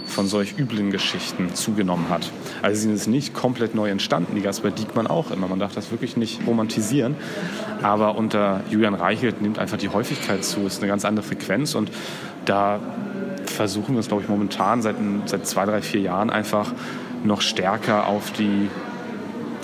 von 0.06 0.26
solch 0.26 0.58
üblen 0.58 0.90
Geschichten 0.90 1.54
zugenommen 1.54 2.08
hat. 2.10 2.30
Also 2.60 2.76
sie 2.76 2.82
sind 2.82 2.92
jetzt 2.92 3.06
nicht 3.08 3.34
komplett 3.34 3.74
neu 3.74 3.88
entstanden, 3.88 4.34
die 4.34 4.42
gab 4.42 4.52
es 4.52 4.60
Diekmann 4.60 5.06
auch 5.06 5.30
immer. 5.30 5.48
Man 5.48 5.58
darf 5.58 5.74
das 5.74 5.90
wirklich 5.90 6.16
nicht 6.16 6.46
romantisieren. 6.46 7.16
Aber 7.82 8.16
unter 8.16 8.62
Julian 8.70 8.94
Reichelt 8.94 9.40
nimmt 9.40 9.58
einfach 9.58 9.78
die 9.78 9.88
Häufigkeit 9.88 10.44
zu. 10.44 10.60
Es 10.66 10.74
ist 10.74 10.78
eine 10.80 10.88
ganz 10.88 11.04
andere 11.04 11.24
Frequenz 11.24 11.74
und 11.74 11.90
da 12.44 12.80
versuchen 13.46 13.94
wir 13.94 14.00
es, 14.00 14.08
glaube 14.08 14.22
ich, 14.22 14.28
momentan 14.28 14.82
seit, 14.82 14.96
seit 15.26 15.46
zwei, 15.46 15.64
drei, 15.64 15.82
vier 15.82 16.00
Jahren 16.00 16.30
einfach 16.30 16.72
noch 17.24 17.40
stärker 17.40 18.06
auf 18.06 18.32
die, 18.32 18.68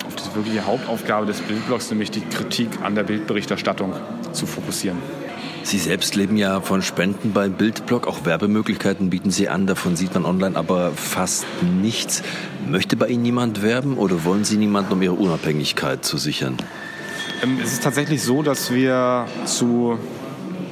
auf 0.07 0.15
diese 0.15 0.35
wirkliche 0.35 0.65
Hauptaufgabe 0.65 1.25
des 1.25 1.41
Bildblogs, 1.41 1.89
nämlich 1.91 2.11
die 2.11 2.21
Kritik 2.21 2.81
an 2.83 2.95
der 2.95 3.03
Bildberichterstattung 3.03 3.93
zu 4.31 4.45
fokussieren. 4.45 4.97
Sie 5.63 5.77
selbst 5.77 6.15
leben 6.15 6.37
ja 6.37 6.61
von 6.61 6.81
Spenden 6.81 7.33
beim 7.33 7.53
Bildblog. 7.53 8.07
Auch 8.07 8.25
Werbemöglichkeiten 8.25 9.09
bieten 9.09 9.31
Sie 9.31 9.49
an. 9.49 9.67
Davon 9.67 9.95
sieht 9.95 10.13
man 10.13 10.25
online 10.25 10.55
aber 10.55 10.91
fast 10.91 11.45
nichts. 11.81 12.23
Möchte 12.67 12.95
bei 12.95 13.07
Ihnen 13.07 13.23
niemand 13.23 13.61
werben 13.61 13.97
oder 13.97 14.23
wollen 14.23 14.45
Sie 14.45 14.57
niemanden, 14.57 14.93
um 14.93 15.01
Ihre 15.01 15.13
Unabhängigkeit 15.13 16.03
zu 16.03 16.17
sichern? 16.17 16.57
Ähm, 17.43 17.59
es 17.63 17.73
ist 17.73 17.83
tatsächlich 17.83 18.23
so, 18.23 18.41
dass 18.41 18.71
wir 18.73 19.27
zu, 19.45 19.97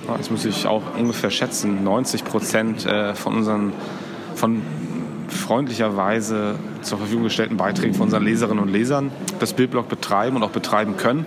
das 0.07 0.31
muss 0.31 0.45
ich 0.45 0.65
auch 0.65 0.83
ungefähr 0.97 1.31
schätzen, 1.31 1.83
90 1.83 2.23
Prozent 2.23 2.85
äh, 2.85 3.13
von 3.13 3.35
unseren, 3.35 3.73
von 4.35 4.61
freundlicherweise 5.27 6.55
zur 6.81 6.97
Verfügung 6.97 7.23
gestellten 7.23 7.57
Beiträgen 7.57 7.93
von 7.93 8.03
unseren 8.03 8.23
Leserinnen 8.23 8.63
und 8.63 8.69
Lesern 8.69 9.11
das 9.39 9.53
Bildblog 9.53 9.89
betreiben 9.89 10.37
und 10.37 10.43
auch 10.43 10.51
betreiben 10.51 10.97
können. 10.97 11.25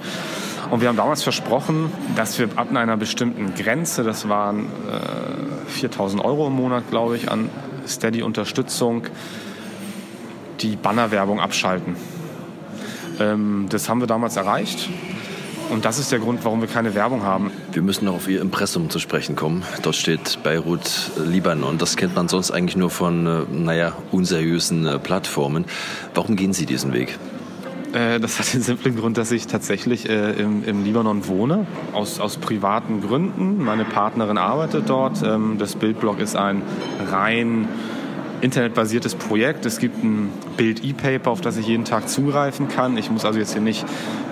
Und 0.70 0.80
wir 0.80 0.88
haben 0.88 0.96
damals 0.96 1.22
versprochen, 1.22 1.92
dass 2.14 2.38
wir 2.38 2.48
ab 2.54 2.68
einer 2.74 2.96
bestimmten 2.96 3.54
Grenze, 3.54 4.04
das 4.04 4.28
waren 4.28 4.66
äh, 4.66 5.70
4000 5.70 6.24
Euro 6.24 6.46
im 6.46 6.52
Monat, 6.52 6.90
glaube 6.90 7.16
ich, 7.16 7.30
an 7.30 7.50
Steady-Unterstützung, 7.88 9.02
die 10.60 10.76
Bannerwerbung 10.76 11.40
abschalten. 11.40 11.96
Ähm, 13.18 13.66
das 13.68 13.88
haben 13.88 14.00
wir 14.00 14.06
damals 14.06 14.36
erreicht. 14.36 14.88
Und 15.70 15.84
das 15.84 15.98
ist 15.98 16.10
der 16.10 16.18
Grund, 16.18 16.44
warum 16.44 16.60
wir 16.60 16.68
keine 16.68 16.94
Werbung 16.94 17.22
haben. 17.22 17.52
Wir 17.70 17.82
müssen 17.82 18.04
noch 18.04 18.14
auf 18.14 18.28
Ihr 18.28 18.40
Impressum 18.40 18.90
zu 18.90 18.98
sprechen 18.98 19.36
kommen. 19.36 19.62
Dort 19.82 19.94
steht 19.94 20.42
Beirut, 20.42 21.12
Libanon. 21.24 21.78
Das 21.78 21.96
kennt 21.96 22.16
man 22.16 22.28
sonst 22.28 22.50
eigentlich 22.50 22.76
nur 22.76 22.90
von, 22.90 23.26
äh, 23.26 23.42
naja, 23.50 23.92
unseriösen 24.10 24.86
äh, 24.86 24.98
Plattformen. 24.98 25.64
Warum 26.14 26.34
gehen 26.34 26.52
Sie 26.52 26.66
diesen 26.66 26.92
Weg? 26.92 27.18
Äh, 27.92 28.20
das 28.20 28.38
hat 28.38 28.52
den 28.52 28.62
simplen 28.62 28.96
Grund, 28.96 29.16
dass 29.18 29.32
ich 29.32 29.46
tatsächlich 29.46 30.08
äh, 30.08 30.32
im, 30.32 30.64
im, 30.64 30.84
Libanon 30.84 31.26
wohne, 31.26 31.66
aus, 31.92 32.20
aus 32.20 32.36
privaten 32.36 33.00
Gründen. 33.00 33.62
Meine 33.62 33.84
Partnerin 33.84 34.38
arbeitet 34.38 34.88
dort. 34.88 35.22
Ähm, 35.22 35.56
das 35.58 35.74
Bildblog 35.74 36.20
ist 36.20 36.36
ein 36.36 36.62
rein 37.10 37.68
internetbasiertes 38.40 39.16
Projekt. 39.16 39.66
Es 39.66 39.78
gibt 39.78 40.02
ein 40.02 40.30
Bild-E-Paper, 40.56 41.30
auf 41.30 41.40
das 41.40 41.56
ich 41.56 41.66
jeden 41.66 41.84
Tag 41.84 42.08
zugreifen 42.08 42.68
kann. 42.68 42.96
Ich 42.96 43.10
muss 43.10 43.24
also 43.24 43.38
jetzt 43.38 43.52
hier 43.52 43.60
nicht 43.60 43.84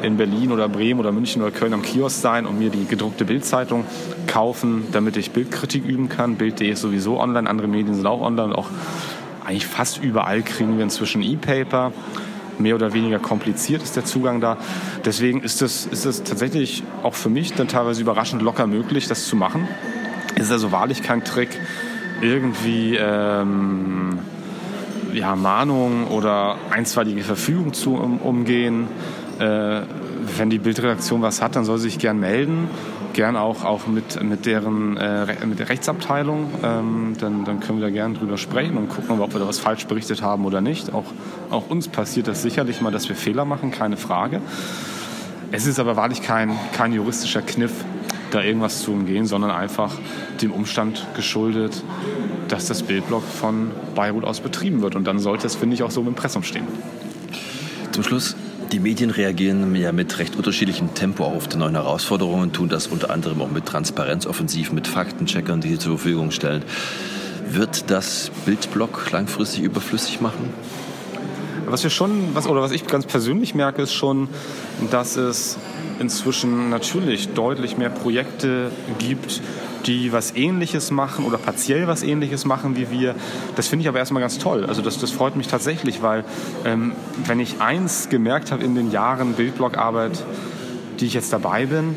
in 0.03 0.17
Berlin 0.17 0.53
oder 0.53 0.69
Bremen 0.69 1.01
oder 1.01 1.13
München 1.13 1.43
oder 1.43 1.51
Köln 1.51 1.75
am 1.75 1.83
Kiosk 1.83 2.21
sein 2.21 2.47
und 2.47 2.59
mir 2.59 2.71
die 2.71 2.87
gedruckte 2.87 3.25
Bildzeitung 3.25 3.85
kaufen, 4.27 4.87
damit 4.93 5.17
ich 5.17 5.33
Bildkritik 5.33 5.85
üben 5.85 6.09
kann. 6.09 6.37
Bild.de 6.37 6.71
ist 6.71 6.81
sowieso 6.81 7.21
online, 7.21 7.51
andere 7.51 7.69
Medien 7.69 7.95
sind 7.95 8.07
auch 8.07 8.21
online. 8.21 8.57
Auch 8.57 8.71
eigentlich 9.45 9.67
fast 9.67 10.03
überall 10.03 10.43
kriegen 10.43 10.77
wir 10.77 10.85
inzwischen 10.85 11.23
E-Paper 11.23 11.93
mehr 12.61 12.75
oder 12.75 12.93
weniger 12.93 13.19
kompliziert 13.19 13.83
ist 13.83 13.97
der 13.97 14.05
Zugang 14.05 14.41
da. 14.41 14.57
Deswegen 15.05 15.43
ist 15.43 15.63
es, 15.63 15.87
ist 15.87 16.05
tatsächlich 16.27 16.83
auch 17.03 17.15
für 17.15 17.29
mich 17.29 17.55
dann 17.55 17.69
teilweise 17.69 18.01
überraschend 18.01 18.43
locker 18.43 18.67
möglich, 18.67 19.09
das 19.09 19.27
zu 19.27 19.37
machen. 19.37 19.69
Es 20.35 20.45
ist 20.45 20.53
also 20.53 20.73
wahrlich 20.73 21.03
kein 21.03 21.25
Trick, 21.25 21.51
irgendwie 22.21 22.97
ähm, 22.97 24.19
ja, 25.13 25.37
Mahnungen 25.37 26.07
oder 26.07 26.57
einstweilige 26.71 27.23
Verfügung 27.23 27.73
zu 27.73 27.95
um, 27.95 28.19
umgehen. 28.19 28.89
Äh, 29.39 29.83
wenn 30.37 30.51
die 30.51 30.59
Bildredaktion 30.59 31.23
was 31.23 31.41
hat, 31.41 31.57
dann 31.57 31.65
soll 31.65 31.79
sie 31.79 31.89
sich 31.89 31.99
gern 31.99 32.21
melden 32.21 32.69
gern 33.13 33.37
auch, 33.37 33.65
auch 33.65 33.87
mit, 33.87 34.23
mit, 34.23 34.47
deren, 34.47 34.97
äh, 34.97 35.47
mit 35.47 35.59
der 35.59 35.69
Rechtsabteilung. 35.69 36.51
Ähm, 36.63 37.17
dann, 37.19 37.45
dann 37.45 37.61
können 37.61 37.81
wir 37.81 37.87
da 37.87 37.93
gerne 37.93 38.15
drüber 38.15 38.39
sprechen 38.39 38.77
und 38.77 38.89
gucken, 38.89 39.21
ob 39.21 39.33
wir 39.35 39.41
da 39.41 39.49
was 39.49 39.59
falsch 39.59 39.87
berichtet 39.87 40.23
haben 40.23 40.45
oder 40.45 40.61
nicht. 40.61 40.93
Auch, 40.93 41.07
auch 41.51 41.69
uns 41.69 41.89
passiert 41.89 42.29
das 42.29 42.43
sicherlich 42.43 42.81
mal, 42.81 42.91
dass 42.91 43.09
wir 43.09 43.17
Fehler 43.17 43.45
machen, 43.45 43.71
keine 43.71 43.97
Frage. 43.97 44.41
Es 45.51 45.67
ist 45.67 45.79
aber 45.79 45.97
wahrlich 45.97 46.23
kein, 46.23 46.53
kein 46.73 46.93
juristischer 46.93 47.43
Kniff, 47.43 47.73
da 48.31 48.43
irgendwas 48.43 48.83
zu 48.83 48.93
umgehen, 48.93 49.27
sondern 49.27 49.51
einfach 49.51 49.95
dem 50.43 50.53
Umstand 50.53 51.07
geschuldet, 51.17 51.83
dass 52.49 52.67
das 52.67 52.83
Bildblock 52.83 53.25
von 53.25 53.71
Beirut 53.95 54.25
aus 54.25 54.41
betrieben 54.41 54.83
wird. 54.83 54.95
Und 54.95 55.05
dann 55.07 55.19
sollte 55.19 55.47
es, 55.47 55.55
finde 55.55 55.75
ich, 55.75 55.83
auch 55.83 55.91
so 55.91 56.03
im 56.03 56.09
Impressum 56.09 56.43
stehen. 56.43 56.67
Zum 57.93 58.05
Schluss 58.05 58.37
die 58.73 58.81
Medien 58.81 59.11
reagieren 59.11 59.75
ja 59.75 59.93
mit 59.93 60.19
recht 60.19 60.37
unterschiedlichem 60.37 60.95
Tempo 60.95 61.25
auf 61.25 61.49
die 61.49 61.57
neuen 61.57 61.75
Herausforderungen, 61.75 62.53
tun 62.53 62.69
das 62.69 62.87
unter 62.87 63.11
anderem 63.11 63.41
auch 63.41 63.51
mit 63.51 63.67
Transparenzoffensiv, 63.67 64.73
mit 64.73 64.87
Faktencheckern, 64.87 65.61
die 65.61 65.71
sie 65.71 65.79
zur 65.79 65.99
Verfügung 65.99 66.31
stellen. 66.31 66.63
Wird 67.51 67.91
das 67.91 68.31
Bildblock 68.45 69.11
langfristig 69.11 69.63
überflüssig 69.63 70.21
machen? 70.21 70.53
Was 71.67 71.83
wir 71.83 71.91
schon, 71.91 72.35
was, 72.35 72.47
oder 72.47 72.61
was 72.61 72.73
ich 72.73 72.87
ganz 72.87 73.07
persönlich 73.07 73.55
merke, 73.55 73.83
ist 73.83 73.93
schon, 73.93 74.29
dass 74.91 75.17
es 75.17 75.59
inzwischen 75.99 76.71
natürlich 76.71 77.29
deutlich 77.31 77.77
mehr 77.77 77.91
Projekte 77.91 78.71
gibt, 78.99 79.43
die 79.87 80.13
was 80.13 80.35
Ähnliches 80.35 80.91
machen 80.91 81.25
oder 81.25 81.39
partiell 81.39 81.87
was 81.87 82.03
Ähnliches 82.03 82.45
machen 82.45 82.77
wie 82.77 82.91
wir. 82.91 83.15
Das 83.57 83.69
finde 83.69 83.83
ich 83.83 83.89
aber 83.89 83.99
erstmal 83.99 84.21
ganz 84.21 84.39
toll. 84.39 84.67
Also 84.67 84.83
das, 84.83 84.99
das 84.99 85.11
freut 85.11 85.37
mich 85.37 85.49
tatsächlich, 85.49 86.03
weil 86.03 86.25
ähm, 86.65 86.93
wenn 87.25 87.41
ich 87.41 87.61
eins 87.61 88.09
gemerkt 88.09 88.53
habe 88.53 88.65
in 88.65 88.75
den 88.75 88.91
Jahren 88.91 89.35
Bildblogarbeit, 89.35 90.25
die 91.01 91.07
ich 91.07 91.15
jetzt 91.15 91.33
dabei 91.33 91.67
bin, 91.67 91.97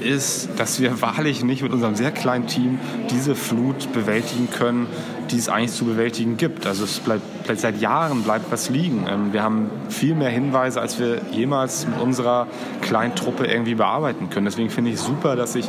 ist, 0.00 0.50
dass 0.56 0.80
wir 0.80 1.00
wahrlich 1.00 1.42
nicht 1.42 1.62
mit 1.62 1.72
unserem 1.72 1.94
sehr 1.94 2.12
kleinen 2.12 2.46
Team 2.46 2.78
diese 3.10 3.34
Flut 3.34 3.92
bewältigen 3.92 4.48
können, 4.50 4.86
die 5.30 5.38
es 5.38 5.48
eigentlich 5.48 5.72
zu 5.72 5.84
bewältigen 5.84 6.36
gibt. 6.36 6.66
Also 6.66 6.84
es 6.84 7.00
bleibt, 7.00 7.22
seit 7.58 7.80
Jahren 7.80 8.22
bleibt 8.22 8.50
was 8.50 8.70
liegen. 8.70 9.06
Ähm, 9.08 9.32
wir 9.32 9.42
haben 9.42 9.70
viel 9.88 10.14
mehr 10.14 10.30
Hinweise, 10.30 10.80
als 10.80 10.98
wir 10.98 11.20
jemals 11.32 11.86
mit 11.86 12.00
unserer 12.00 12.46
kleinen 12.82 13.14
Truppe 13.14 13.46
irgendwie 13.46 13.74
bearbeiten 13.74 14.30
können. 14.30 14.46
Deswegen 14.46 14.70
finde 14.70 14.90
ich 14.90 15.00
super, 15.00 15.36
dass 15.36 15.54
sich 15.54 15.68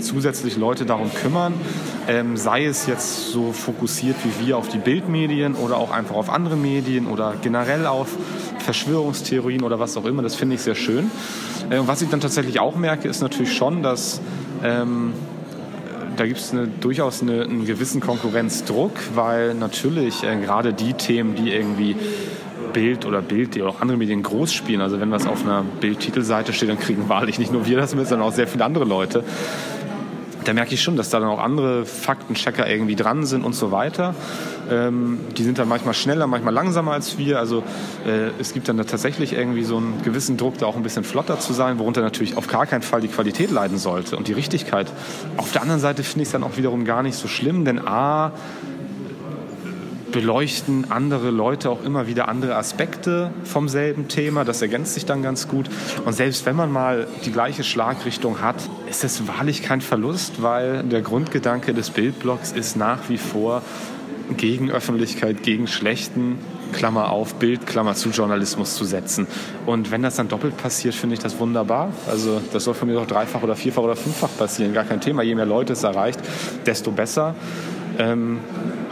zusätzlich 0.00 0.56
Leute 0.56 0.86
darum 0.86 1.12
kümmern, 1.12 1.54
ähm, 2.08 2.36
sei 2.36 2.64
es 2.64 2.86
jetzt 2.86 3.30
so 3.30 3.52
fokussiert 3.52 4.16
wie 4.24 4.46
wir 4.46 4.56
auf 4.56 4.68
die 4.68 4.78
Bildmedien 4.78 5.54
oder 5.54 5.76
auch 5.76 5.90
einfach 5.90 6.16
auf 6.16 6.30
andere 6.30 6.56
Medien 6.56 7.06
oder 7.06 7.34
generell 7.42 7.86
auf 7.86 8.08
Verschwörungstheorien 8.58 9.62
oder 9.62 9.78
was 9.78 9.96
auch 9.96 10.04
immer. 10.04 10.22
Das 10.22 10.34
finde 10.34 10.54
ich 10.54 10.62
sehr 10.62 10.74
schön. 10.74 11.10
Und 11.70 11.86
was 11.86 12.02
ich 12.02 12.08
dann 12.08 12.20
tatsächlich 12.20 12.58
auch 12.60 12.76
merke, 12.76 13.08
ist 13.08 13.20
natürlich 13.20 13.54
schon, 13.54 13.82
dass 13.82 14.20
ähm, 14.64 15.12
da 16.16 16.26
gibt 16.26 16.38
es 16.38 16.52
eine, 16.52 16.66
durchaus 16.66 17.22
eine, 17.22 17.42
einen 17.42 17.66
gewissen 17.66 18.00
Konkurrenzdruck, 18.00 18.92
weil 19.14 19.54
natürlich 19.54 20.22
äh, 20.22 20.36
gerade 20.36 20.72
die 20.72 20.94
Themen, 20.94 21.34
die 21.34 21.52
irgendwie 21.52 21.96
Bild 22.72 23.04
oder 23.04 23.20
Bild, 23.20 23.54
die 23.54 23.62
auch 23.62 23.80
andere 23.80 23.98
Medien 23.98 24.22
groß 24.22 24.52
spielen, 24.52 24.80
also 24.80 25.00
wenn 25.00 25.10
was 25.10 25.26
auf 25.26 25.44
einer 25.44 25.64
Bildtitelseite 25.80 26.52
steht, 26.52 26.68
dann 26.68 26.78
kriegen 26.78 27.08
wahrlich 27.08 27.38
nicht 27.38 27.52
nur 27.52 27.66
wir 27.66 27.76
das 27.76 27.94
mit, 27.94 28.06
sondern 28.06 28.28
auch 28.28 28.32
sehr 28.32 28.46
viele 28.46 28.64
andere 28.64 28.84
Leute. 28.84 29.24
Da 30.44 30.52
merke 30.52 30.74
ich 30.74 30.82
schon, 30.82 30.96
dass 30.96 31.10
da 31.10 31.20
dann 31.20 31.28
auch 31.28 31.38
andere 31.38 31.84
Faktenchecker 31.84 32.68
irgendwie 32.68 32.96
dran 32.96 33.26
sind 33.26 33.44
und 33.44 33.54
so 33.54 33.70
weiter. 33.72 34.14
Ähm, 34.70 35.18
die 35.36 35.44
sind 35.44 35.58
dann 35.58 35.68
manchmal 35.68 35.94
schneller, 35.94 36.26
manchmal 36.26 36.54
langsamer 36.54 36.92
als 36.92 37.18
wir. 37.18 37.38
Also 37.38 37.62
äh, 38.06 38.30
es 38.38 38.52
gibt 38.52 38.68
dann 38.68 38.76
da 38.76 38.84
tatsächlich 38.84 39.32
irgendwie 39.32 39.64
so 39.64 39.76
einen 39.76 40.02
gewissen 40.02 40.36
Druck, 40.36 40.58
da 40.58 40.66
auch 40.66 40.76
ein 40.76 40.82
bisschen 40.82 41.04
flotter 41.04 41.38
zu 41.38 41.52
sein, 41.52 41.78
worunter 41.78 42.02
natürlich 42.02 42.36
auf 42.36 42.46
gar 42.46 42.66
keinen 42.66 42.82
Fall 42.82 43.00
die 43.00 43.08
Qualität 43.08 43.50
leiden 43.50 43.78
sollte 43.78 44.16
und 44.16 44.28
die 44.28 44.32
Richtigkeit. 44.32 44.86
Auf 45.36 45.52
der 45.52 45.62
anderen 45.62 45.80
Seite 45.80 46.02
finde 46.02 46.22
ich 46.22 46.28
es 46.28 46.32
dann 46.32 46.42
auch 46.42 46.56
wiederum 46.56 46.84
gar 46.84 47.02
nicht 47.02 47.16
so 47.16 47.28
schlimm, 47.28 47.64
denn 47.64 47.78
a 47.86 48.32
beleuchten 50.12 50.90
andere 50.90 51.30
Leute 51.30 51.70
auch 51.70 51.84
immer 51.84 52.06
wieder 52.06 52.28
andere 52.28 52.56
Aspekte 52.56 53.30
vom 53.44 53.68
selben 53.68 54.08
Thema. 54.08 54.44
Das 54.44 54.62
ergänzt 54.62 54.94
sich 54.94 55.06
dann 55.06 55.22
ganz 55.22 55.48
gut. 55.48 55.68
Und 56.04 56.12
selbst 56.12 56.46
wenn 56.46 56.56
man 56.56 56.70
mal 56.70 57.06
die 57.24 57.32
gleiche 57.32 57.64
Schlagrichtung 57.64 58.40
hat, 58.40 58.56
ist 58.88 59.04
es 59.04 59.26
wahrlich 59.26 59.62
kein 59.62 59.80
Verlust, 59.80 60.42
weil 60.42 60.82
der 60.82 61.02
Grundgedanke 61.02 61.74
des 61.74 61.90
Bildblocks 61.90 62.52
ist 62.52 62.76
nach 62.76 63.08
wie 63.08 63.18
vor 63.18 63.62
gegen 64.36 64.70
Öffentlichkeit, 64.70 65.42
gegen 65.42 65.66
schlechten 65.66 66.38
Klammer 66.72 67.10
auf, 67.10 67.34
Bild, 67.34 67.66
Klammer 67.66 67.94
zu 67.94 68.10
Journalismus 68.10 68.76
zu 68.76 68.84
setzen. 68.84 69.26
Und 69.66 69.90
wenn 69.90 70.02
das 70.02 70.16
dann 70.16 70.28
doppelt 70.28 70.56
passiert, 70.56 70.94
finde 70.94 71.14
ich 71.14 71.20
das 71.20 71.38
wunderbar. 71.38 71.92
Also 72.08 72.40
das 72.52 72.64
soll 72.64 72.74
von 72.74 72.88
mir 72.88 72.94
doch 72.94 73.06
dreifach 73.06 73.42
oder 73.42 73.56
vierfach 73.56 73.82
oder 73.82 73.96
fünffach 73.96 74.30
passieren. 74.38 74.72
Gar 74.72 74.84
kein 74.84 75.00
Thema. 75.00 75.22
Je 75.22 75.34
mehr 75.34 75.46
Leute 75.46 75.72
es 75.72 75.82
erreicht, 75.82 76.20
desto 76.66 76.92
besser. 76.92 77.34
Ähm, 78.00 78.38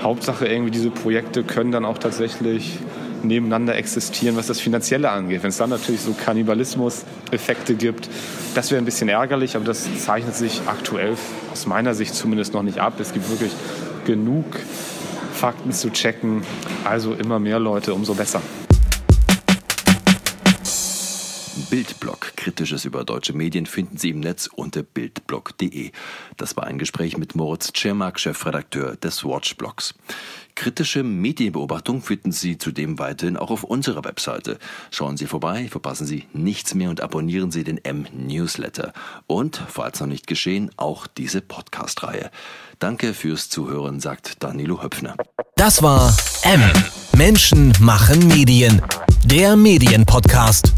Hauptsache 0.02 0.46
irgendwie 0.46 0.70
diese 0.70 0.90
Projekte 0.90 1.42
können 1.42 1.72
dann 1.72 1.86
auch 1.86 1.96
tatsächlich 1.96 2.78
nebeneinander 3.22 3.74
existieren, 3.74 4.36
was 4.36 4.46
das 4.46 4.60
Finanzielle 4.60 5.10
angeht. 5.10 5.42
Wenn 5.42 5.48
es 5.48 5.56
dann 5.56 5.70
natürlich 5.70 6.02
so 6.02 6.12
Kannibalismus-Effekte 6.12 7.74
gibt, 7.74 8.08
das 8.54 8.70
wäre 8.70 8.82
ein 8.82 8.84
bisschen 8.84 9.08
ärgerlich, 9.08 9.56
aber 9.56 9.64
das 9.64 9.88
zeichnet 9.98 10.36
sich 10.36 10.60
aktuell 10.66 11.16
aus 11.50 11.66
meiner 11.66 11.94
Sicht 11.94 12.14
zumindest 12.14 12.52
noch 12.52 12.62
nicht 12.62 12.78
ab. 12.80 13.00
Es 13.00 13.14
gibt 13.14 13.30
wirklich 13.30 13.52
genug 14.04 14.44
Fakten 15.32 15.72
zu 15.72 15.90
checken, 15.90 16.42
also 16.84 17.14
immer 17.14 17.38
mehr 17.38 17.58
Leute, 17.58 17.94
umso 17.94 18.14
besser. 18.14 18.42
Bildblog. 21.70 22.32
Kritisches 22.36 22.84
über 22.84 23.04
deutsche 23.04 23.34
Medien 23.34 23.66
finden 23.66 23.98
Sie 23.98 24.10
im 24.10 24.20
Netz 24.20 24.48
unter 24.54 24.82
bildblog.de. 24.82 25.92
Das 26.36 26.56
war 26.56 26.64
ein 26.64 26.78
Gespräch 26.78 27.18
mit 27.18 27.34
Moritz 27.34 27.72
Czermak, 27.72 28.18
Chefredakteur 28.18 28.96
des 28.96 29.24
Watchblogs. 29.24 29.94
Kritische 30.54 31.02
Medienbeobachtung 31.02 32.02
finden 32.02 32.32
Sie 32.32 32.58
zudem 32.58 32.98
weiterhin 32.98 33.36
auch 33.36 33.50
auf 33.50 33.64
unserer 33.64 34.04
Webseite. 34.04 34.58
Schauen 34.90 35.16
Sie 35.16 35.26
vorbei, 35.26 35.68
verpassen 35.68 36.06
Sie 36.06 36.26
nichts 36.32 36.74
mehr 36.74 36.90
und 36.90 37.00
abonnieren 37.00 37.50
Sie 37.50 37.64
den 37.64 37.78
M-Newsletter. 37.84 38.92
Und, 39.26 39.62
falls 39.68 40.00
noch 40.00 40.08
nicht 40.08 40.26
geschehen, 40.26 40.70
auch 40.76 41.06
diese 41.06 41.42
Podcast-Reihe. 41.42 42.30
Danke 42.78 43.14
fürs 43.14 43.48
Zuhören, 43.48 44.00
sagt 44.00 44.42
Danilo 44.42 44.82
Höpfner. 44.82 45.16
Das 45.54 45.82
war 45.82 46.16
M. 46.42 46.62
Menschen 47.16 47.72
machen 47.80 48.26
Medien. 48.26 48.82
Der 49.24 49.54
Medienpodcast. 49.54 50.77